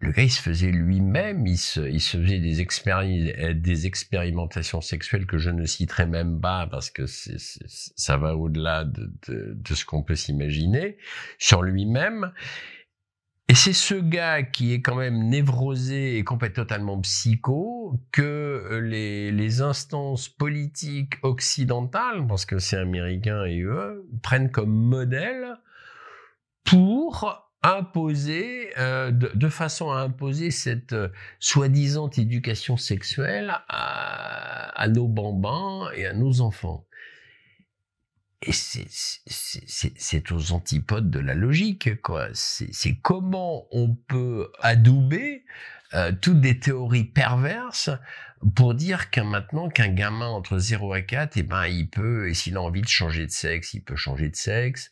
le 0.04 0.12
gars, 0.12 0.24
il 0.24 0.32
se 0.32 0.42
faisait 0.42 0.72
lui-même, 0.72 1.48
il 1.48 1.58
se, 1.58 1.82
faisait 1.82 2.40
des, 2.40 3.36
euh, 3.40 3.54
des 3.54 3.88
expérimentations 3.88 4.82
sexuelles 4.82 5.26
que 5.26 5.38
je 5.38 5.50
ne 5.50 5.66
citerai 5.66 6.06
même 6.06 6.40
pas 6.42 6.68
parce 6.68 6.92
que 6.92 7.06
ça 7.08 8.18
va 8.18 8.36
au-delà 8.36 8.84
de, 8.84 9.74
ce 9.74 9.86
qu'on 9.86 10.04
peut 10.04 10.16
s'imaginer 10.16 10.98
sur 11.40 11.64
lui-même. 11.64 12.32
Et 13.50 13.56
c'est 13.56 13.74
ce 13.74 13.96
gars 13.96 14.44
qui 14.44 14.74
est 14.74 14.82
quand 14.82 14.96
même 14.96 15.30
névrosé 15.30 16.18
et 16.18 16.24
complètement 16.24 17.00
psycho 17.02 18.00
que 18.12 18.82
les, 18.84 19.32
les 19.32 19.62
instances 19.62 20.30
politiques 20.30 21.16
occidentales, 21.24 22.26
parce 22.28 22.46
que 22.46 22.58
c'est 22.60 22.78
américain 22.78 23.46
et 23.46 23.62
eux, 23.62 24.08
prennent 24.22 24.50
comme 24.50 24.74
modèle 24.74 25.58
pour 26.64 27.44
imposer, 27.64 28.72
euh, 28.78 29.12
de, 29.12 29.50
façon 29.50 29.90
à 29.92 30.02
imposer 30.02 30.52
cette 30.52 30.92
euh, 30.94 31.08
soi-disant 31.40 32.10
éducation 32.10 32.76
sexuelle 32.76 33.54
à, 33.70 34.88
nos 34.90 35.08
bambins 35.08 35.90
et 35.96 36.06
à 36.06 36.14
nos 36.14 36.42
enfants. 36.42 36.86
Et 38.42 38.52
c'est 38.52 40.32
aux 40.34 40.52
antipodes 40.52 41.10
de 41.10 41.20
la 41.20 41.34
logique, 41.34 42.02
quoi. 42.02 42.28
C'est 42.34 42.96
comment 43.02 43.68
on 43.72 43.96
peut 43.96 44.52
adouber 44.60 45.46
euh, 45.94 46.12
toutes 46.22 46.42
des 46.42 46.60
théories 46.60 47.06
perverses 47.06 47.90
pour 48.56 48.74
dire 48.74 49.10
qu'un 49.10 49.24
maintenant 49.24 49.70
qu'un 49.70 49.88
gamin 49.88 50.28
entre 50.28 50.58
0 50.58 50.96
et 50.96 51.06
4, 51.06 51.38
eh 51.38 51.44
ben 51.44 51.68
il 51.68 51.88
peut, 51.88 52.30
et 52.30 52.34
s'il 52.34 52.58
a 52.58 52.62
envie 52.62 52.82
de 52.82 52.88
changer 52.88 53.26
de 53.26 53.32
sexe, 53.32 53.74
il 53.74 53.82
peut 53.82 53.96
changer 53.96 54.30
de 54.30 54.36
sexe. 54.36 54.90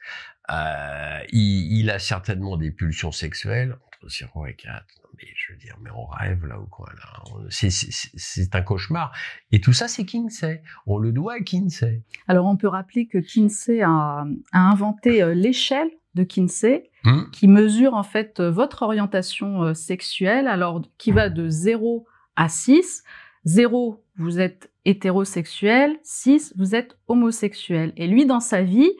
Euh, 0.51 1.19
il, 1.31 1.79
il, 1.79 1.89
a 1.89 1.99
certainement 1.99 2.57
des 2.57 2.71
pulsions 2.71 3.11
sexuelles 3.11 3.77
entre 3.87 4.09
0 4.09 4.45
et 4.47 4.55
4. 4.55 4.83
Mais 5.17 5.27
je 5.35 5.53
veux 5.53 5.59
dire, 5.59 5.77
mais 5.81 5.89
on 5.91 6.05
rêve 6.05 6.45
là 6.45 6.59
ou 6.59 6.65
quoi 6.65 6.89
là 6.97 7.23
C'est 7.49 8.55
un 8.55 8.61
cauchemar. 8.61 9.13
Et 9.51 9.61
tout 9.61 9.73
ça, 9.73 9.87
c'est 9.87 10.05
Kinsey. 10.05 10.61
On 10.85 10.97
le 10.97 11.11
doit 11.11 11.35
à 11.35 11.39
Kinsey. 11.39 12.01
Alors, 12.27 12.47
on 12.47 12.57
peut 12.57 12.67
rappeler 12.67 13.07
que 13.07 13.17
Kinsey 13.17 13.81
a, 13.81 14.25
a 14.51 14.59
inventé 14.59 15.21
euh, 15.21 15.33
l'échelle 15.33 15.89
de 16.15 16.23
Kinsey, 16.23 16.89
hmm. 17.05 17.29
qui 17.31 17.47
mesure 17.47 17.93
en 17.93 18.03
fait 18.03 18.39
euh, 18.39 18.51
votre 18.51 18.81
orientation 18.81 19.73
sexuelle, 19.73 20.47
alors 20.47 20.81
qui 20.97 21.11
va 21.11 21.29
de 21.29 21.47
0 21.47 22.05
à 22.35 22.49
6. 22.49 23.03
0, 23.45 24.03
vous 24.17 24.39
êtes 24.39 24.71
hétérosexuel, 24.85 25.97
6, 26.03 26.53
vous 26.57 26.75
êtes 26.75 26.97
homosexuel. 27.07 27.93
Et 27.95 28.07
lui, 28.07 28.25
dans 28.25 28.39
sa 28.39 28.61
vie, 28.61 28.91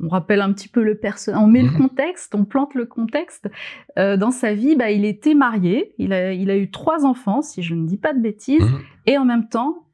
on 0.00 0.08
rappelle 0.08 0.40
un 0.40 0.52
petit 0.52 0.68
peu 0.68 0.82
le 0.82 0.96
personnage, 0.96 1.42
on 1.42 1.46
met 1.46 1.62
le 1.62 1.70
mhm. 1.70 1.78
contexte, 1.78 2.34
on 2.34 2.44
plante 2.44 2.74
le 2.74 2.86
contexte. 2.86 3.48
Euh, 3.98 4.16
dans 4.16 4.30
sa 4.30 4.54
vie, 4.54 4.76
bah, 4.76 4.90
il 4.90 5.04
était 5.04 5.34
marié, 5.34 5.94
il 5.98 6.12
a, 6.12 6.32
il 6.32 6.50
a 6.50 6.56
eu 6.56 6.70
trois 6.70 7.04
enfants, 7.04 7.42
si 7.42 7.62
je 7.62 7.74
ne 7.74 7.86
dis 7.86 7.98
pas 7.98 8.14
de 8.14 8.20
bêtises, 8.20 8.62
mhm. 8.62 8.80
et 9.06 9.18
en 9.18 9.24
même 9.24 9.48
temps, 9.48 9.88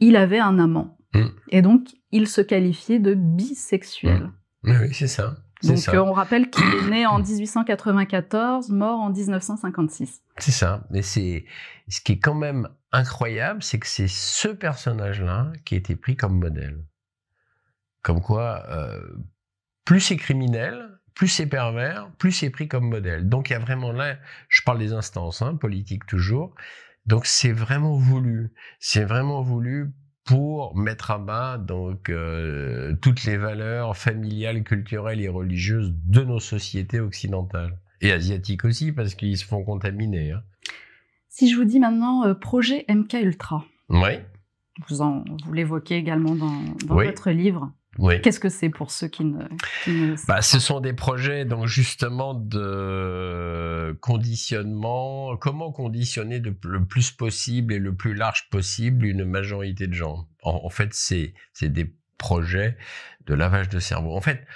il 0.00 0.16
avait 0.16 0.38
un 0.38 0.58
amant. 0.58 0.98
Mhm. 1.14 1.30
Et 1.50 1.62
donc, 1.62 1.88
il 2.12 2.28
se 2.28 2.40
qualifiait 2.40 2.98
de 2.98 3.14
bisexuel. 3.14 4.30
Oui, 4.64 4.92
c'est 4.92 5.06
ça. 5.06 5.36
Donc, 5.62 5.88
euh, 5.88 5.98
on 5.98 6.12
rappelle 6.12 6.50
qu'il 6.50 6.64
est 6.64 6.90
né 6.90 7.06
en 7.06 7.18
1894, 7.18 8.70
mort 8.70 9.00
en 9.00 9.10
1956. 9.10 10.20
C'est 10.38 10.50
ça. 10.50 10.86
Mais 10.90 11.02
c'est 11.02 11.46
ce 11.88 12.00
qui 12.00 12.12
est 12.12 12.18
quand 12.18 12.34
même 12.34 12.68
incroyable, 12.92 13.62
c'est 13.62 13.78
que 13.78 13.86
c'est 13.86 14.08
ce 14.08 14.48
personnage-là 14.48 15.52
qui 15.64 15.74
a 15.74 15.78
été 15.78 15.96
pris 15.96 16.16
comme 16.16 16.38
modèle. 16.38 16.84
Comme 18.02 18.20
quoi, 18.20 18.64
euh, 18.68 19.00
plus 19.86 20.00
c'est 20.00 20.16
criminel, 20.16 20.90
plus 21.14 21.28
c'est 21.28 21.46
pervers, 21.46 22.10
plus 22.18 22.32
c'est 22.32 22.50
pris 22.50 22.68
comme 22.68 22.90
modèle. 22.90 23.26
Donc 23.26 23.48
il 23.48 23.54
y 23.54 23.56
a 23.56 23.58
vraiment 23.58 23.92
là, 23.92 24.18
je 24.50 24.60
parle 24.60 24.78
des 24.78 24.92
instances, 24.92 25.40
hein, 25.40 25.54
politiques 25.54 26.04
toujours. 26.04 26.54
Donc 27.06 27.24
c'est 27.24 27.52
vraiment 27.52 27.96
voulu. 27.96 28.52
C'est 28.80 29.04
vraiment 29.04 29.40
voulu 29.40 29.92
pour 30.24 30.76
mettre 30.76 31.12
à 31.12 31.18
bas 31.18 31.56
donc 31.56 32.10
euh, 32.10 32.96
toutes 33.00 33.24
les 33.24 33.36
valeurs 33.36 33.96
familiales, 33.96 34.64
culturelles 34.64 35.20
et 35.20 35.28
religieuses 35.28 35.94
de 36.04 36.22
nos 36.22 36.40
sociétés 36.40 36.98
occidentales 36.98 37.78
et 38.00 38.12
asiatiques 38.12 38.64
aussi 38.64 38.92
parce 38.92 39.14
qu'ils 39.14 39.38
se 39.38 39.44
font 39.44 39.64
contaminer. 39.64 40.32
Hein. 40.32 40.42
Si 41.28 41.48
je 41.48 41.56
vous 41.56 41.64
dis 41.64 41.78
maintenant 41.78 42.26
euh, 42.26 42.34
projet 42.34 42.84
MK 42.88 43.14
Ultra. 43.14 43.64
Oui. 43.88 44.18
Vous 44.88 45.00
en 45.00 45.24
vous 45.44 45.52
l'évoquez 45.52 45.94
également 45.94 46.34
dans, 46.34 46.60
votre 46.86 47.30
livre. 47.30 47.72
Oui. 47.98 48.20
Qu'est-ce 48.20 48.40
que 48.40 48.48
c'est 48.48 48.68
pour 48.68 48.90
ceux 48.90 49.08
qui 49.08 49.24
ne, 49.24 49.46
bah, 50.26 50.42
Ce 50.42 50.58
sont 50.58 50.80
des 50.80 50.92
projets 50.92 51.44
donc 51.44 51.66
justement 51.66 52.34
de 52.34 53.96
conditionnement. 54.00 55.36
Comment 55.36 55.72
conditionner 55.72 56.40
de, 56.40 56.54
le 56.64 56.84
plus 56.84 57.10
possible 57.10 57.72
et 57.72 57.78
le 57.78 57.94
plus 57.94 58.14
large 58.14 58.48
possible 58.50 59.06
une 59.06 59.24
majorité 59.24 59.86
de 59.86 59.94
gens? 59.94 60.28
En, 60.42 60.70
fait, 60.70 60.90
c'est 60.92 61.34
des 61.62 61.94
projets 62.18 62.76
de 63.26 63.34
lavage 63.34 63.68
de 63.68 63.78
cerveau. 63.78 64.14
En 64.16 64.20
fait, 64.20 64.46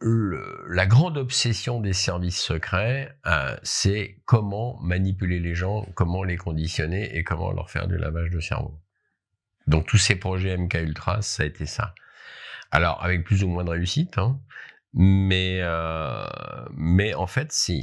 la 0.00 0.86
grande 0.86 1.16
obsession 1.16 1.80
des 1.80 1.92
services 1.92 2.40
secrets, 2.40 3.16
euh, 3.26 3.56
c'est 3.62 4.18
comment 4.24 4.78
manipuler 4.80 5.38
les 5.38 5.54
gens, 5.54 5.86
comment 5.94 6.24
les 6.24 6.36
conditionner 6.36 7.16
et 7.16 7.24
comment 7.24 7.52
leur 7.52 7.70
faire 7.70 7.86
du 7.86 7.96
lavage 7.96 8.30
de 8.30 8.40
cerveau. 8.40 8.78
Donc 9.66 9.86
tous 9.86 9.98
ces 9.98 10.16
projets 10.16 10.56
MK 10.56 10.74
Ultra, 10.74 11.22
ça 11.22 11.44
a 11.44 11.46
été 11.46 11.66
ça. 11.66 11.94
Alors, 12.72 13.04
avec 13.04 13.24
plus 13.24 13.44
ou 13.44 13.48
moins 13.48 13.64
de 13.64 13.70
réussite, 13.70 14.16
hein, 14.16 14.40
mais, 14.94 15.58
euh, 15.60 16.24
mais 16.74 17.12
en 17.14 17.26
fait, 17.26 17.52
c'est 17.52 17.82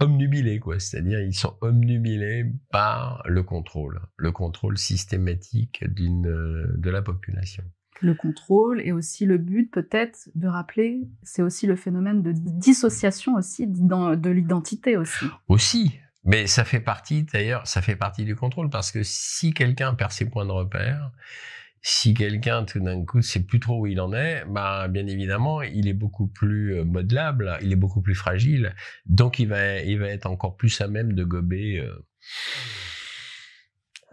omnubilé, 0.00 0.60
quoi. 0.60 0.78
C'est-à-dire, 0.78 1.20
ils 1.20 1.34
sont 1.34 1.56
omnubilés 1.62 2.44
par 2.70 3.22
le 3.26 3.42
contrôle, 3.42 4.02
le 4.16 4.32
contrôle 4.32 4.76
systématique 4.76 5.82
de 5.88 6.90
la 6.90 7.00
population. 7.00 7.64
Le 8.02 8.14
contrôle 8.14 8.82
et 8.84 8.92
aussi 8.92 9.24
le 9.24 9.38
but, 9.38 9.70
peut-être, 9.70 10.28
de 10.34 10.46
rappeler, 10.46 11.00
c'est 11.22 11.42
aussi 11.42 11.66
le 11.66 11.76
phénomène 11.76 12.22
de 12.22 12.32
dissociation 12.34 13.34
aussi 13.34 13.66
de 13.66 14.30
l'identité 14.30 14.98
aussi. 14.98 15.24
Aussi, 15.48 15.98
mais 16.24 16.46
ça 16.46 16.64
fait 16.64 16.80
partie, 16.80 17.22
d'ailleurs, 17.24 17.66
ça 17.66 17.80
fait 17.80 17.96
partie 17.96 18.24
du 18.24 18.36
contrôle 18.36 18.68
parce 18.68 18.92
que 18.92 19.02
si 19.02 19.54
quelqu'un 19.54 19.94
perd 19.94 20.12
ses 20.12 20.28
points 20.28 20.44
de 20.44 20.50
repère, 20.50 21.12
si 21.86 22.14
quelqu'un 22.14 22.64
tout 22.64 22.80
d'un 22.80 23.04
coup 23.04 23.20
sait 23.20 23.44
plus 23.44 23.60
trop 23.60 23.82
où 23.82 23.86
il 23.86 24.00
en 24.00 24.14
est, 24.14 24.46
bah 24.46 24.88
bien 24.88 25.06
évidemment, 25.06 25.60
il 25.60 25.86
est 25.86 25.92
beaucoup 25.92 26.26
plus 26.26 26.78
euh, 26.78 26.84
modelable, 26.84 27.58
il 27.60 27.72
est 27.72 27.76
beaucoup 27.76 28.00
plus 28.00 28.14
fragile, 28.14 28.74
donc 29.04 29.38
il 29.38 29.48
va 29.48 29.80
il 29.80 29.98
va 29.98 30.08
être 30.08 30.24
encore 30.24 30.56
plus 30.56 30.80
à 30.80 30.88
même 30.88 31.12
de 31.12 31.24
gober 31.24 31.80
euh, 31.80 31.94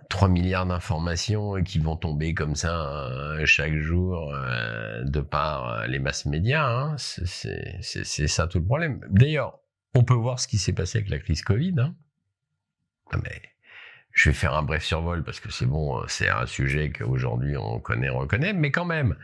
3 0.10 0.28
milliards 0.28 0.66
d'informations 0.66 1.64
qui 1.64 1.80
vont 1.80 1.96
tomber 1.96 2.34
comme 2.34 2.56
ça 2.56 3.08
euh, 3.08 3.46
chaque 3.46 3.78
jour 3.78 4.34
euh, 4.34 5.06
de 5.06 5.22
par 5.22 5.88
les 5.88 6.00
masses 6.00 6.26
médias. 6.26 6.68
Hein. 6.68 6.98
C'est 6.98 8.28
ça 8.28 8.48
tout 8.48 8.60
le 8.60 8.66
problème. 8.66 9.00
D'ailleurs, 9.10 9.62
on 9.96 10.04
peut 10.04 10.14
voir 10.14 10.42
ce 10.42 10.50
qui 10.50 10.58
s'est 10.58 10.74
passé 10.74 10.98
avec 10.98 11.10
la 11.10 11.20
crise 11.20 11.42
Covid. 11.42 11.76
Hein. 11.78 11.96
Mais 13.24 13.42
je 14.14 14.30
vais 14.30 14.36
faire 14.36 14.54
un 14.54 14.64
bref 14.64 14.84
survol 14.84 15.24
parce 15.24 15.40
que 15.40 15.52
c'est 15.52 15.66
bon, 15.66 16.00
euh, 16.00 16.04
c'est 16.08 16.30
un 16.30 16.46
sujet 16.46 16.92
qu'aujourd'hui 16.92 17.58
on 17.58 17.80
connaît, 17.80 18.10
on 18.10 18.20
reconnaît, 18.20 18.54
mais 18.54 18.72
quand 18.72 18.86
même, 18.86 19.16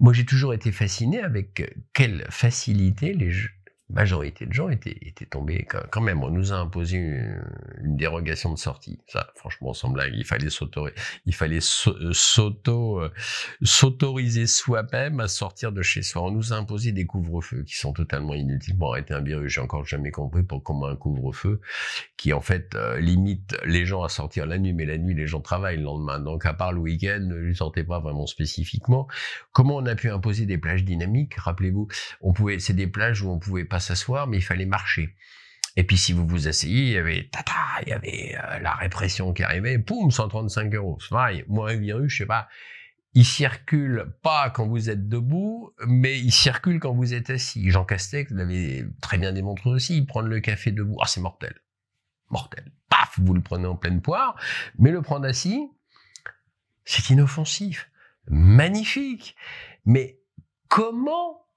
moi 0.00 0.12
j'ai 0.12 0.24
toujours 0.24 0.54
été 0.54 0.72
fasciné 0.72 1.20
avec 1.20 1.74
quelle 1.92 2.26
facilité 2.30 3.12
les, 3.12 3.32
majorité 3.90 4.44
de 4.44 4.52
gens 4.52 4.68
étaient, 4.68 4.98
tombés 5.30 5.66
quand 5.90 6.00
même. 6.00 6.22
On 6.22 6.30
nous 6.30 6.52
a 6.52 6.56
imposé 6.56 6.96
une, 6.96 7.96
dérogation 7.96 8.52
de 8.52 8.58
sortie. 8.58 8.98
Ça, 9.06 9.28
franchement, 9.34 9.72
sans 9.72 9.88
blague, 9.88 10.12
il 10.14 10.24
fallait 10.24 10.48
euh, 10.48 12.12
euh, 12.68 13.08
s'autoriser 13.62 14.46
soi-même 14.46 15.20
à 15.20 15.28
sortir 15.28 15.72
de 15.72 15.82
chez 15.82 16.02
soi. 16.02 16.22
On 16.22 16.30
nous 16.30 16.52
a 16.52 16.56
imposé 16.56 16.92
des 16.92 17.06
couvre-feux 17.06 17.64
qui 17.64 17.76
sont 17.76 17.92
totalement 17.92 18.34
inutiles 18.34 18.76
pour 18.76 18.92
arrêter 18.92 19.14
un 19.14 19.20
virus. 19.20 19.52
J'ai 19.52 19.60
encore 19.60 19.86
jamais 19.86 20.10
compris 20.10 20.42
pour 20.42 20.62
comment 20.62 20.86
un 20.86 20.96
couvre-feu 20.96 21.60
qui 22.16 22.32
en 22.32 22.40
fait 22.40 22.74
euh, 22.74 23.00
limite 23.00 23.56
les 23.64 23.86
gens 23.86 24.02
à 24.02 24.08
sortir 24.08 24.46
la 24.46 24.58
nuit, 24.58 24.74
mais 24.74 24.84
la 24.84 24.98
nuit 24.98 25.14
les 25.14 25.26
gens 25.26 25.40
travaillent 25.40 25.78
le 25.78 25.84
lendemain. 25.84 26.18
Donc 26.18 26.44
à 26.44 26.52
part 26.52 26.72
le 26.72 26.80
week-end, 26.80 27.20
ne 27.20 27.36
lui 27.36 27.56
sortez 27.56 27.84
pas 27.84 28.00
vraiment 28.00 28.26
spécifiquement. 28.26 29.08
Comment 29.52 29.76
on 29.76 29.86
a 29.86 29.94
pu 29.94 30.10
imposer 30.10 30.44
des 30.46 30.58
plages 30.58 30.84
dynamiques? 30.84 31.34
Rappelez-vous, 31.34 31.88
c'est 32.58 32.76
des 32.76 32.86
plages 32.86 33.22
où 33.22 33.30
on 33.30 33.38
pouvait 33.38 33.64
pas 33.64 33.77
s'asseoir, 33.80 34.26
mais 34.26 34.38
il 34.38 34.42
fallait 34.42 34.66
marcher. 34.66 35.14
Et 35.76 35.84
puis 35.84 35.96
si 35.96 36.12
vous 36.12 36.26
vous 36.26 36.48
asseyez, 36.48 36.82
il 36.82 36.92
y 36.92 36.96
avait 36.96 37.28
tata, 37.30 37.52
il 37.82 37.88
y 37.90 37.92
avait 37.92 38.36
euh, 38.36 38.58
la 38.58 38.72
répression 38.74 39.32
qui 39.32 39.42
arrivait, 39.42 39.78
poum, 39.78 40.10
135 40.10 40.74
euros. 40.74 40.98
Pareil, 41.10 41.44
moi 41.46 41.70
un 41.70 41.76
virus, 41.76 42.12
je 42.12 42.18
sais 42.18 42.26
pas, 42.26 42.48
il 43.14 43.24
circule 43.24 44.12
pas 44.22 44.50
quand 44.50 44.66
vous 44.66 44.90
êtes 44.90 45.08
debout, 45.08 45.72
mais 45.86 46.18
il 46.18 46.32
circule 46.32 46.78
quand 46.78 46.94
vous 46.94 47.14
êtes 47.14 47.30
assis. 47.30 47.70
Jean 47.70 47.84
Castex 47.84 48.30
l'avait 48.32 48.86
très 49.00 49.18
bien 49.18 49.32
démontré 49.32 49.70
aussi. 49.70 50.02
Prendre 50.02 50.28
le 50.28 50.40
café 50.40 50.72
debout, 50.72 50.96
ah 51.00 51.06
c'est 51.06 51.20
mortel, 51.20 51.54
mortel. 52.30 52.70
Paf, 52.88 53.18
vous 53.18 53.34
le 53.34 53.40
prenez 53.40 53.66
en 53.66 53.76
pleine 53.76 54.00
poire, 54.00 54.36
mais 54.78 54.90
le 54.90 55.02
prendre 55.02 55.26
assis, 55.26 55.68
c'est 56.84 57.10
inoffensif, 57.10 57.90
magnifique. 58.28 59.36
Mais 59.84 60.20
comment 60.68 61.47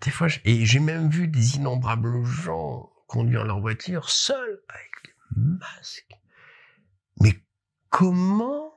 Des 0.00 0.64
j'ai 0.66 0.80
même 0.80 1.08
vu 1.08 1.28
des 1.28 1.56
innombrables 1.56 2.24
gens 2.24 2.90
conduire 3.06 3.44
leur 3.44 3.60
voiture 3.60 4.10
seuls 4.10 4.60
avec 4.68 4.90
des 5.04 5.40
masques. 5.40 6.14
Mais 7.20 7.34
comment 7.88 8.72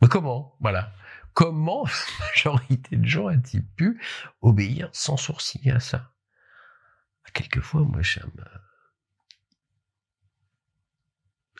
Mais 0.00 0.08
comment 0.08 0.56
Voilà. 0.60 0.92
Comment 1.34 1.84
la 2.20 2.26
majorité 2.26 2.96
de 2.96 3.06
gens 3.06 3.28
a-t-il 3.28 3.66
pu 3.66 4.00
obéir 4.40 4.88
sans 4.92 5.16
sourciller 5.16 5.72
à 5.72 5.80
ça? 5.80 6.12
Quelquefois, 7.32 7.82
moi, 7.82 8.02
j'aime. 8.02 8.30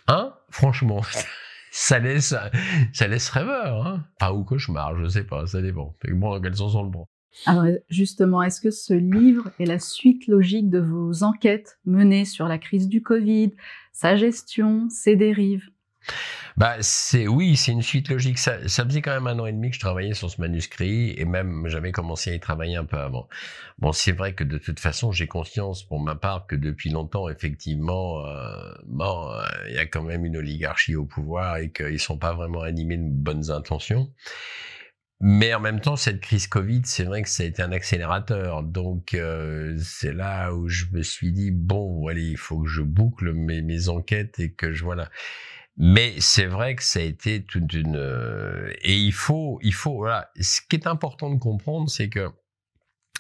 Hein? 0.07 0.37
Franchement, 0.51 1.03
ça 1.71 1.99
laisse, 1.99 2.35
ça 2.93 3.07
rêveur, 3.33 3.87
hein? 3.87 4.07
Enfin, 4.21 4.33
ou 4.33 4.45
cauchemar, 4.45 4.99
je 4.99 5.09
sais 5.09 5.25
pas, 5.25 5.47
ça 5.47 5.63
dépend. 5.63 5.97
Bon, 6.11 6.35
dans 6.35 6.41
quel 6.43 6.55
sens 6.55 6.75
on 6.75 6.85
le 6.85 6.91
prend 6.91 7.09
alors 7.47 7.67
justement, 7.89 8.43
est-ce 8.43 8.61
que 8.61 8.71
ce 8.71 8.95
livre 8.95 9.51
est 9.59 9.67
la 9.67 9.79
suite 9.79 10.27
logique 10.27 10.71
de 10.71 10.79
vos 10.79 11.23
enquêtes 11.23 11.79
menées 11.85 12.25
sur 12.25 12.47
la 12.47 12.59
crise 12.59 12.89
du 12.89 13.03
Covid, 13.03 13.53
sa 13.93 14.17
gestion, 14.17 14.89
ses 14.91 15.17
dérives? 15.17 15.69
Bah, 16.57 16.77
c'est 16.81 17.29
oui, 17.29 17.57
c'est 17.57 17.73
une 17.73 17.83
suite 17.83 18.09
logique. 18.11 18.39
Ça, 18.39 18.59
faisait 18.67 19.01
quand 19.01 19.13
même 19.13 19.27
un 19.27 19.39
an 19.39 19.47
et 19.47 19.53
demi 19.53 19.71
que 19.71 19.77
je 19.77 19.81
travaillais 19.81 20.15
sur 20.15 20.31
ce 20.31 20.41
manuscrit 20.41 21.15
et 21.17 21.25
même 21.25 21.67
j'avais 21.69 21.93
commencé 21.93 22.31
à 22.31 22.35
y 22.35 22.41
travailler 22.41 22.77
un 22.77 22.85
peu 22.85 22.99
avant. 22.99 23.29
Bon, 23.79 23.93
c'est 23.93 24.13
vrai 24.13 24.35
que 24.35 24.45
de 24.45 24.59
toute 24.59 24.81
façon, 24.81 25.13
j'ai 25.13 25.27
conscience 25.27 25.83
pour 25.83 26.01
ma 26.01 26.15
part 26.15 26.47
que 26.47 26.57
depuis 26.57 26.91
longtemps, 26.91 27.29
effectivement, 27.29 28.27
euh, 28.27 28.73
bon, 28.87 29.31
euh, 29.31 29.43
il 29.69 29.75
y 29.75 29.79
a 29.79 29.87
quand 29.87 30.03
même 30.03 30.25
une 30.27 30.37
oligarchie 30.37 30.95
au 30.95 31.07
pouvoir 31.07 31.57
et 31.57 31.71
qu'ils 31.71 32.01
sont 32.01 32.19
pas 32.19 32.35
vraiment 32.35 32.63
animés 32.63 32.99
de 32.99 33.09
bonnes 33.09 33.51
intentions. 33.51 34.13
Mais 35.25 35.55
en 35.55 35.61
même 35.61 35.81
temps, 35.81 35.95
cette 35.95 36.21
crise 36.21 36.49
Covid, 36.49 36.83
c'est 36.85 37.05
vrai 37.05 37.23
que 37.23 37.29
ça 37.29 37.45
a 37.45 37.47
été 37.47 37.63
un 37.63 37.71
accélérateur. 37.71 38.65
Donc, 38.65 39.15
euh, 39.15 39.79
c'est 39.81 40.13
là 40.13 40.53
où 40.53 40.69
je 40.69 40.87
me 40.91 41.03
suis 41.03 41.31
dit, 41.31 41.53
bon, 41.53 42.09
allez, 42.09 42.25
il 42.25 42.37
faut 42.37 42.59
que 42.59 42.69
je 42.69 42.83
boucle 42.83 43.33
mes, 43.33 43.89
enquêtes 43.89 44.41
et 44.41 44.51
que 44.51 44.73
je, 44.73 44.83
voilà. 44.83 45.09
Mais 45.77 46.17
c'est 46.19 46.47
vrai 46.47 46.75
que 46.75 46.83
ça 46.83 46.99
a 46.99 47.03
été 47.03 47.45
toute 47.45 47.73
une 47.73 47.95
euh, 47.97 48.73
et 48.83 48.97
il 48.97 49.13
faut 49.13 49.59
il 49.63 49.73
faut 49.73 49.97
voilà 49.97 50.31
ce 50.39 50.61
qui 50.69 50.77
est 50.77 50.87
important 50.87 51.31
de 51.33 51.39
comprendre 51.39 51.89
c'est 51.89 52.11
que 52.11 52.29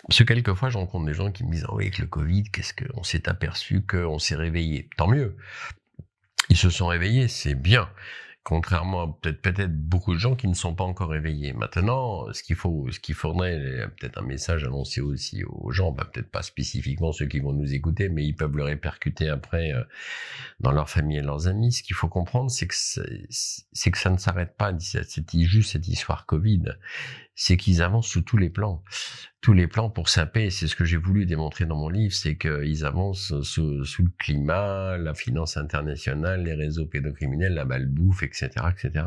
parce 0.06 0.18
que 0.18 0.24
quelquefois 0.24 0.68
je 0.68 0.76
rencontre 0.76 1.06
des 1.06 1.14
gens 1.14 1.32
qui 1.32 1.44
me 1.44 1.52
disent 1.52 1.64
oh, 1.70 1.76
oui 1.76 1.84
avec 1.84 1.98
le 1.98 2.06
Covid 2.06 2.42
qu'est-ce 2.52 2.74
qu'on 2.74 3.02
s'est 3.04 3.26
aperçu 3.26 3.86
qu'on 3.86 4.18
s'est 4.18 4.36
réveillé 4.36 4.90
tant 4.98 5.08
mieux 5.08 5.34
ils 6.50 6.58
se 6.58 6.68
sont 6.68 6.88
réveillés 6.88 7.26
c'est 7.26 7.54
bien 7.54 7.88
contrairement 8.44 9.02
à 9.02 9.18
peut-être 9.20 9.40
peut-être 9.40 9.76
beaucoup 9.76 10.14
de 10.14 10.18
gens 10.18 10.34
qui 10.34 10.48
ne 10.48 10.54
sont 10.54 10.74
pas 10.74 10.84
encore 10.84 11.14
éveillés. 11.14 11.52
Maintenant, 11.52 12.32
ce 12.32 12.42
qu'il 12.42 12.56
faut, 12.56 12.90
ce 12.90 12.98
qu'il 12.98 13.14
faudrait, 13.14 13.88
peut-être 13.98 14.18
un 14.18 14.26
message 14.26 14.64
annoncé 14.64 15.00
aussi 15.00 15.44
aux 15.44 15.70
gens, 15.70 15.92
bah, 15.92 16.08
peut-être 16.12 16.30
pas 16.30 16.42
spécifiquement 16.42 17.12
ceux 17.12 17.26
qui 17.26 17.38
vont 17.38 17.52
nous 17.52 17.72
écouter, 17.72 18.08
mais 18.08 18.24
ils 18.24 18.34
peuvent 18.34 18.56
le 18.56 18.64
répercuter 18.64 19.28
après 19.28 19.72
euh, 19.72 19.84
dans 20.60 20.72
leur 20.72 20.90
famille 20.90 21.18
et 21.18 21.22
leurs 21.22 21.46
amis. 21.46 21.72
Ce 21.72 21.82
qu'il 21.82 21.94
faut 21.94 22.08
comprendre, 22.08 22.50
c'est 22.50 22.66
que 22.66 22.74
c'est 22.74 23.90
que 23.90 23.98
ça 23.98 24.10
ne 24.10 24.18
s'arrête 24.18 24.56
pas. 24.56 24.72
C'est 24.78 25.30
juste 25.32 25.72
cette 25.72 25.86
histoire 25.88 26.26
Covid 26.26 26.64
c'est 27.34 27.56
qu'ils 27.56 27.82
avancent 27.82 28.08
sous 28.08 28.22
tous 28.22 28.36
les 28.36 28.50
plans. 28.50 28.82
Tous 29.40 29.52
les 29.52 29.66
plans 29.66 29.90
pour 29.90 30.08
sa 30.08 30.26
paix, 30.26 30.50
c'est 30.50 30.68
ce 30.68 30.76
que 30.76 30.84
j'ai 30.84 30.96
voulu 30.96 31.26
démontrer 31.26 31.64
dans 31.64 31.76
mon 31.76 31.88
livre, 31.88 32.14
c'est 32.14 32.36
qu'ils 32.36 32.84
avancent 32.84 33.40
sous, 33.42 33.84
sous, 33.84 34.02
le 34.02 34.12
climat, 34.18 34.96
la 34.98 35.14
finance 35.14 35.56
internationale, 35.56 36.44
les 36.44 36.54
réseaux 36.54 36.86
pédocriminels, 36.86 37.54
la 37.54 37.64
malbouffe, 37.64 38.22
etc., 38.22 38.50
etc. 38.70 39.06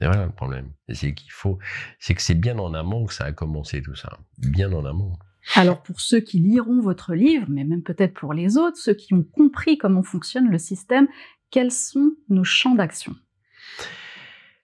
Et 0.00 0.06
voilà 0.06 0.26
le 0.26 0.32
problème. 0.32 0.72
C'est 0.88 1.12
qu'il 1.12 1.30
faut, 1.30 1.58
c'est 1.98 2.14
que 2.14 2.22
c'est 2.22 2.34
bien 2.34 2.58
en 2.58 2.72
amont 2.72 3.06
que 3.06 3.12
ça 3.12 3.24
a 3.24 3.32
commencé 3.32 3.82
tout 3.82 3.94
ça. 3.94 4.18
Bien 4.38 4.72
en 4.72 4.84
amont. 4.84 5.12
Alors 5.54 5.82
pour 5.82 6.00
ceux 6.00 6.20
qui 6.20 6.38
liront 6.38 6.80
votre 6.80 7.14
livre, 7.14 7.46
mais 7.48 7.64
même 7.64 7.82
peut-être 7.82 8.14
pour 8.14 8.32
les 8.32 8.56
autres, 8.56 8.76
ceux 8.76 8.94
qui 8.94 9.14
ont 9.14 9.22
compris 9.22 9.78
comment 9.78 10.02
fonctionne 10.02 10.50
le 10.50 10.58
système, 10.58 11.08
quels 11.50 11.72
sont 11.72 12.12
nos 12.28 12.44
champs 12.44 12.74
d'action? 12.74 13.14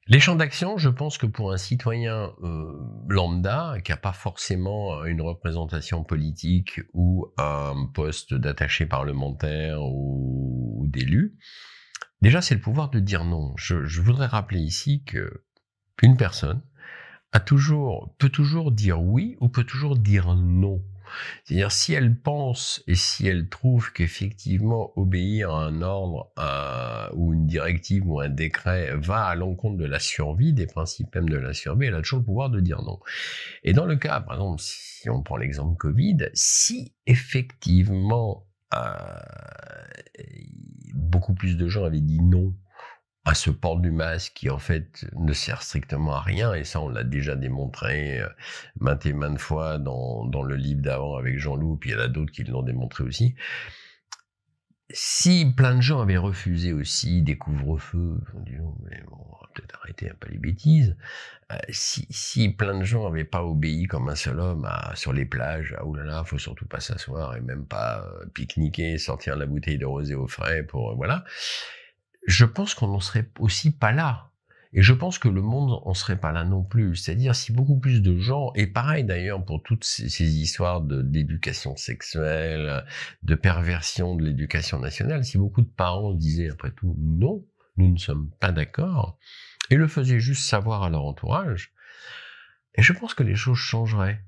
Les 0.09 0.21
champs 0.21 0.37
d'action, 0.37 0.79
je 0.79 0.89
pense 0.89 1.19
que 1.19 1.27
pour 1.27 1.53
un 1.53 1.57
citoyen 1.57 2.33
euh, 2.43 2.73
lambda, 3.09 3.77
qui 3.85 3.91
n'a 3.91 3.97
pas 3.97 4.13
forcément 4.13 5.05
une 5.05 5.21
représentation 5.21 6.05
politique 6.05 6.81
ou 6.93 7.27
un 7.39 7.91
poste 7.93 8.33
d'attaché 8.33 8.87
parlementaire 8.87 9.83
ou, 9.83 10.87
d'élu, 10.89 11.37
déjà 12.23 12.41
c'est 12.41 12.55
le 12.55 12.61
pouvoir 12.61 12.91
de 12.91 13.01
dire 13.01 13.25
non. 13.25 13.53
Je, 13.57 14.01
voudrais 14.01 14.27
rappeler 14.27 14.61
ici 14.61 15.03
que 15.05 15.45
une 16.03 16.17
personne 16.17 16.63
peut 17.33 18.31
toujours 18.31 18.73
dire 18.73 19.03
oui 19.03 19.37
ou 19.41 19.49
peut 19.49 19.65
toujours 19.65 19.97
dire 19.99 20.35
non. 20.35 20.83
C'est-à-dire 21.45 21.73
si 21.73 21.93
elle 21.95 22.17
pense 22.17 22.83
et 22.87 22.95
si 22.95 23.27
elle 23.27 23.49
trouve 23.49 23.93
qu'effectivement 23.93 24.93
obéir 24.97 25.51
à 25.51 25.65
un 25.65 25.83
ordre 25.83 26.33
ou 27.15 27.33
une 27.33 27.47
directive 27.47 28.09
ou 28.09 28.21
un 28.21 28.29
décret 28.29 28.95
va 28.97 29.25
à 29.25 29.35
l'encontre 29.35 29.77
de 29.77 29.87
la 29.87 29.99
survie, 29.99 30.53
des 30.53 30.67
principes 30.67 31.15
même 31.15 31.29
de 31.29 31.37
la 31.37 31.53
survie, 31.53 31.87
elle 31.87 31.95
a 31.95 32.03
toujours 32.03 32.21
le 32.21 32.25
pouvoir 32.25 32.51
de 32.51 32.61
dire 32.61 32.83
non. 32.83 32.99
Et 33.65 33.73
dans 33.73 33.87
le 33.87 33.97
cas, 33.97 34.21
par 34.21 34.35
exemple, 34.35 34.63
si 34.63 35.09
on 35.11 35.23
prend 35.23 35.37
l'exemple 35.37 35.77
Covid, 35.77 36.31
si 36.35 36.95
effectivement 37.07 38.47
euh, 38.75 38.95
beaucoup 40.95 41.35
plus 41.35 41.57
de 41.57 41.69
gens 41.69 41.85
avaient 41.85 42.01
dit 42.01 42.21
non 42.21 42.55
à 43.27 43.35
ce 43.35 43.51
port 43.51 43.81
du 43.81 43.91
masque 43.91 44.35
qui 44.37 44.51
en 44.51 44.59
fait 44.59 45.05
ne 45.17 45.33
sert 45.33 45.61
strictement 45.63 46.15
à 46.15 46.21
rien, 46.21 46.55
et 46.55 46.63
ça 46.63 46.81
on 46.81 46.89
l'a 46.89 47.03
déjà 47.03 47.35
démontré 47.35 48.21
euh, 48.21 48.29
maintes 48.79 49.05
et 49.05 49.13
maintes 49.13 49.41
fois 49.41 49.79
dans, 49.79 50.25
dans 50.25 50.45
le 50.45 50.55
livre 50.55 50.81
d'avant 50.81 51.17
avec 51.17 51.37
Jean-Loup, 51.39 51.77
puis 51.77 51.91
il 51.91 51.95
y 51.95 51.97
en 51.97 52.03
a 52.03 52.09
d'autres 52.09 52.31
qui 52.31 52.45
l'ont 52.45 52.63
démontré 52.63 53.03
aussi. 53.03 53.35
Si 54.91 55.53
plein 55.57 55.75
de 55.75 55.81
gens 55.81 56.01
avaient 56.01 56.17
refusé 56.17 56.73
aussi 56.73 57.21
des 57.21 57.37
couvre-feux, 57.37 58.21
on 58.33 59.33
va 59.41 59.49
peut-être 59.53 59.77
arrêter 59.83 60.09
un 60.09 60.15
peu 60.15 60.31
les 60.31 60.39
bêtises, 60.39 60.97
euh, 61.51 61.57
si, 61.71 62.07
si 62.11 62.49
plein 62.51 62.79
de 62.79 62.85
gens 62.85 63.11
n'avaient 63.11 63.25
pas 63.25 63.43
obéi 63.43 63.89
comme 63.89 64.09
un 64.09 64.15
seul 64.15 64.39
homme 64.39 64.65
à, 64.65 64.95
sur 64.95 65.13
les 65.13 65.25
plages, 65.25 65.75
ah 65.77 65.85
oulala, 65.85 66.23
faut 66.23 66.39
surtout 66.39 66.67
pas 66.67 66.79
s'asseoir 66.79 67.35
et 67.35 67.41
même 67.41 67.67
pas 67.67 68.05
euh, 68.05 68.27
pique-niquer, 68.35 68.99
sortir 68.99 69.35
la 69.35 69.47
bouteille 69.47 69.79
de 69.79 69.87
rosé 69.87 70.15
au 70.15 70.29
frais 70.29 70.63
pour, 70.63 70.95
voilà, 70.95 71.25
je 72.27 72.45
pense 72.45 72.75
qu'on 72.75 72.89
n'en 72.89 73.01
serait 73.01 73.31
aussi 73.39 73.71
pas 73.71 73.93
là. 73.93 74.31
Et 74.73 74.83
je 74.83 74.93
pense 74.93 75.19
que 75.19 75.29
le 75.29 75.41
monde 75.41 75.81
en 75.85 75.95
serait 75.95 76.21
pas 76.21 76.33
là 76.33 76.45
non 76.45 76.63
plus. 76.63 76.97
C'est-à-dire 76.97 77.35
si 77.35 77.53
beaucoup 77.53 77.79
plus 77.79 78.03
de 78.03 78.19
gens, 78.19 78.53
et 78.55 78.67
pareil 78.67 79.05
d'ailleurs 79.05 79.43
pour 79.43 79.63
toutes 79.63 79.85
ces, 79.85 80.23
histoires 80.23 80.83
d'éducation 80.83 81.77
sexuelle, 81.77 82.85
de 83.23 83.35
perversion 83.35 84.17
de 84.17 84.25
l'éducation 84.25 84.79
nationale, 84.79 85.25
si 85.25 85.39
beaucoup 85.39 85.63
de 85.63 85.71
parents 85.71 86.13
disaient 86.13 86.51
après 86.51 86.73
tout 86.73 86.95
non, 86.99 87.45
nous 87.79 87.91
ne 87.91 87.97
sommes 87.97 88.31
pas 88.41 88.53
d'accord, 88.53 89.19
et 89.71 89.77
le 89.77 89.89
faisaient 89.89 90.21
juste 90.21 90.43
savoir 90.43 90.83
à 90.83 90.91
leur 90.91 91.05
entourage, 91.05 91.73
et 92.75 92.83
je 92.83 92.93
pense 92.93 93.15
que 93.15 93.23
les 93.23 93.37
choses 93.37 93.59
changeraient. 93.59 94.23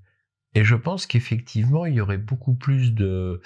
Et 0.59 0.65
je 0.65 0.75
pense 0.75 1.07
qu'effectivement, 1.07 1.87
il 1.87 1.95
y 1.95 2.01
aurait 2.01 2.19
beaucoup 2.19 2.53
plus 2.53 2.93
de... 2.93 3.41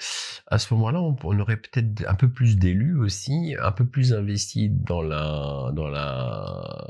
À 0.47 0.57
ce 0.57 0.73
moment-là, 0.73 0.99
on, 0.99 1.39
aurait 1.39 1.57
peut-être 1.57 2.03
un 2.07 2.15
peu 2.15 2.27
plus 2.27 2.57
d'élus 2.57 2.97
aussi, 2.97 3.55
un 3.61 3.71
peu 3.71 3.85
plus 3.85 4.15
investis 4.15 4.71
dans 4.71 5.03
la... 5.03 5.69
Dans 5.75 5.89
la 5.89 6.87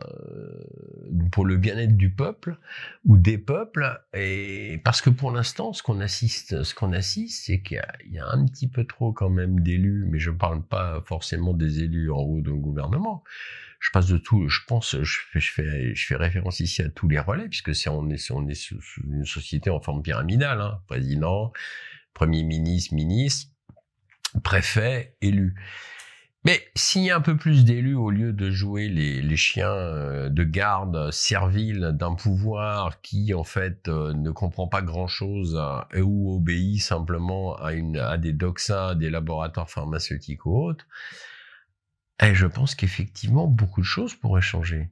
pour 1.33 1.45
le 1.45 1.57
bien-être 1.57 1.97
du 1.97 2.09
peuple 2.09 2.57
ou 3.03 3.17
des 3.17 3.37
peuples. 3.37 3.99
Et 4.13 4.79
parce 4.85 5.01
que 5.01 5.09
pour 5.09 5.29
l'instant, 5.29 5.73
ce 5.73 5.83
qu'on 5.83 5.99
assiste, 5.99 6.63
ce 6.63 6.73
qu'on 6.73 6.93
assiste, 6.93 7.47
c'est 7.47 7.61
qu'il 7.61 7.83
y, 8.09 8.15
y, 8.15 8.19
a 8.19 8.29
un 8.29 8.45
petit 8.45 8.69
peu 8.69 8.85
trop 8.85 9.11
quand 9.11 9.29
même 9.29 9.59
d'élus, 9.59 10.05
mais 10.09 10.19
je 10.19 10.31
ne 10.31 10.37
parle 10.37 10.63
pas 10.63 11.03
forcément 11.05 11.53
des 11.53 11.83
élus 11.83 12.09
en 12.09 12.19
haut 12.19 12.39
d'un 12.39 12.55
gouvernement 12.55 13.25
je 13.83 13.91
passe 13.91 14.07
de 14.07 14.17
tout, 14.17 14.47
je 14.47 14.61
pense, 14.65 14.95
je 15.01 15.19
fais, 15.39 16.15
référence 16.15 16.61
ici 16.61 16.81
à 16.81 16.89
tous 16.89 17.09
les 17.09 17.19
relais, 17.19 17.49
puisque 17.49 17.75
c'est 17.75 17.89
on 17.89 18.09
est, 18.09 18.31
on 18.31 18.47
est 18.47 18.71
une 19.03 19.25
société 19.25 19.69
en 19.69 19.81
forme 19.81 20.01
pyramidale, 20.01 20.61
hein, 20.61 20.79
président, 20.87 21.51
premier 22.13 22.43
ministre, 22.43 22.95
ministre, 22.95 23.51
préfet, 24.41 25.17
élu. 25.21 25.55
Mais 26.45 26.61
s'il 26.75 27.03
y 27.03 27.11
a 27.11 27.17
un 27.17 27.21
peu 27.21 27.35
plus 27.35 27.65
d'élus 27.65 27.95
au 27.95 28.09
lieu 28.09 28.31
de 28.31 28.49
jouer 28.51 28.87
les, 28.87 29.35
chiens 29.35 29.67
euh, 29.67 30.29
de 30.29 30.43
garde 30.45 31.11
serviles 31.11 31.91
d'un 31.93 32.15
pouvoir 32.15 33.01
qui 33.01 33.33
en 33.33 33.43
fait 33.43 33.89
euh, 33.89 34.13
ne 34.13 34.31
comprend 34.31 34.67
pas 34.69 34.81
grand-chose 34.81 35.61
ou 36.01 36.37
obéit 36.37 36.81
simplement 36.81 37.57
à, 37.57 37.71
à 38.01 38.17
des 38.17 38.33
doxas, 38.33 38.95
des 38.95 39.09
laboratoires 39.09 39.69
pharmaceutiques 39.69 40.45
ou 40.45 40.57
autres, 40.57 40.85
et 42.23 42.35
je 42.35 42.47
pense 42.47 42.75
qu'effectivement, 42.75 43.47
beaucoup 43.47 43.81
de 43.81 43.85
choses 43.85 44.15
pourraient 44.15 44.41
changer. 44.41 44.89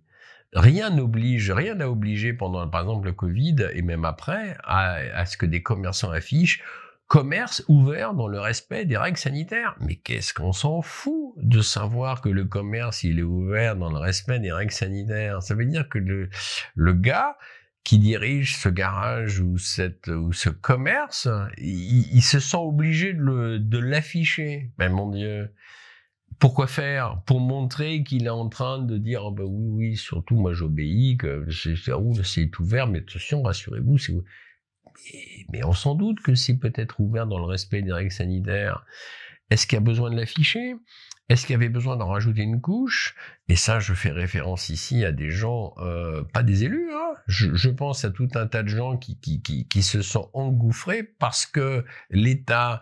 Rien 0.54 0.90
n'oblige, 0.90 1.52
rien 1.52 1.76
n'a 1.76 1.90
obligé 1.90 2.34
pendant, 2.34 2.68
par 2.68 2.82
exemple, 2.82 3.08
le 3.08 3.14
Covid 3.14 3.56
et 3.74 3.82
même 3.82 4.04
après, 4.04 4.58
à, 4.64 5.26
ce 5.26 5.38
que 5.38 5.46
des 5.46 5.64
commerçants 5.64 6.12
affichent 6.12 6.62
commerce 7.08 7.62
ouvert 7.68 8.14
dans 8.14 8.30
le 8.30 8.40
respect 8.40 8.86
des 8.86 8.96
règles 8.96 9.18
sanitaires. 9.18 9.76
Mais 9.82 9.96
qu'est-ce 9.96 10.34
qu'on 10.34 10.54
s'en 10.54 10.82
fout 10.82 11.34
de 11.36 11.62
savoir 11.62 12.22
que 12.22 12.30
le 12.30 12.46
commerce, 12.46 13.04
il 13.04 13.20
est 13.20 13.24
ouvert 13.24 13.76
dans 13.76 13.92
le 13.92 13.98
respect 13.98 14.40
des 14.40 14.54
règles 14.54 14.72
sanitaires? 14.72 15.44
Ça 15.44 15.54
veut 15.54 15.66
dire 15.66 15.90
que 15.90 16.00
le, 16.00 16.94
gars 16.94 17.38
qui 17.84 18.00
dirige 18.00 18.56
ce 18.56 18.70
garage 18.70 19.42
ou 19.42 19.58
cette 19.58 20.08
ou 20.08 20.32
ce 20.32 20.50
commerce, 20.50 21.28
il, 21.58 22.22
se 22.22 22.40
sent 22.40 22.58
obligé 22.58 23.12
de 23.14 23.78
l'afficher. 23.78 24.72
Ben 24.78 24.90
mon 24.90 25.10
Dieu, 25.10 25.54
pourquoi 26.42 26.68
faire? 26.68 27.22
Pour 27.28 27.39
montrer 27.39 28.04
qu'il 28.04 28.26
est 28.26 28.30
en 28.30 28.50
train 28.50 28.80
de 28.80 28.98
dire 28.98 29.24
oh 29.26 29.32
ben 29.32 29.46
oui 29.46 29.68
oui 29.72 29.96
surtout 29.96 30.36
moi 30.36 30.54
j'obéis 30.54 31.16
que 31.16 31.46
c'est 31.50 31.76
c'est 31.76 32.60
ouvert 32.60 32.88
mais 32.88 33.00
attention 33.00 33.44
rassurez-vous 33.44 33.98
c'est 34.00 34.14
mais, 34.14 35.46
mais 35.52 35.64
on 35.64 35.74
s'en 35.74 35.96
doute 35.96 36.20
que 36.22 36.36
c'est 36.36 36.58
peut-être 36.58 37.00
ouvert 37.00 37.28
dans 37.28 37.38
le 37.38 37.46
respect 37.46 37.84
des 37.84 37.94
règles 37.94 38.12
sanitaires. 38.12 38.86
Est-ce 39.50 39.68
qu'il 39.68 39.76
y 39.76 39.82
a 39.82 39.82
besoin 39.82 40.10
de 40.10 40.16
l'afficher? 40.16 40.76
Est-ce 41.30 41.46
qu'il 41.46 41.54
y 41.54 41.56
avait 41.56 41.70
besoin 41.70 41.96
d'en 41.96 42.08
rajouter 42.08 42.42
une 42.42 42.60
couche? 42.60 43.16
Et 43.48 43.56
ça, 43.56 43.80
je 43.80 43.94
fais 43.94 44.12
référence 44.12 44.70
ici 44.70 45.06
à 45.06 45.12
des 45.12 45.30
gens, 45.30 45.74
euh, 45.78 46.24
pas 46.24 46.44
des 46.44 46.66
élus, 46.66 46.92
hein. 46.92 47.14
Je, 47.28 47.54
je, 47.54 47.70
pense 47.70 48.04
à 48.04 48.10
tout 48.10 48.28
un 48.36 48.48
tas 48.48 48.64
de 48.64 48.68
gens 48.68 48.98
qui, 48.98 49.18
qui, 49.20 49.42
qui, 49.42 49.68
qui 49.68 49.84
se 49.84 50.02
sont 50.02 50.30
engouffrés 50.34 51.04
parce 51.04 51.46
que 51.46 51.86
l'État 52.10 52.82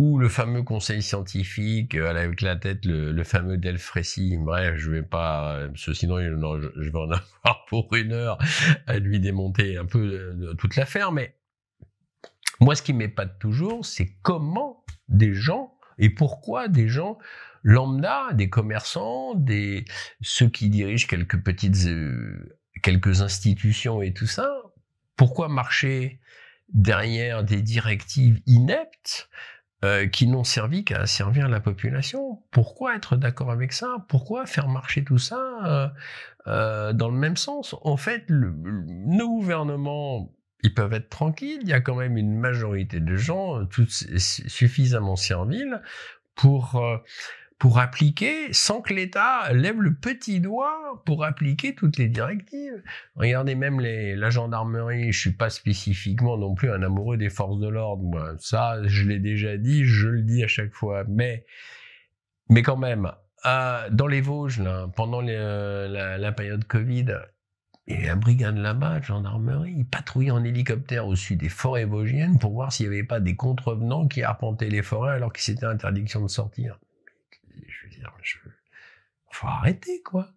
ou 0.00 0.18
le 0.18 0.30
fameux 0.30 0.62
conseil 0.62 1.02
scientifique 1.02 1.94
euh, 1.94 2.08
avec 2.08 2.40
la 2.40 2.56
tête 2.56 2.86
le, 2.86 3.22
fameux 3.22 3.58
Delfrécy, 3.58 4.38
bref, 4.38 4.76
je 4.78 4.90
vais 4.90 5.02
pas, 5.02 5.56
euh, 5.56 5.68
sinon 5.92 6.18
non, 6.38 6.58
je, 6.58 6.88
vais 6.88 6.98
en 6.98 7.10
avoir 7.10 7.66
pour 7.68 7.94
une 7.94 8.14
heure 8.14 8.38
à 8.86 8.98
lui 8.98 9.20
démonter 9.20 9.76
un 9.76 9.84
peu 9.84 9.98
euh, 9.98 10.54
toute 10.54 10.76
l'affaire, 10.76 11.12
mais 11.12 11.36
moi, 12.62 12.74
ce 12.74 12.80
qui 12.80 12.94
m'épate 12.94 13.38
toujours, 13.38 13.84
c'est 13.84 14.16
comment 14.22 14.86
des 15.08 15.34
gens 15.34 15.74
et 15.98 16.08
pourquoi 16.08 16.68
des 16.68 16.88
gens 16.88 17.18
lambda, 17.62 18.28
des 18.32 18.48
commerçants, 18.48 19.34
des 19.34 19.84
ceux 20.22 20.48
qui 20.48 20.70
dirigent 20.70 21.08
quelques 21.08 21.42
petites 21.42 21.76
quelques 22.82 23.20
institutions 23.20 24.00
et 24.00 24.14
tout 24.14 24.26
ça, 24.26 24.50
pourquoi 25.16 25.50
marcher 25.50 26.20
derrière 26.72 27.44
des 27.44 27.60
directives 27.60 28.40
ineptes 28.46 29.28
euh, 29.84 30.06
qui 30.06 30.26
n'ont 30.26 30.44
servi 30.44 30.84
qu'à 30.84 31.06
servir 31.06 31.48
la 31.48 31.60
population. 31.60 32.42
Pourquoi 32.50 32.96
être 32.96 33.16
d'accord 33.16 33.50
avec 33.50 33.72
ça? 33.72 34.04
Pourquoi 34.08 34.46
faire 34.46 34.68
marcher 34.68 35.04
tout 35.04 35.18
ça 35.18 35.40
euh, 35.64 35.88
euh 36.46 36.92
dans 36.92 37.08
le 37.08 37.16
même 37.16 37.36
sens? 37.36 37.74
En 37.82 37.96
fait, 37.96 38.24
nos 38.28 39.28
gouvernements 39.28 40.34
ils 40.62 40.74
peuvent 40.74 40.92
être 40.92 41.08
tranquilles. 41.08 41.60
Il 41.62 41.68
y 41.68 41.72
a 41.72 41.80
quand 41.80 41.94
même 41.94 42.18
une 42.18 42.38
majorité 42.38 43.00
de 43.00 43.16
gens 43.16 43.64
tout, 43.64 43.86
suffisamment 43.88 45.16
serviles 45.16 45.80
pour 46.34 46.82
pour 47.60 47.78
appliquer, 47.78 48.54
sans 48.54 48.80
que 48.80 48.94
l'État 48.94 49.52
lève 49.52 49.82
le 49.82 49.92
petit 49.92 50.40
doigt 50.40 51.02
pour 51.04 51.26
appliquer 51.26 51.74
toutes 51.74 51.98
les 51.98 52.08
directives. 52.08 52.82
Regardez 53.16 53.54
même 53.54 53.80
la 53.80 54.30
gendarmerie, 54.30 55.12
je 55.12 55.20
suis 55.20 55.32
pas 55.32 55.50
spécifiquement 55.50 56.38
non 56.38 56.54
plus 56.54 56.70
un 56.70 56.82
amoureux 56.82 57.18
des 57.18 57.28
forces 57.28 57.58
de 57.58 57.68
l'ordre. 57.68 58.34
Ça, 58.38 58.78
je 58.86 59.06
l'ai 59.06 59.18
déjà 59.18 59.58
dit, 59.58 59.84
je 59.84 60.08
le 60.08 60.22
dis 60.22 60.42
à 60.42 60.46
chaque 60.46 60.72
fois. 60.72 61.04
Mais, 61.06 61.44
mais 62.48 62.62
quand 62.62 62.78
même, 62.78 63.12
euh, 63.44 63.90
dans 63.90 64.06
les 64.06 64.22
Vosges, 64.22 64.62
pendant 64.96 65.20
la, 65.20 66.32
période 66.32 66.64
Covid, 66.64 67.14
et 67.86 68.06
la 68.06 68.16
brigade 68.16 68.56
là-bas, 68.56 69.02
gendarmerie, 69.02 69.74
ils 69.76 69.86
patrouillaient 69.86 70.30
en 70.30 70.44
hélicoptère 70.44 71.06
au-dessus 71.06 71.36
des 71.36 71.50
forêts 71.50 71.84
vosgiennes 71.84 72.38
pour 72.38 72.54
voir 72.54 72.72
s'il 72.72 72.88
n'y 72.88 72.96
avait 72.96 73.06
pas 73.06 73.20
des 73.20 73.36
contrevenants 73.36 74.08
qui 74.08 74.22
arpentaient 74.22 74.70
les 74.70 74.82
forêts 74.82 75.12
alors 75.12 75.30
que 75.30 75.42
c'était 75.42 75.66
interdiction 75.66 76.22
de 76.22 76.28
sortir 76.28 76.78
dire, 78.00 78.12
je... 78.22 78.38
faut 79.30 79.46
arrêter, 79.46 80.02
quoi. 80.02 80.28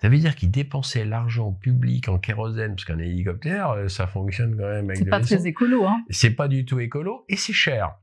Ça 0.00 0.08
veut 0.08 0.16
dire 0.16 0.34
qu'ils 0.34 0.50
dépensaient 0.50 1.04
l'argent 1.04 1.52
public 1.52 2.08
en 2.08 2.18
kérosène, 2.18 2.74
parce 2.74 2.84
qu'un 2.84 2.98
hélicoptère, 2.98 3.70
euh, 3.72 3.88
ça 3.88 4.06
fonctionne 4.06 4.56
quand 4.56 4.68
même 4.68 4.86
avec 4.86 4.96
C'est 4.96 5.10
pas 5.10 5.20
très 5.20 5.46
écolo, 5.46 5.86
hein. 5.86 6.02
C'est 6.08 6.30
pas 6.30 6.48
du 6.48 6.64
tout 6.64 6.80
écolo, 6.80 7.24
et 7.28 7.36
c'est 7.36 7.52
cher. 7.52 7.96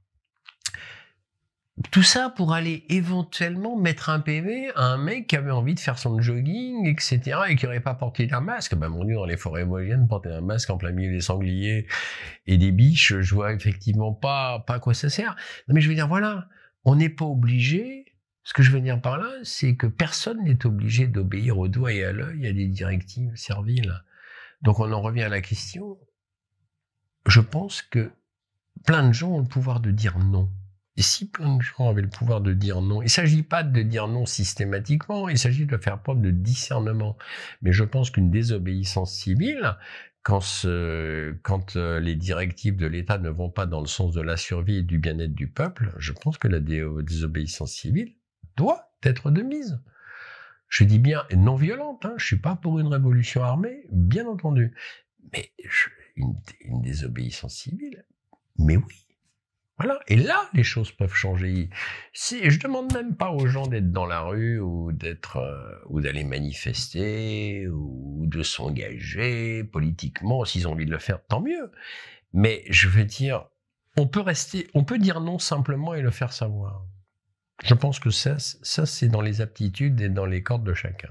Tout 1.92 2.04
ça 2.04 2.32
pour 2.36 2.54
aller 2.54 2.86
éventuellement 2.90 3.78
mettre 3.78 4.10
un 4.10 4.20
PV 4.20 4.72
à 4.76 4.86
un 4.86 4.98
mec 4.98 5.28
qui 5.28 5.36
avait 5.36 5.52
envie 5.52 5.76
de 5.76 5.80
faire 5.80 5.98
son 5.98 6.20
jogging, 6.20 6.88
etc., 6.88 7.38
et 7.50 7.56
qui 7.56 7.66
n'aurait 7.66 7.80
pas 7.80 7.94
porté 7.94 8.28
un 8.32 8.42
masque. 8.42 8.76
Ben, 8.76 8.90
mon 8.90 9.04
dieu, 9.04 9.16
dans 9.16 9.26
les 9.26 9.38
forêts 9.38 9.64
voisines, 9.64 10.08
porter 10.08 10.30
un 10.30 10.42
masque 10.42 10.70
en 10.70 10.78
plein 10.78 10.92
milieu 10.92 11.12
des 11.12 11.22
sangliers 11.22 11.88
et 12.46 12.58
des 12.58 12.72
biches, 12.72 13.20
je 13.20 13.36
vois 13.36 13.54
effectivement 13.54 14.12
pas, 14.12 14.64
pas 14.66 14.76
à 14.76 14.80
quoi 14.80 14.96
ça 14.96 15.10
sert. 15.10 15.36
Non, 15.68 15.76
mais 15.76 15.82
je 15.82 15.90
veux 15.90 15.96
dire, 15.96 16.08
voilà, 16.08 16.48
on 16.84 16.96
n'est 16.96 17.10
pas 17.10 17.26
obligé 17.26 18.06
ce 18.48 18.54
que 18.54 18.64
je 18.64 18.72
veux 18.72 18.80
dire 18.80 19.02
par 19.02 19.18
là, 19.18 19.30
c'est 19.44 19.76
que 19.76 19.88
personne 19.88 20.42
n'est 20.46 20.66
obligé 20.66 21.06
d'obéir 21.06 21.58
au 21.58 21.68
doigt 21.68 21.92
et 21.92 22.06
à 22.06 22.14
l'œil 22.14 22.48
à 22.48 22.54
des 22.54 22.68
directives 22.68 23.36
serviles. 23.36 24.02
Donc 24.62 24.80
on 24.80 24.90
en 24.94 25.02
revient 25.02 25.24
à 25.24 25.30
la 25.30 25.42
question. 25.42 25.98
Je 27.26 27.42
pense 27.42 27.82
que 27.82 28.10
plein 28.86 29.06
de 29.06 29.12
gens 29.12 29.32
ont 29.32 29.42
le 29.42 29.48
pouvoir 29.50 29.82
de 29.82 29.92
dire 29.92 30.18
non. 30.18 30.50
Et 30.96 31.02
si 31.02 31.30
plein 31.30 31.58
de 31.58 31.62
gens 31.62 31.90
avaient 31.90 32.02
le 32.02 32.10
pouvoir 32.10 32.40
de 32.40 32.54
dire 32.54 32.80
non, 32.80 33.02
il 33.02 33.08
ne 33.08 33.10
s'agit 33.10 33.44
pas 33.44 33.64
de 33.64 33.82
dire 33.82 34.08
non 34.08 34.26
systématiquement, 34.26 35.28
il 35.28 35.38
s'agit 35.38 35.66
de 35.66 35.76
faire 35.76 36.02
preuve 36.02 36.22
de 36.22 36.32
discernement. 36.32 37.18
Mais 37.62 37.74
je 37.74 37.84
pense 37.84 38.12
qu'une 38.12 38.32
désobéissance 38.32 39.14
civile, 39.14 39.76
quand, 40.24 40.40
quand 41.44 41.76
euh, 41.76 42.00
les 42.00 42.16
directives 42.16 42.78
de 42.78 42.88
l'État 42.88 43.18
ne 43.18 43.30
vont 43.30 43.50
pas 43.50 43.66
dans 43.66 43.82
le 43.82 43.88
sens 43.88 44.14
de 44.14 44.22
la 44.22 44.38
survie 44.38 44.78
et 44.78 44.84
du 44.84 45.00
bien-être 45.00 45.34
du 45.34 45.50
peuple, 45.50 45.94
je 45.98 46.14
pense 46.14 46.38
que 46.38 46.48
la 46.48 46.62
désobéissance 46.62 47.74
civile 47.74 48.17
doit 48.58 48.92
être 49.04 49.32
de 49.32 49.42
mise. 49.42 49.80
Je 50.68 50.84
dis 50.84 51.00
bien 51.00 51.24
non 51.34 51.56
violente, 51.56 52.06
hein, 52.06 52.16
je 52.18 52.26
suis 52.26 52.40
pas 52.40 52.56
pour 52.56 52.80
une 52.80 52.88
révolution 52.88 53.42
armée, 53.44 53.86
bien 53.92 54.28
entendu, 54.28 54.76
mais 55.32 55.54
une, 56.16 56.36
désobéissance 56.82 57.56
civile, 57.56 58.06
mais 58.58 58.76
oui. 58.76 59.06
Voilà. 59.78 60.00
Et 60.08 60.16
là, 60.16 60.50
les 60.54 60.64
choses 60.64 60.92
peuvent 60.92 61.14
changer. 61.14 61.70
Si, 62.12 62.50
je 62.50 62.60
demande 62.60 62.92
même 62.96 63.16
pas 63.16 63.30
aux 63.30 63.46
gens 63.46 63.68
d'être 63.68 63.92
dans 63.92 64.08
la 64.08 64.22
rue 64.22 64.60
ou 64.60 64.92
d'être 64.92 65.38
euh, 65.38 65.76
ou 65.86 66.02
d'aller 66.02 66.24
manifester 66.24 67.68
ou 67.68 68.26
de 68.26 68.42
s'engager 68.42 69.64
politiquement. 69.64 70.46
S'ils 70.46 70.68
ont 70.68 70.72
envie 70.72 70.88
de 70.88 70.92
le 70.92 70.98
faire, 70.98 71.24
tant 71.28 71.42
mieux. 71.42 71.72
Mais 72.34 72.64
je 72.72 72.88
veux 72.88 73.04
dire, 73.04 73.46
on 73.98 74.08
peut 74.08 74.22
rester, 74.22 74.68
on 74.74 74.84
peut 74.84 74.98
dire 74.98 75.22
non 75.22 75.38
simplement 75.38 75.94
et 75.94 76.02
le 76.02 76.10
faire 76.10 76.34
savoir. 76.34 76.84
Je 77.64 77.74
pense 77.74 78.00
que 78.00 78.10
ça, 78.10 78.38
ça 78.40 78.86
c'est 78.86 79.08
dans 79.08 79.22
les 79.22 79.42
aptitudes 79.42 80.00
et 80.02 80.10
dans 80.10 80.26
les 80.26 80.44
cordes 80.44 80.64
de 80.64 80.74
chacun. 80.74 81.10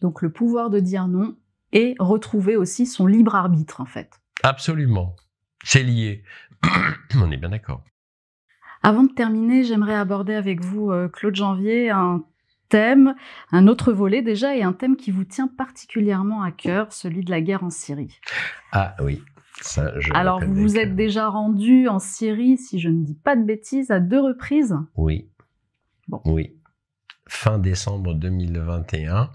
Donc 0.00 0.22
le 0.22 0.30
pouvoir 0.30 0.70
de 0.70 0.80
dire 0.80 1.06
non 1.08 1.36
et 1.74 1.94
retrouver 1.98 2.56
aussi 2.56 2.86
son 2.86 3.06
libre 3.06 3.34
arbitre, 3.34 3.80
en 3.80 3.84
fait. 3.84 4.20
Absolument. 4.42 5.16
C'est 5.64 5.82
lié. 5.82 6.22
On 7.16 7.30
est 7.30 7.36
bien 7.36 7.50
d'accord. 7.50 7.82
Avant 8.82 9.02
de 9.02 9.12
terminer, 9.12 9.64
j'aimerais 9.64 9.94
aborder 9.94 10.34
avec 10.34 10.62
vous, 10.62 10.90
euh, 10.90 11.08
Claude 11.08 11.34
Janvier, 11.34 11.90
un 11.90 12.22
thème, 12.68 13.14
un 13.50 13.66
autre 13.66 13.92
volet 13.92 14.22
déjà, 14.22 14.54
et 14.54 14.62
un 14.62 14.72
thème 14.72 14.96
qui 14.96 15.10
vous 15.10 15.24
tient 15.24 15.48
particulièrement 15.48 16.42
à 16.42 16.52
cœur, 16.52 16.92
celui 16.92 17.24
de 17.24 17.30
la 17.30 17.40
guerre 17.40 17.64
en 17.64 17.70
Syrie. 17.70 18.20
Ah 18.72 18.94
oui. 19.02 19.22
Ça, 19.60 19.98
je 20.00 20.12
Alors, 20.12 20.40
vous 20.44 20.54
vous 20.54 20.76
êtes 20.76 20.94
déjà 20.94 21.28
rendu 21.28 21.88
en 21.88 21.98
Syrie, 21.98 22.58
si 22.58 22.78
je 22.78 22.88
ne 22.88 23.04
dis 23.04 23.14
pas 23.14 23.36
de 23.36 23.44
bêtises, 23.44 23.90
à 23.90 24.00
deux 24.00 24.20
reprises? 24.20 24.76
Oui, 24.96 25.30
oui. 26.24 26.56
Fin 27.26 27.58
décembre 27.58 28.14
2021 28.14 29.30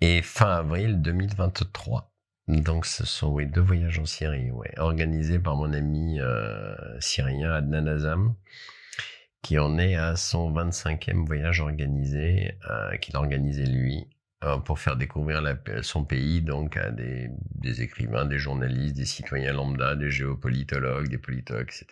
et 0.00 0.22
fin 0.22 0.50
avril 0.50 1.02
2023. 1.02 2.12
Donc 2.48 2.86
ce 2.86 3.04
sont 3.06 3.32
oui, 3.32 3.46
deux 3.46 3.60
voyages 3.60 3.98
en 3.98 4.06
Syrie, 4.06 4.50
organisés 4.78 5.38
par 5.38 5.56
mon 5.56 5.72
ami 5.72 6.18
euh, 6.20 6.74
syrien 7.00 7.52
Adnan 7.52 7.86
Azam, 7.86 8.34
qui 9.42 9.58
en 9.58 9.78
est 9.78 9.94
à 9.94 10.16
son 10.16 10.52
25e 10.52 11.24
voyage 11.26 11.60
organisé, 11.60 12.58
euh, 12.68 12.96
qu'il 12.96 13.14
a 13.16 13.20
organisé 13.20 13.66
lui, 13.66 14.08
euh, 14.42 14.56
pour 14.56 14.78
faire 14.78 14.96
découvrir 14.96 15.42
son 15.82 16.04
pays 16.04 16.42
donc 16.42 16.76
à 16.76 16.90
des, 16.90 17.30
des 17.54 17.82
écrivains, 17.82 18.24
des 18.24 18.38
journalistes, 18.38 18.96
des 18.96 19.06
citoyens 19.06 19.52
lambda, 19.52 19.94
des 19.94 20.10
géopolitologues, 20.10 21.08
des 21.08 21.18
politologues, 21.18 21.68
etc. 21.68 21.86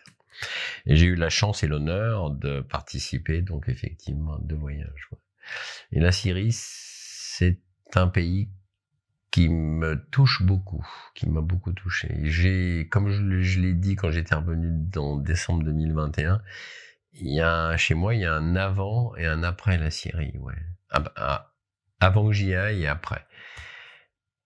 Et 0.86 0.96
j'ai 0.96 1.06
eu 1.06 1.14
la 1.14 1.30
chance 1.30 1.62
et 1.62 1.66
l'honneur 1.66 2.30
de 2.30 2.60
participer 2.60 3.42
donc 3.42 3.68
effectivement 3.68 4.34
à 4.34 4.38
deux 4.40 4.56
voyages. 4.56 5.10
Et 5.92 6.00
la 6.00 6.12
Syrie, 6.12 6.52
c'est 6.52 7.58
un 7.94 8.08
pays 8.08 8.50
qui 9.30 9.48
me 9.48 9.96
touche 10.10 10.42
beaucoup, 10.42 10.86
qui 11.14 11.28
m'a 11.28 11.40
beaucoup 11.40 11.72
touché. 11.72 12.08
J'ai, 12.24 12.88
comme 12.90 13.10
je, 13.10 13.60
l'ai 13.60 13.74
dit 13.74 13.96
quand 13.96 14.10
j'étais 14.10 14.34
revenu 14.34 14.72
en 14.96 15.16
décembre 15.16 15.64
2021, 15.64 16.40
il 17.14 17.34
y 17.34 17.40
a 17.40 17.76
chez 17.76 17.94
moi, 17.94 18.14
il 18.14 18.22
y 18.22 18.24
a 18.24 18.34
un 18.34 18.56
avant 18.56 19.14
et 19.16 19.26
un 19.26 19.42
après 19.42 19.78
la 19.78 19.90
Syrie, 19.90 20.36
ouais. 20.38 20.54
avant 22.00 22.26
que 22.26 22.32
j'y 22.32 22.54
aille 22.54 22.84
et 22.84 22.88
après. 22.88 23.26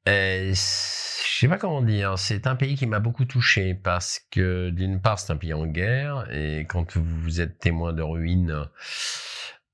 Euh, 0.08 0.50
Je 0.52 1.38
sais 1.38 1.48
pas 1.48 1.58
comment 1.58 1.82
dire. 1.82 2.18
C'est 2.18 2.46
un 2.46 2.56
pays 2.56 2.74
qui 2.74 2.86
m'a 2.86 3.00
beaucoup 3.00 3.24
touché 3.24 3.74
parce 3.74 4.20
que 4.30 4.70
d'une 4.70 5.00
part, 5.00 5.18
c'est 5.18 5.32
un 5.32 5.36
pays 5.36 5.54
en 5.54 5.66
guerre 5.66 6.26
et 6.32 6.66
quand 6.68 6.96
vous 6.96 7.40
êtes 7.40 7.58
témoin 7.58 7.92
de 7.92 8.02
ruines, 8.02 8.68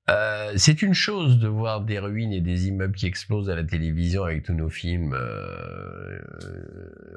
euh, 0.09 0.53
c'est 0.55 0.81
une 0.81 0.93
chose 0.93 1.37
de 1.37 1.47
voir 1.47 1.81
des 1.81 1.99
ruines 1.99 2.33
et 2.33 2.41
des 2.41 2.67
immeubles 2.67 2.95
qui 2.95 3.05
explosent 3.05 3.49
à 3.49 3.55
la 3.55 3.63
télévision 3.63 4.23
avec 4.23 4.43
tous 4.43 4.53
nos 4.53 4.69
films 4.69 5.13
euh, 5.13 6.19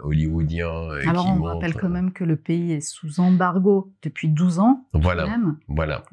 hollywoodiens. 0.03 0.91
Alors 1.07 1.27
on 1.27 1.43
rappelle 1.43 1.75
quand 1.75 1.89
même 1.89 2.13
que 2.13 2.25
le 2.25 2.37
pays 2.37 2.73
est 2.73 2.81
sous 2.81 3.21
embargo 3.21 3.93
depuis 4.03 4.29
12 4.29 4.59
ans. 4.59 4.87
Voilà. 4.93 5.27
Voilà. 5.69 6.05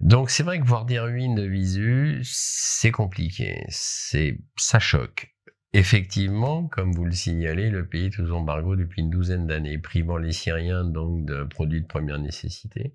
Donc 0.00 0.30
c'est 0.30 0.42
vrai 0.42 0.58
que 0.58 0.66
voir 0.66 0.86
des 0.86 0.98
ruines 0.98 1.36
de 1.36 1.44
visu, 1.44 2.20
c'est 2.24 2.90
compliqué. 2.90 3.64
C'est 3.68 4.38
ça 4.56 4.80
choque. 4.80 5.34
Effectivement, 5.74 6.66
comme 6.66 6.92
vous 6.92 7.04
le 7.04 7.12
signalez, 7.12 7.68
le 7.68 7.86
pays 7.86 8.06
est 8.06 8.10
sous 8.10 8.32
embargo 8.32 8.74
depuis 8.74 9.02
une 9.02 9.10
douzaine 9.10 9.46
d'années, 9.46 9.78
privant 9.78 10.16
les 10.16 10.32
Syriens 10.32 10.84
donc 10.84 11.26
de 11.26 11.44
produits 11.44 11.82
de 11.82 11.86
première 11.86 12.18
nécessité, 12.18 12.94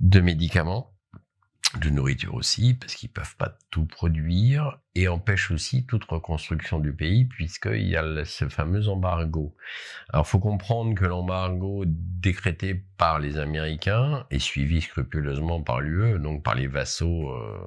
de 0.00 0.20
médicaments 0.20 0.92
de 1.80 1.88
nourriture 1.88 2.34
aussi, 2.34 2.74
parce 2.74 2.94
qu'ils 2.94 3.08
peuvent 3.08 3.36
pas 3.36 3.56
tout 3.70 3.86
produire, 3.86 4.78
et 4.94 5.08
empêche 5.08 5.50
aussi 5.50 5.86
toute 5.86 6.04
reconstruction 6.04 6.78
du 6.78 6.92
pays, 6.92 7.24
puisqu'il 7.24 7.88
y 7.88 7.96
a 7.96 8.24
ce 8.24 8.48
fameux 8.48 8.88
embargo. 8.88 9.56
Alors, 10.12 10.26
faut 10.26 10.38
comprendre 10.38 10.94
que 10.94 11.06
l'embargo 11.06 11.84
décrété 11.86 12.84
par 12.98 13.18
les 13.18 13.38
Américains 13.38 14.26
est 14.30 14.38
suivi 14.38 14.82
scrupuleusement 14.82 15.62
par 15.62 15.80
l'UE, 15.80 16.18
donc 16.18 16.42
par 16.42 16.54
les 16.54 16.66
vassaux 16.66 17.30
euh, 17.30 17.58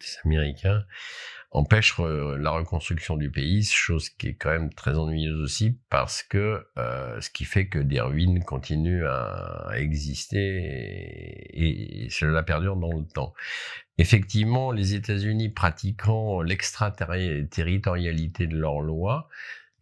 des 0.00 0.18
Américains, 0.24 0.84
empêche 1.54 1.94
euh, 2.00 2.36
la 2.36 2.50
reconstruction 2.50 3.16
du 3.16 3.30
pays, 3.30 3.62
chose 3.62 4.10
qui 4.10 4.28
est 4.28 4.34
quand 4.34 4.50
même 4.50 4.74
très 4.74 4.98
ennuyeuse 4.98 5.40
aussi 5.40 5.78
parce 5.88 6.24
que 6.24 6.66
euh, 6.76 7.20
ce 7.20 7.30
qui 7.30 7.44
fait 7.44 7.68
que 7.68 7.78
des 7.78 8.00
ruines 8.00 8.42
continuent 8.42 9.06
à, 9.06 9.68
exister 9.76 10.38
et, 10.38 12.04
et, 12.04 12.10
cela 12.10 12.42
perdure 12.42 12.76
dans 12.76 12.92
le 12.92 13.06
temps. 13.06 13.32
Effectivement, 13.98 14.72
les 14.72 14.94
États-Unis 14.94 15.50
pratiquant 15.50 16.42
l'extraterritorialité 16.42 18.48
de 18.48 18.58
leurs 18.58 18.80
lois, 18.80 19.28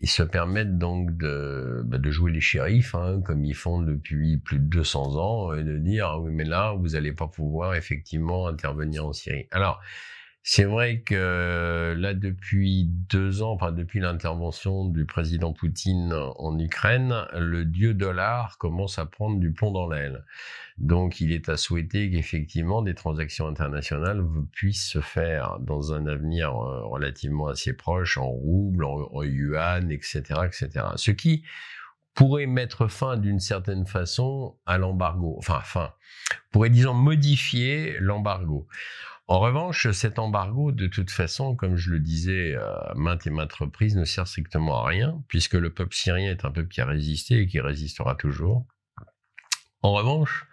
ils 0.01 0.11
se 0.11 0.23
permettent 0.23 0.77
donc 0.77 1.17
de, 1.17 1.81
bah, 1.87 1.97
jouer 2.11 2.33
les 2.33 2.43
shérifs, 2.43 2.95
hein, 2.95 3.23
comme 3.25 3.47
ils 3.47 3.55
font 3.55 3.81
depuis 3.81 4.37
plus 4.37 4.59
de 4.59 4.65
200 4.65 5.17
ans, 5.17 5.55
et 5.55 5.65
de 5.65 5.79
dire 5.79 6.09
ah 6.09 6.21
oui 6.21 6.33
mais 6.35 6.45
là 6.45 6.73
vous 6.73 6.89
n'allez 6.89 7.13
pas 7.13 7.29
pouvoir 7.29 7.77
effectivement 7.77 8.47
intervenir 8.47 9.07
en 9.07 9.15
Syrie. 9.15 9.49
Alors 9.53 9.81
c'est 10.45 10.65
vrai 10.65 11.03
que 11.03 11.95
là, 11.97 12.15
depuis 12.15 12.85
deux 12.85 13.43
ans, 13.43 13.53
enfin 13.53 13.71
depuis 13.71 14.01
l'intervention 14.01 14.87
du 14.87 15.07
président 15.07 15.53
Poutine 15.53 16.13
en 16.13 16.59
Ukraine, 16.59 17.27
le 17.33 17.65
dieu 17.65 17.95
dollar 17.95 18.59
commence 18.59 18.99
à 18.99 19.07
prendre 19.07 19.39
du 19.39 19.53
plomb 19.53 19.71
dans 19.71 19.89
l'aile. 19.89 20.25
Donc, 20.79 21.21
il 21.21 21.31
est 21.31 21.49
à 21.49 21.57
souhaiter 21.57 22.11
qu'effectivement 22.11 22.83
des 22.83 22.95
transactions 22.95 23.47
internationales 23.47 24.25
puissent 24.51 24.89
se 24.89 25.01
faire 25.01 25.59
dans 25.61 25.93
un 25.93 26.07
avenir 26.07 26.51
euh, 26.51 26.85
relativement 26.87 27.47
assez 27.47 27.73
proche, 27.73 28.19
en 28.19 28.27
roubles, 28.27 28.85
en, 28.85 29.23
yuan, 29.23 29.93
etc., 29.93 30.23
etc. 30.45 30.87
Ce 30.97 31.13
qui 31.13 31.45
pourrait 32.15 32.47
mettre 32.47 32.89
fin 32.89 33.17
d'une 33.17 33.39
certaine 33.39 33.87
façon 33.87 34.57
à 34.67 34.77
l'embargo. 34.77 35.37
Enfin, 35.39 35.61
fin, 35.61 35.93
pourrait 36.51 36.71
disons 36.71 36.95
modifier 36.95 37.97
l'embargo. 38.01 38.67
En 39.29 39.39
revanche, 39.39 39.91
cet 39.93 40.19
embargo, 40.19 40.73
de 40.73 40.87
toute 40.87 41.11
façon, 41.11 41.55
comme 41.55 41.77
je 41.77 41.91
le 41.91 42.01
disais 42.01 42.55
à 42.57 42.93
maintes 42.97 43.27
et 43.27 43.31
maintes 43.31 43.53
reprises, 43.53 43.97
ne 43.97 44.05
sert 44.05 44.27
strictement 44.27 44.85
à 44.85 44.89
rien, 44.89 45.23
puisque 45.29 45.55
le 45.55 45.73
peuple 45.73 45.95
syrien 45.95 46.31
est 46.31 46.45
un 46.45 46.51
peuple 46.51 46.69
qui 46.69 46.81
a 46.81 46.87
résisté 46.87 47.39
et 47.39 47.47
qui 47.47 47.61
résistera 47.61 48.15
toujours. 48.15 48.67
En 49.83 49.93
revanche, 49.93 50.47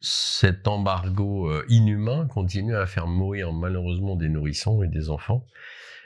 cet 0.00 0.66
embargo 0.68 1.48
euh, 1.48 1.64
inhumain 1.68 2.26
continue 2.26 2.76
à 2.76 2.86
faire 2.86 3.06
mourir 3.06 3.52
malheureusement 3.52 4.16
des 4.16 4.28
nourrissons 4.28 4.82
et 4.82 4.88
des 4.88 5.10
enfants 5.10 5.46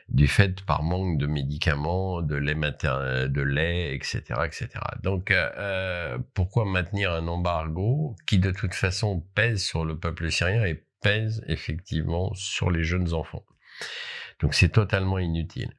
du 0.09 0.29
fait 0.29 0.63
par 0.63 0.83
manque 0.83 1.19
de 1.19 1.27
médicaments, 1.27 2.23
de 2.23 2.37
lait, 2.37 2.55
de 2.55 3.43
lait 3.43 3.95
etc., 3.95 4.23
etc. 4.45 4.69
Donc, 5.03 5.31
euh, 5.31 5.51
euh, 5.57 6.19
pourquoi 6.35 6.65
maintenir 6.65 7.13
un 7.13 7.27
embargo 7.27 8.15
qui 8.27 8.39
de 8.39 8.53
toute 8.53 8.75
façon 8.75 9.25
pèse 9.35 9.65
sur 9.65 9.85
le 9.85 9.99
peuple 9.99 10.31
syrien 10.31 10.65
et 10.65 10.86
pèse 11.03 11.43
effectivement 11.47 12.33
sur 12.35 12.71
les 12.71 12.85
jeunes 12.85 13.13
enfants. 13.13 13.45
Donc 14.41 14.55
c'est 14.55 14.71
totalement 14.71 15.19
inutile. 15.19 15.73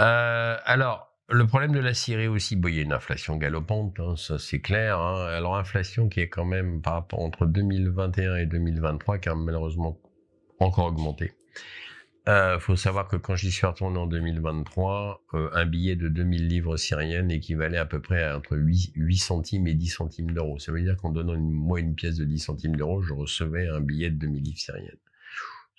Euh, 0.00 0.56
alors, 0.64 1.08
le 1.28 1.46
problème 1.46 1.72
de 1.72 1.80
la 1.80 1.94
Syrie 1.94 2.28
aussi, 2.28 2.56
bon, 2.56 2.68
il 2.68 2.74
y 2.76 2.78
a 2.78 2.82
une 2.82 2.92
inflation 2.92 3.36
galopante, 3.36 3.98
hein, 4.00 4.16
ça 4.16 4.38
c'est 4.38 4.60
clair. 4.60 4.98
Hein. 4.98 5.26
Alors 5.26 5.56
inflation 5.56 6.08
qui 6.08 6.20
est 6.20 6.28
quand 6.28 6.44
même 6.44 6.82
par 6.82 6.94
rapport 6.94 7.20
entre 7.20 7.46
2021 7.46 8.36
et 8.36 8.46
2023, 8.46 9.18
qui 9.18 9.28
a 9.28 9.34
malheureusement 9.34 9.98
encore 10.60 10.86
augmenté. 10.86 11.32
Euh, 12.28 12.60
faut 12.60 12.76
savoir 12.76 13.08
que 13.08 13.16
quand 13.16 13.34
j'y 13.34 13.50
suis 13.50 13.66
retourné 13.66 13.98
en 13.98 14.06
2023, 14.06 15.24
euh, 15.34 15.50
un 15.54 15.66
billet 15.66 15.96
de 15.96 16.08
2000 16.08 16.46
livres 16.46 16.76
syriennes 16.76 17.32
équivalait 17.32 17.78
à 17.78 17.84
peu 17.84 18.00
près 18.00 18.22
à 18.22 18.36
entre 18.36 18.56
8, 18.56 18.92
8 18.94 19.16
centimes 19.16 19.66
et 19.66 19.74
10 19.74 19.88
centimes 19.88 20.30
d'euros. 20.30 20.60
Ça 20.60 20.70
veut 20.70 20.80
dire 20.80 20.96
qu'en 20.96 21.10
donnant 21.10 21.34
une, 21.34 21.50
moi 21.50 21.80
une 21.80 21.96
pièce 21.96 22.16
de 22.16 22.24
10 22.24 22.38
centimes 22.38 22.76
d'euros, 22.76 23.02
je 23.02 23.12
recevais 23.12 23.68
un 23.68 23.80
billet 23.80 24.10
de 24.10 24.18
2000 24.18 24.42
livres 24.42 24.58
syriennes. 24.58 24.98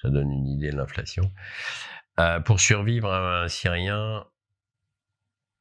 Ça 0.01 0.09
donne 0.09 0.31
une 0.31 0.47
idée 0.47 0.71
de 0.71 0.75
l'inflation. 0.75 1.31
Euh, 2.19 2.41
pour 2.41 2.59
survivre, 2.59 3.11
un 3.11 3.47
Syrien 3.47 4.25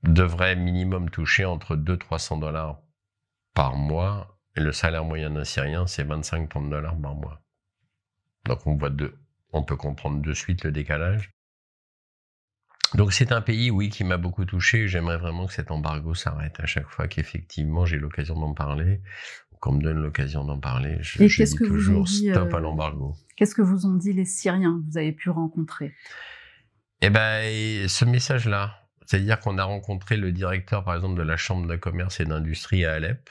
devrait 0.03 0.57
minimum 0.57 1.11
toucher 1.11 1.45
entre 1.45 1.77
200-300 1.77 2.41
dollars 2.41 2.81
par 3.55 3.77
mois. 3.77 4.37
Et 4.57 4.61
le 4.61 4.73
salaire 4.73 5.05
moyen 5.05 5.31
d'un 5.31 5.45
Syrien, 5.45 5.87
c'est 5.87 6.05
25-30 6.05 6.69
dollars 6.69 6.97
par 7.01 7.15
mois. 7.15 7.41
Donc 8.47 8.67
on 8.67 8.75
voit 8.75 8.91
deux, 8.91 9.17
on 9.53 9.63
peut 9.63 9.77
comprendre 9.77 10.21
de 10.21 10.33
suite 10.33 10.65
le 10.65 10.73
décalage. 10.73 11.31
Donc 12.95 13.13
c'est 13.13 13.33
un 13.33 13.41
pays, 13.41 13.71
oui, 13.71 13.89
qui 13.89 14.05
m'a 14.05 14.19
beaucoup 14.19 14.45
touché. 14.45 14.87
J'aimerais 14.87 15.17
vraiment 15.17 15.47
que 15.47 15.53
cet 15.53 15.71
embargo 15.71 16.15
s'arrête 16.15 16.61
à 16.61 16.67
chaque 16.67 16.89
fois 16.89 17.09
qu'effectivement 17.09 17.87
j'ai 17.87 17.99
l'occasion 17.99 18.39
d'en 18.39 18.53
parler, 18.53 19.01
qu'on 19.61 19.73
me 19.73 19.83
donne 19.83 20.03
l'occasion 20.03 20.45
d'en 20.45 20.59
parler. 20.59 20.99
Je, 21.01 21.23
Et 21.23 21.29
qu'est-ce 21.29 21.55
que 21.55 21.65
toujours 21.65 22.05
dit, 22.05 22.31
stop 22.31 22.53
à 22.53 22.57
euh, 22.57 22.61
l'embargo. 22.61 23.15
Qu'est-ce 23.37 23.55
que 23.55 23.63
vous 23.63 23.87
ont 23.87 23.95
dit 23.95 24.13
les 24.13 24.25
Syriens 24.25 24.81
que 24.81 24.91
vous 24.91 24.99
avez 24.99 25.13
pu 25.13 25.31
rencontrer? 25.31 25.95
Eh 27.01 27.11
ben, 27.11 27.89
ce 27.89 28.05
message-là, 28.05 28.83
c'est-à-dire 29.07 29.41
qu'on 29.41 29.59
a 29.59 29.65
rencontré 29.65 30.17
le 30.17 30.33
directeur, 30.33 30.85
par 30.85 30.95
exemple, 30.95 31.17
de 31.17 31.23
la 31.23 31.37
chambre 31.37 31.67
de 31.67 31.77
commerce 31.77 32.21
et 32.21 32.25
d'industrie 32.25 32.85
à 32.85 32.95
Alep, 32.95 33.31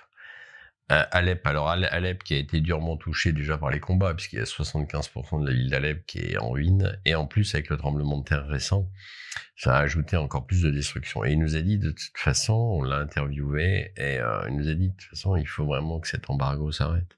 Alep, 1.11 1.45
alors 1.47 1.69
Alep 1.69 2.23
qui 2.23 2.33
a 2.33 2.37
été 2.37 2.59
durement 2.59 2.97
touché 2.97 3.31
déjà 3.31 3.57
par 3.57 3.69
les 3.69 3.79
combats, 3.79 4.13
puisqu'il 4.13 4.39
y 4.39 4.41
a 4.41 4.45
75% 4.45 5.41
de 5.41 5.47
la 5.47 5.53
ville 5.53 5.69
d'Alep 5.69 6.05
qui 6.05 6.19
est 6.19 6.37
en 6.37 6.49
ruine, 6.49 6.99
et 7.05 7.15
en 7.15 7.25
plus 7.25 7.55
avec 7.55 7.69
le 7.69 7.77
tremblement 7.77 8.17
de 8.19 8.25
terre 8.25 8.45
récent, 8.47 8.89
ça 9.55 9.77
a 9.77 9.79
ajouté 9.79 10.17
encore 10.17 10.45
plus 10.45 10.63
de 10.63 10.71
destruction. 10.71 11.23
Et 11.23 11.31
il 11.31 11.39
nous 11.39 11.55
a 11.55 11.61
dit 11.61 11.77
de 11.77 11.91
toute 11.91 12.17
façon, 12.17 12.53
on 12.53 12.83
l'a 12.83 12.97
interviewé, 12.97 13.93
et 13.95 14.19
euh, 14.19 14.41
il 14.49 14.57
nous 14.57 14.67
a 14.67 14.73
dit 14.73 14.89
de 14.89 14.95
toute 14.95 15.09
façon, 15.09 15.35
il 15.35 15.47
faut 15.47 15.65
vraiment 15.65 15.99
que 15.99 16.07
cet 16.07 16.29
embargo 16.29 16.71
s'arrête 16.71 17.17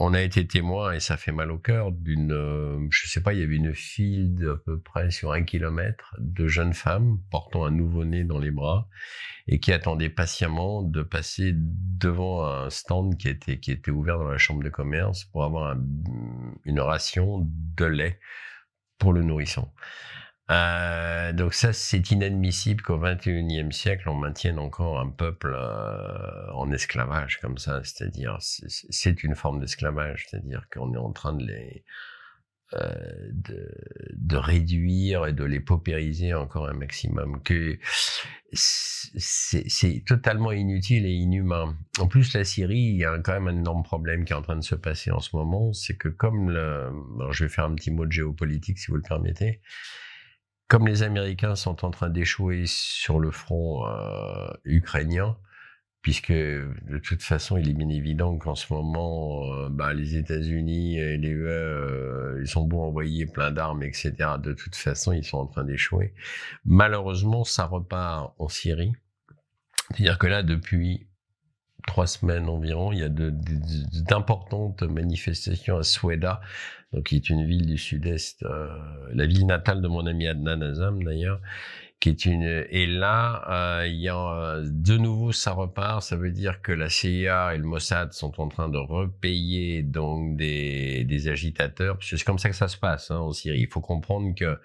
on 0.00 0.14
a 0.14 0.20
été 0.20 0.46
témoin, 0.46 0.92
et 0.92 1.00
ça 1.00 1.16
fait 1.16 1.32
mal 1.32 1.50
au 1.50 1.58
cœur, 1.58 1.90
d'une, 1.90 2.32
euh, 2.32 2.78
je 2.90 3.08
sais 3.08 3.20
pas, 3.20 3.32
il 3.32 3.40
y 3.40 3.42
avait 3.42 3.56
une 3.56 3.74
file 3.74 4.34
d'à 4.36 4.54
peu 4.64 4.78
près 4.78 5.10
sur 5.10 5.32
un 5.32 5.42
kilomètre 5.42 6.14
de 6.18 6.46
jeunes 6.46 6.72
femmes 6.72 7.18
portant 7.30 7.64
un 7.64 7.72
nouveau-né 7.72 8.22
dans 8.22 8.38
les 8.38 8.52
bras 8.52 8.88
et 9.48 9.58
qui 9.58 9.72
attendaient 9.72 10.08
patiemment 10.08 10.82
de 10.82 11.02
passer 11.02 11.52
devant 11.54 12.46
un 12.46 12.70
stand 12.70 13.16
qui 13.16 13.28
était, 13.28 13.58
qui 13.58 13.72
était 13.72 13.90
ouvert 13.90 14.18
dans 14.18 14.28
la 14.28 14.38
chambre 14.38 14.62
de 14.62 14.68
commerce 14.68 15.24
pour 15.24 15.42
avoir 15.42 15.76
une 16.64 16.80
ration 16.80 17.48
de 17.76 17.84
lait 17.84 18.20
pour 18.98 19.12
le 19.12 19.22
nourrisson. 19.22 19.68
Euh, 20.50 21.32
donc 21.32 21.52
ça, 21.52 21.72
c'est 21.72 22.10
inadmissible 22.10 22.82
qu'au 22.82 22.98
XXIe 22.98 23.70
siècle, 23.70 24.08
on 24.08 24.14
maintienne 24.14 24.58
encore 24.58 24.98
un 24.98 25.10
peuple 25.10 25.54
euh, 25.54 26.52
en 26.54 26.70
esclavage 26.72 27.38
comme 27.40 27.58
ça. 27.58 27.82
C'est-à-dire, 27.84 28.38
c'est 28.40 29.22
une 29.22 29.34
forme 29.34 29.60
d'esclavage. 29.60 30.26
C'est-à-dire 30.28 30.66
qu'on 30.72 30.94
est 30.94 30.98
en 30.98 31.12
train 31.12 31.34
de 31.34 31.44
les 31.44 31.84
euh, 32.74 33.30
de, 33.32 34.36
réduire 34.36 35.26
et 35.26 35.32
de 35.32 35.44
les 35.44 35.58
paupériser 35.58 36.34
encore 36.34 36.68
un 36.68 36.74
maximum. 36.74 37.42
Que 37.42 37.78
c'est 38.52 40.04
totalement 40.06 40.52
inutile 40.52 41.06
et 41.06 41.12
inhumain. 41.12 41.76
En 41.98 42.06
plus, 42.08 42.34
la 42.34 42.44
Syrie, 42.44 42.76
il 42.76 42.96
y 42.96 43.04
a 43.04 43.18
quand 43.18 43.32
même 43.32 43.48
un 43.48 43.58
énorme 43.58 43.82
problème 43.82 44.24
qui 44.24 44.32
est 44.32 44.36
en 44.36 44.42
train 44.42 44.56
de 44.56 44.62
se 44.62 44.74
passer 44.74 45.10
en 45.10 45.20
ce 45.20 45.34
moment. 45.34 45.72
C'est 45.72 45.96
que 45.96 46.08
comme 46.08 46.50
le, 46.50 46.90
alors 47.16 47.32
je 47.32 47.44
vais 47.44 47.50
faire 47.50 47.64
un 47.64 47.74
petit 47.74 47.90
mot 47.90 48.06
de 48.06 48.12
géopolitique 48.12 48.78
si 48.78 48.90
vous 48.90 48.96
le 48.96 49.02
permettez 49.02 49.60
comme 50.68 50.86
les 50.86 51.02
Américains 51.02 51.56
sont 51.56 51.84
en 51.84 51.90
train 51.90 52.10
d'échouer 52.10 52.64
sur 52.66 53.18
le 53.18 53.30
front 53.30 53.86
euh, 53.86 54.52
ukrainien, 54.64 55.36
puisque 56.02 56.30
de 56.30 56.98
toute 57.02 57.22
façon, 57.22 57.56
il 57.56 57.70
est 57.70 57.74
bien 57.74 57.88
évident 57.88 58.36
qu'en 58.36 58.54
ce 58.54 58.72
moment, 58.72 59.44
euh, 59.54 59.68
bah, 59.70 59.94
les 59.94 60.16
États-Unis 60.16 60.98
et 60.98 61.16
les 61.16 61.28
UE, 61.28 61.46
euh, 61.46 62.38
ils 62.42 62.48
sont 62.48 62.66
beaux 62.66 62.82
envoyer 62.82 63.24
plein 63.24 63.50
d'armes, 63.50 63.82
etc. 63.82 64.12
De 64.38 64.52
toute 64.52 64.76
façon, 64.76 65.12
ils 65.12 65.24
sont 65.24 65.38
en 65.38 65.46
train 65.46 65.64
d'échouer. 65.64 66.14
Malheureusement, 66.66 67.44
ça 67.44 67.64
repart 67.64 68.34
en 68.38 68.48
Syrie. 68.48 68.92
C'est-à-dire 69.90 70.18
que 70.18 70.26
là, 70.26 70.42
depuis 70.42 71.08
trois 71.88 72.06
semaines 72.06 72.48
environ, 72.50 72.92
il 72.92 72.98
y 72.98 73.02
a 73.02 73.08
d'importantes 73.08 74.82
manifestations 74.82 75.78
à 75.78 75.82
Sweda, 75.82 76.42
donc 76.92 77.04
qui 77.04 77.16
est 77.16 77.30
une 77.30 77.46
ville 77.46 77.64
du 77.64 77.78
sud-est, 77.78 78.42
euh, 78.42 78.68
la 79.14 79.26
ville 79.26 79.46
natale 79.46 79.80
de 79.80 79.88
mon 79.88 80.06
ami 80.06 80.28
Adnan 80.28 80.60
Azam 80.60 81.02
d'ailleurs, 81.02 81.40
qui 82.00 82.10
est 82.10 82.26
une 82.26 82.44
et 82.70 82.86
là 82.86 83.80
euh, 83.80 83.86
il 83.88 83.96
y 83.96 84.08
a 84.08 84.60
de 84.62 84.96
nouveau 84.96 85.32
ça 85.32 85.52
repart. 85.52 86.02
Ça 86.02 86.16
veut 86.16 86.30
dire 86.30 86.62
que 86.62 86.70
la 86.70 86.88
CIA 86.88 87.54
et 87.54 87.58
le 87.58 87.64
Mossad 87.64 88.12
sont 88.12 88.40
en 88.40 88.48
train 88.48 88.68
de 88.68 88.78
repayer 88.78 89.82
donc 89.82 90.36
des, 90.36 91.04
des 91.04 91.28
agitateurs 91.28 91.98
c'est 92.00 92.22
comme 92.22 92.38
ça 92.38 92.50
que 92.50 92.56
ça 92.56 92.68
se 92.68 92.76
passe 92.76 93.10
hein, 93.10 93.18
en 93.18 93.32
Syrie. 93.32 93.60
Il 93.60 93.68
faut 93.68 93.80
comprendre 93.80 94.34
que 94.34 94.58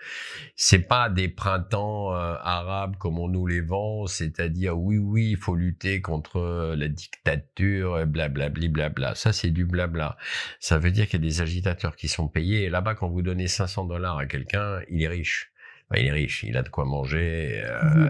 c'est 0.56 0.88
pas 0.88 1.10
des 1.10 1.28
printemps 1.28 2.14
euh, 2.14 2.36
arabes 2.42 2.98
comme 2.98 3.18
on 3.18 3.28
nous 3.28 3.48
les 3.48 3.62
vend. 3.62 4.06
C'est-à-dire 4.06 4.78
oui 4.78 4.98
oui 4.98 5.32
il 5.32 5.38
faut 5.38 5.56
lutter 5.56 6.02
contre 6.02 6.76
la 6.76 6.88
dictature 6.88 8.06
blablabla 8.06 8.90
bla, 8.90 9.16
ça 9.16 9.34
c'est 9.34 9.50
du 9.50 9.66
blabla. 9.66 10.18
Ça 10.60 10.78
veut 10.78 10.92
dire 10.92 11.08
qu'il 11.08 11.24
y 11.24 11.26
a 11.26 11.30
des 11.30 11.42
agitateurs 11.42 11.96
qui 11.96 12.08
sont 12.08 12.28
payés. 12.28 12.64
Et 12.64 12.70
là-bas 12.70 12.94
quand 12.94 13.10
vous 13.10 13.24
donnez 13.24 13.48
500 13.48 13.86
dollars 13.86 14.18
à 14.20 14.26
quelqu'un 14.28 14.82
il 14.90 15.02
est 15.02 15.08
riche 15.08 15.53
il 15.96 16.08
est 16.08 16.12
riche, 16.12 16.44
il 16.44 16.58
a 16.58 16.64
de 16.64 16.70
quoi 16.70 16.86
manger. 16.86 17.64
Euh, 17.66 18.10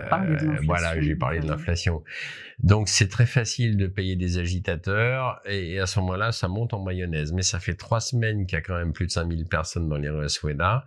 voilà, 0.65 0.99
j'ai 1.01 1.15
parlé 1.15 1.39
de 1.39 1.47
l'inflation. 1.47 2.03
Donc 2.59 2.87
c'est 2.87 3.09
très 3.09 3.25
facile 3.25 3.77
de 3.77 3.87
payer 3.87 4.15
des 4.15 4.37
agitateurs 4.37 5.41
et, 5.45 5.79
à 5.79 5.85
ce 5.85 5.99
moment-là, 5.99 6.31
ça 6.31 6.47
monte 6.47 6.73
en 6.73 6.83
mayonnaise. 6.83 7.33
Mais 7.33 7.41
ça 7.41 7.59
fait 7.59 7.73
trois 7.73 7.99
semaines 7.99 8.45
qu'il 8.45 8.55
y 8.55 8.59
a 8.59 8.61
quand 8.61 8.77
même 8.77 8.93
plus 8.93 9.07
de 9.07 9.11
5000 9.11 9.45
personnes 9.45 9.89
dans 9.89 9.97
les 9.97 10.09
rues 10.09 10.25
à 10.59 10.85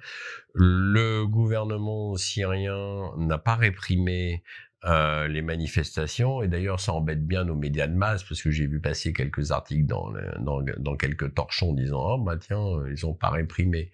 Le 0.55 1.27
gouvernement 1.27 2.17
syrien 2.17 3.11
n'a 3.19 3.39
pas 3.39 3.57
réprimé 3.57 4.43
euh, 4.85 5.27
les 5.29 5.43
manifestations. 5.43 6.43
Et 6.43 6.49
d'ailleurs, 6.49 6.81
ça 6.81 6.93
embête 6.93 7.27
bien 7.27 7.45
nos 7.45 7.57
médias 7.57 7.89
de 7.89 7.95
masse 7.95 8.23
parce 8.23 8.41
que 8.41 8.51
j'ai 8.51 8.67
vu 8.67 8.81
passer 8.81 9.13
quelques 9.13 9.51
articles 9.51 9.87
dans, 9.87 10.13
dans, 10.39 10.63
dans 10.79 10.97
quelques 10.97 11.35
torchons 11.35 11.75
disant 11.75 12.15
oh 12.15 12.19
bah 12.19 12.37
tiens, 12.39 12.65
ils 12.91 13.05
ont 13.05 13.15
pas 13.15 13.31
réprimé. 13.31 13.91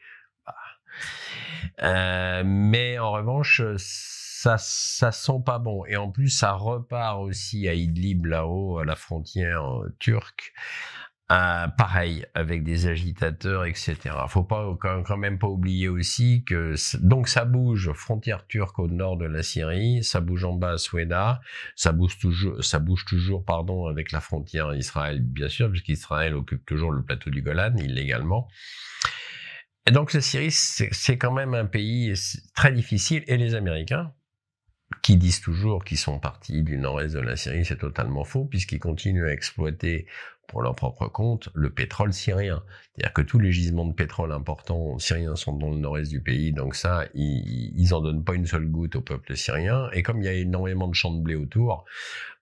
Euh, 1.82 2.42
mais 2.44 2.98
en 2.98 3.12
revanche, 3.12 3.62
ça, 3.76 4.56
ça 4.58 5.12
sent 5.12 5.42
pas 5.44 5.58
bon. 5.58 5.84
Et 5.86 5.96
en 5.96 6.10
plus, 6.10 6.28
ça 6.28 6.52
repart 6.52 7.20
aussi 7.20 7.68
à 7.68 7.74
Idlib, 7.74 8.26
là-haut, 8.26 8.78
à 8.78 8.84
la 8.84 8.96
frontière 8.96 9.82
euh, 9.82 9.94
turque. 9.98 10.52
Pareil, 11.28 12.26
avec 12.34 12.62
des 12.62 12.88
agitateurs, 12.88 13.64
etc. 13.64 13.96
Faut 14.28 14.42
pas 14.42 14.76
quand 14.78 15.16
même 15.16 15.38
pas 15.38 15.46
oublier 15.46 15.88
aussi 15.88 16.44
que 16.44 16.74
donc 17.00 17.26
ça 17.26 17.46
bouge 17.46 17.90
frontière 17.94 18.46
turque 18.46 18.78
au 18.78 18.86
nord 18.86 19.16
de 19.16 19.24
la 19.24 19.42
Syrie, 19.42 20.04
ça 20.04 20.20
bouge 20.20 20.44
en 20.44 20.52
bas 20.52 20.72
à 20.72 20.76
Soueda, 20.76 21.40
ça 21.74 21.92
bouge 21.92 22.18
toujours, 22.18 22.62
ça 22.62 22.80
bouge 22.80 23.06
toujours 23.06 23.46
pardon 23.46 23.86
avec 23.86 24.12
la 24.12 24.20
frontière 24.20 24.74
Israël 24.74 25.22
bien 25.22 25.48
sûr 25.48 25.70
puisqu'Israël 25.70 26.34
occupe 26.34 26.66
toujours 26.66 26.92
le 26.92 27.02
plateau 27.02 27.30
du 27.30 27.40
Golan 27.40 27.76
illégalement. 27.78 28.46
Et 29.86 29.90
donc 29.90 30.12
la 30.12 30.20
Syrie, 30.20 30.52
c'est 30.52 31.18
quand 31.18 31.32
même 31.32 31.54
un 31.54 31.66
pays 31.66 32.14
très 32.54 32.72
difficile. 32.72 33.24
Et 33.26 33.36
les 33.36 33.54
Américains, 33.54 34.12
qui 35.02 35.16
disent 35.16 35.40
toujours 35.40 35.84
qu'ils 35.84 35.98
sont 35.98 36.18
partis 36.18 36.62
du 36.62 36.76
nord-est 36.76 37.14
de 37.14 37.20
la 37.20 37.36
Syrie, 37.36 37.64
c'est 37.64 37.78
totalement 37.78 38.24
faux, 38.24 38.44
puisqu'ils 38.44 38.78
continuent 38.78 39.26
à 39.26 39.32
exploiter 39.32 40.06
pour 40.48 40.60
leur 40.60 40.74
propre 40.74 41.08
compte 41.08 41.48
le 41.54 41.70
pétrole 41.70 42.12
syrien. 42.12 42.62
C'est-à-dire 42.94 43.12
que 43.14 43.22
tous 43.22 43.38
les 43.38 43.52
gisements 43.52 43.86
de 43.86 43.94
pétrole 43.94 44.32
importants 44.32 44.98
syriens 44.98 45.34
sont 45.34 45.56
dans 45.56 45.70
le 45.70 45.78
nord-est 45.78 46.10
du 46.10 46.20
pays, 46.20 46.52
donc 46.52 46.74
ça, 46.74 47.06
ils, 47.14 47.72
ils 47.74 47.94
en 47.94 48.00
donnent 48.00 48.24
pas 48.24 48.34
une 48.34 48.46
seule 48.46 48.66
goutte 48.66 48.96
au 48.96 49.00
peuple 49.00 49.34
syrien. 49.34 49.88
Et 49.92 50.02
comme 50.02 50.20
il 50.20 50.26
y 50.26 50.28
a 50.28 50.34
énormément 50.34 50.88
de 50.88 50.94
champs 50.94 51.14
de 51.14 51.22
blé 51.22 51.36
autour, 51.36 51.86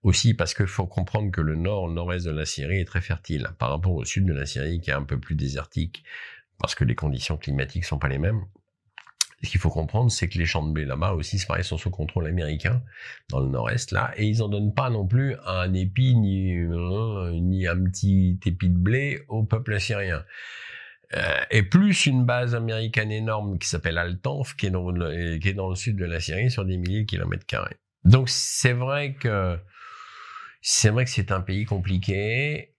aussi 0.03 0.35
parce 0.35 0.55
qu'il 0.55 0.67
faut 0.67 0.87
comprendre 0.87 1.31
que 1.31 1.41
le 1.41 1.55
nord, 1.55 1.89
le 1.89 1.95
nord-est 1.95 2.27
de 2.27 2.33
la 2.33 2.47
Syrie 2.47 2.81
est 2.81 2.87
très 2.87 3.03
fertile 3.03 3.49
par 3.59 3.71
rapport 3.71 3.93
au 3.93 4.05
sud 4.05 4.25
de 4.25 4.33
la 4.33 4.47
Syrie 4.47 4.81
qui 4.81 4.91
est 4.91 4.95
un 4.95 5.05
peu 5.05 5.21
plus 5.21 5.35
désertique 5.35 6.03
parce 6.61 6.75
que 6.75 6.85
les 6.85 6.95
conditions 6.95 7.37
climatiques 7.37 7.85
sont 7.85 7.99
pas 7.99 8.09
les 8.09 8.19
mêmes. 8.19 8.45
Ce 9.43 9.49
qu'il 9.49 9.61
faut 9.61 9.71
comprendre, 9.71 10.11
c'est 10.11 10.29
que 10.29 10.37
les 10.37 10.45
champs 10.45 10.67
de 10.67 10.71
blé 10.71 10.85
là-bas 10.85 11.13
aussi, 11.13 11.39
c'est 11.39 11.47
pareil, 11.47 11.65
sont 11.65 11.79
sous 11.79 11.91
contrôle 11.91 12.27
américain, 12.27 12.83
dans 13.31 13.41
le 13.41 13.49
nord-est 13.49 13.91
là, 13.91 14.13
et 14.17 14.27
ils 14.27 14.43
en 14.43 14.49
donnent 14.49 14.75
pas 14.75 14.91
non 14.91 15.07
plus 15.07 15.35
un 15.47 15.73
épi 15.73 16.15
ni, 16.15 16.55
euh, 16.55 17.31
ni 17.41 17.67
un 17.67 17.83
petit 17.85 18.39
épi 18.45 18.69
de 18.69 18.77
blé 18.77 19.25
au 19.29 19.43
peuple 19.43 19.81
syrien. 19.81 20.25
Euh, 21.15 21.41
et 21.51 21.63
plus 21.63 22.07
une 22.07 22.25
base 22.25 22.55
américaine 22.55 23.11
énorme 23.11 23.59
qui 23.59 23.67
s'appelle 23.67 23.97
Altanf, 23.97 24.55
qui 24.57 24.67
est, 24.67 24.71
dans 24.71 24.91
le, 24.91 25.39
qui 25.39 25.49
est 25.49 25.55
dans 25.55 25.71
le 25.71 25.75
sud 25.75 25.97
de 25.97 26.05
la 26.05 26.21
Syrie, 26.21 26.51
sur 26.51 26.67
des 26.67 26.77
milliers 26.77 27.03
de 27.03 27.07
kilomètres 27.07 27.47
carrés. 27.47 27.77
Donc 28.05 28.29
c'est 28.29 28.75
vrai 28.75 29.15
que 29.15 29.59
c'est 30.63 30.91
vrai 30.91 31.05
que 31.05 31.11
c'est 31.11 31.33
un 31.33 31.41
pays 31.41 31.65
compliqué 31.65 32.75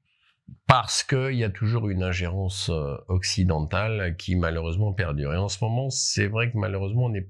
parce 0.67 1.03
qu'il 1.03 1.35
y 1.35 1.43
a 1.43 1.49
toujours 1.49 1.89
une 1.89 2.03
ingérence 2.03 2.69
euh, 2.69 2.95
occidentale 3.07 4.15
qui 4.17 4.35
malheureusement 4.35 4.93
perdure. 4.93 5.33
Et 5.33 5.37
en 5.37 5.49
ce 5.49 5.63
moment, 5.63 5.89
c'est 5.89 6.27
vrai 6.27 6.51
que 6.51 6.57
malheureusement, 6.57 7.05
on 7.05 7.13
est, 7.13 7.29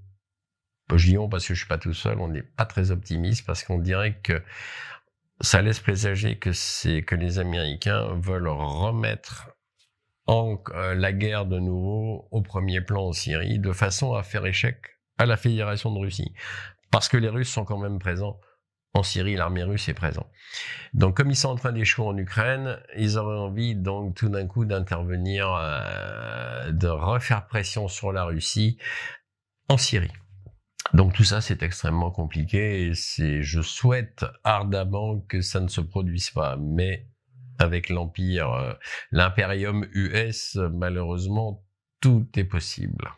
je 0.95 1.07
dis 1.07 1.17
on 1.17 1.30
parce 1.30 1.47
que 1.47 1.53
je 1.53 1.59
suis 1.59 1.67
pas 1.67 1.78
tout 1.78 1.93
seul, 1.93 2.19
on 2.19 2.28
n'est 2.28 2.43
pas 2.43 2.65
très 2.65 2.91
optimiste 2.91 3.45
parce 3.45 3.63
qu'on 3.63 3.80
dirait 3.80 4.19
que 4.22 4.41
ça 5.39 5.61
laisse 5.61 5.80
présager 5.80 6.38
que 6.38 6.51
c'est 6.51 7.01
que 7.01 7.15
les 7.15 7.39
Américains 7.39 8.13
veulent 8.15 8.47
remettre 8.47 9.49
en, 10.28 10.61
euh, 10.74 10.93
la 10.93 11.13
guerre 11.13 11.45
de 11.45 11.59
nouveau 11.59 12.28
au 12.32 12.41
premier 12.41 12.82
plan 12.82 13.07
en 13.07 13.13
Syrie 13.13 13.59
de 13.59 13.72
façon 13.72 14.13
à 14.13 14.24
faire 14.24 14.45
échec 14.45 14.99
à 15.17 15.26
la 15.26 15.38
Fédération 15.38 15.91
de 15.91 15.99
Russie. 15.99 16.34
Parce 16.91 17.07
que 17.07 17.17
les 17.17 17.30
Russes 17.30 17.49
sont 17.49 17.65
quand 17.65 17.80
même 17.80 17.99
présents 17.99 18.39
en 18.94 19.04
Syrie, 19.04 19.36
l'armée 19.36 19.64
russe 19.64 19.88
est 19.88 19.94
présente. 19.94 20.30
Donc, 20.94 21.16
comme 21.16 21.30
ils 21.30 21.36
sont 21.36 21.50
en 21.50 21.56
train 21.56 21.72
d'échouer 21.72 22.06
en 22.06 22.18
Ukraine, 22.18 22.78
ils 22.98 23.18
auraient 23.18 23.38
envie, 23.38 23.76
donc, 23.76 24.16
tout 24.16 24.30
d'un 24.30 24.48
coup, 24.48 24.66
d'intervenir, 24.66 25.50
euh, 25.54 26.72
de 26.72 26.88
refaire 26.88 27.48
pression 27.48 27.88
sur 27.88 28.12
la 28.12 28.26
Russie 28.26 28.78
en 29.70 29.78
Syrie. 29.78 30.12
Donc, 30.94 31.14
tout 31.14 31.24
ça, 31.24 31.39
c'est 31.39 31.64
extrêmement 31.64 32.12
compliqué 32.12 32.88
et 32.88 32.94
c'est, 32.94 33.42
je 33.44 33.62
souhaite 33.62 34.26
ardemment 34.44 35.20
que 35.22 35.42
ça 35.42 35.62
ne 35.62 35.70
se 35.70 35.80
produise 35.80 36.30
pas. 36.32 36.58
Mais, 36.58 37.08
avec 37.60 37.89
l'empire, 37.89 38.52
euh, 38.52 38.74
l'impérium 39.12 39.88
US, 39.94 40.58
malheureusement, 40.74 41.64
tout 42.02 42.28
est 42.36 42.44
possible. 42.44 43.10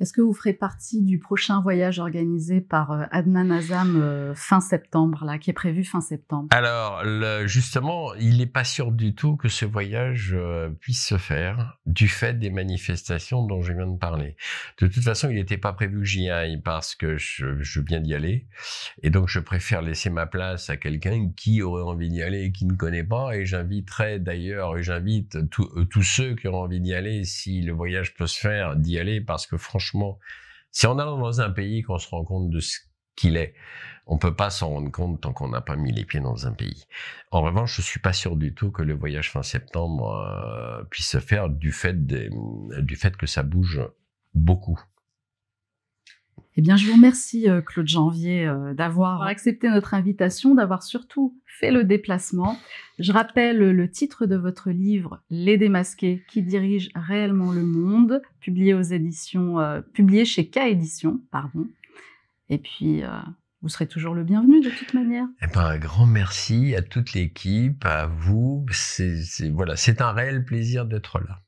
Est-ce 0.00 0.14
que 0.14 0.22
vous 0.22 0.32
ferez 0.32 0.54
partie 0.54 1.02
du 1.02 1.18
prochain 1.18 1.60
voyage 1.60 1.98
organisé 1.98 2.62
par 2.62 2.92
euh, 2.92 3.04
Adnan 3.10 3.50
Azam 3.50 4.00
euh, 4.00 4.34
fin 4.34 4.60
septembre, 4.60 5.26
là, 5.26 5.36
qui 5.36 5.50
est 5.50 5.54
prévu 5.54 5.84
fin 5.84 6.00
septembre? 6.00 6.48
Alors, 6.52 7.04
justement, 7.46 8.14
il 8.14 8.38
n'est 8.38 8.46
pas 8.46 8.64
sûr 8.64 8.92
du 8.92 9.14
tout 9.14 9.36
que 9.36 9.50
ce 9.50 9.66
voyage 9.66 10.32
euh, 10.34 10.70
puisse 10.70 11.04
se 11.04 11.18
faire 11.18 11.78
du 11.84 12.08
fait 12.08 12.38
des 12.38 12.48
manifestations 12.48 13.44
dont 13.46 13.60
je 13.60 13.74
viens 13.74 13.86
de 13.86 13.98
parler. 13.98 14.36
De 14.80 14.86
toute 14.86 15.02
façon, 15.02 15.28
il 15.28 15.34
n'était 15.34 15.58
pas 15.58 15.74
prévu 15.74 15.98
que 15.98 16.06
j'y 16.06 16.30
aille 16.30 16.62
parce 16.62 16.94
que 16.94 17.18
je, 17.18 17.60
je 17.60 17.80
viens 17.82 18.00
d'y 18.00 18.14
aller. 18.14 18.46
Et 19.02 19.10
donc, 19.10 19.28
je 19.28 19.38
préfère 19.38 19.82
laisser 19.82 20.08
ma 20.08 20.24
place 20.24 20.70
à 20.70 20.78
quelqu'un 20.78 21.30
qui 21.36 21.60
aurait 21.60 21.82
envie 21.82 22.08
d'y 22.08 22.22
aller 22.22 22.44
et 22.44 22.52
qui 22.52 22.64
ne 22.64 22.72
connaît 22.72 23.04
pas. 23.04 23.36
Et 23.36 23.44
j'inviterai 23.44 24.18
d'ailleurs, 24.18 24.78
et 24.78 24.82
j'invite 24.82 25.36
tous 25.50 26.02
ceux 26.02 26.36
qui 26.36 26.48
auront 26.48 26.62
envie 26.62 26.80
d'y 26.80 26.94
aller, 26.94 27.24
si 27.24 27.60
le 27.60 27.74
voyage 27.74 28.14
peut 28.14 28.26
se 28.26 28.40
faire, 28.40 28.76
d'y 28.76 28.98
aller 28.98 29.20
parce 29.20 29.46
que 29.46 29.58
franchement, 29.58 29.89
si 30.70 30.86
on 30.86 30.98
allant 30.98 31.18
dans 31.18 31.40
un 31.40 31.50
pays 31.50 31.82
qu'on 31.82 31.98
se 31.98 32.08
rend 32.08 32.24
compte 32.24 32.50
de 32.50 32.60
ce 32.60 32.78
qu'il 33.16 33.36
est, 33.36 33.54
on 34.06 34.18
peut 34.18 34.34
pas 34.34 34.50
s'en 34.50 34.70
rendre 34.70 34.90
compte 34.90 35.20
tant 35.20 35.32
qu'on 35.32 35.48
n'a 35.48 35.60
pas 35.60 35.76
mis 35.76 35.92
les 35.92 36.04
pieds 36.04 36.20
dans 36.20 36.46
un 36.46 36.52
pays. 36.52 36.84
En 37.30 37.42
revanche, 37.42 37.76
je 37.76 37.82
suis 37.82 38.00
pas 38.00 38.12
sûr 38.12 38.36
du 38.36 38.54
tout 38.54 38.70
que 38.70 38.82
le 38.82 38.94
voyage 38.94 39.30
fin 39.30 39.42
septembre 39.42 40.12
euh, 40.14 40.82
puisse 40.90 41.08
se 41.08 41.20
faire 41.20 41.48
du 41.48 41.70
fait, 41.70 42.06
du 42.06 42.96
fait 42.96 43.16
que 43.16 43.26
ça 43.26 43.42
bouge 43.42 43.82
beaucoup. 44.34 44.80
Eh 46.56 46.62
bien, 46.62 46.76
je 46.76 46.86
vous 46.86 46.94
remercie, 46.94 47.48
euh, 47.48 47.60
Claude 47.60 47.86
Janvier, 47.86 48.46
euh, 48.46 48.74
d'avoir 48.74 49.22
accepté 49.22 49.68
notre 49.68 49.94
invitation, 49.94 50.54
d'avoir 50.54 50.82
surtout 50.82 51.38
fait 51.46 51.70
le 51.70 51.84
déplacement. 51.84 52.58
Je 52.98 53.12
rappelle 53.12 53.58
le 53.58 53.90
titre 53.90 54.26
de 54.26 54.36
votre 54.36 54.70
livre, 54.70 55.22
Les 55.30 55.56
démasqués, 55.56 56.24
qui 56.28 56.42
dirigent 56.42 56.90
réellement 56.96 57.52
le 57.52 57.62
monde, 57.62 58.20
publié 58.40 58.74
aux 58.74 58.82
éditions, 58.82 59.60
euh, 59.60 59.80
publié 59.80 60.24
chez 60.24 60.48
K 60.48 60.58
Éditions, 60.68 61.20
pardon. 61.30 61.68
Et 62.48 62.58
puis, 62.58 63.04
vous 63.62 63.68
serez 63.68 63.86
toujours 63.86 64.12
le 64.12 64.24
bienvenu 64.24 64.60
de 64.60 64.70
toute 64.70 64.92
manière. 64.92 65.26
Eh 65.40 65.46
ben, 65.54 65.60
un 65.60 65.78
grand 65.78 66.06
merci 66.06 66.74
à 66.74 66.82
toute 66.82 67.12
l'équipe, 67.12 67.84
à 67.84 68.06
vous. 68.06 68.66
C'est 68.72 69.22
voilà, 69.50 69.76
c'est 69.76 70.00
un 70.00 70.10
réel 70.10 70.44
plaisir 70.44 70.84
d'être 70.84 71.20
là. 71.20 71.42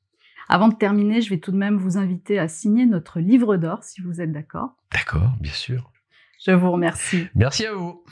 Avant 0.52 0.68
de 0.68 0.74
terminer, 0.74 1.22
je 1.22 1.30
vais 1.30 1.38
tout 1.38 1.50
de 1.50 1.56
même 1.56 1.78
vous 1.78 1.96
inviter 1.96 2.38
à 2.38 2.46
signer 2.46 2.84
notre 2.84 3.20
livre 3.20 3.56
d'or, 3.56 3.82
si 3.82 4.02
vous 4.02 4.20
êtes 4.20 4.32
d'accord. 4.32 4.76
D'accord, 4.92 5.32
bien 5.40 5.54
sûr. 5.54 5.90
Je 6.44 6.50
vous 6.50 6.70
remercie. 6.70 7.26
Merci 7.34 7.64
à 7.64 7.72
vous. 7.72 8.04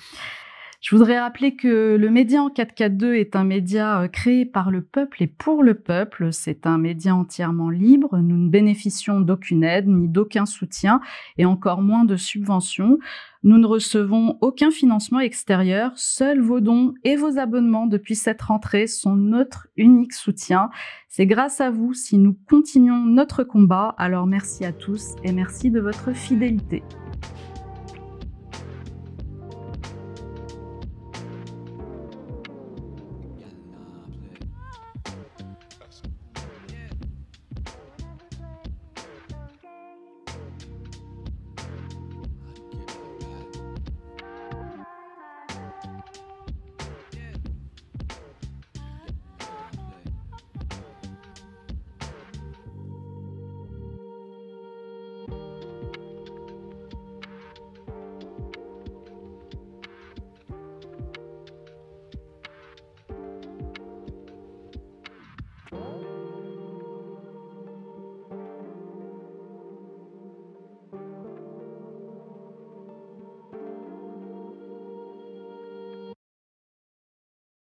Je 0.81 0.97
voudrais 0.97 1.21
rappeler 1.21 1.57
que 1.57 1.97
le 2.01 2.09
média 2.09 2.43
en 2.43 2.49
442 2.49 3.15
est 3.17 3.37
un 3.37 3.45
média 3.45 4.01
euh, 4.01 4.09
créé 4.09 4.47
par 4.47 4.71
le 4.71 4.81
peuple 4.81 5.23
et 5.23 5.27
pour 5.27 5.63
le 5.63 5.75
peuple. 5.75 6.33
C'est 6.33 6.67
un 6.67 6.79
média 6.79 7.15
entièrement 7.15 7.69
libre. 7.69 8.17
Nous 8.17 8.39
ne 8.39 8.49
bénéficions 8.49 9.21
d'aucune 9.21 9.63
aide 9.63 9.89
ni 9.89 10.09
d'aucun 10.09 10.47
soutien 10.47 11.03
et 11.37 11.45
encore 11.45 11.83
moins 11.83 12.05
de 12.05 12.17
subventions. 12.17 12.99
Nous 13.43 13.59
ne 13.59 13.67
recevons 13.67 14.39
aucun 14.41 14.71
financement 14.71 15.21
extérieur. 15.21 15.93
Seuls 15.97 16.41
vos 16.41 16.61
dons 16.61 16.95
et 17.05 17.15
vos 17.15 17.39
abonnements 17.39 17.87
depuis 17.87 18.17
cette 18.17 18.41
rentrée 18.41 18.87
sont 18.87 19.17
notre 19.17 19.69
unique 19.77 20.15
soutien. 20.15 20.71
C'est 21.09 21.27
grâce 21.27 21.61
à 21.61 21.71
vous 21.71 21.93
si 21.93 22.17
nous 22.17 22.39
continuons 22.49 23.05
notre 23.05 23.45
combat. 23.45 23.95
Alors 23.99 24.27
merci 24.27 24.65
à 24.65 24.73
tous 24.73 25.15
et 25.25 25.33
merci 25.33 25.71
de 25.71 25.81
votre 25.81 26.13
fidélité. 26.15 26.83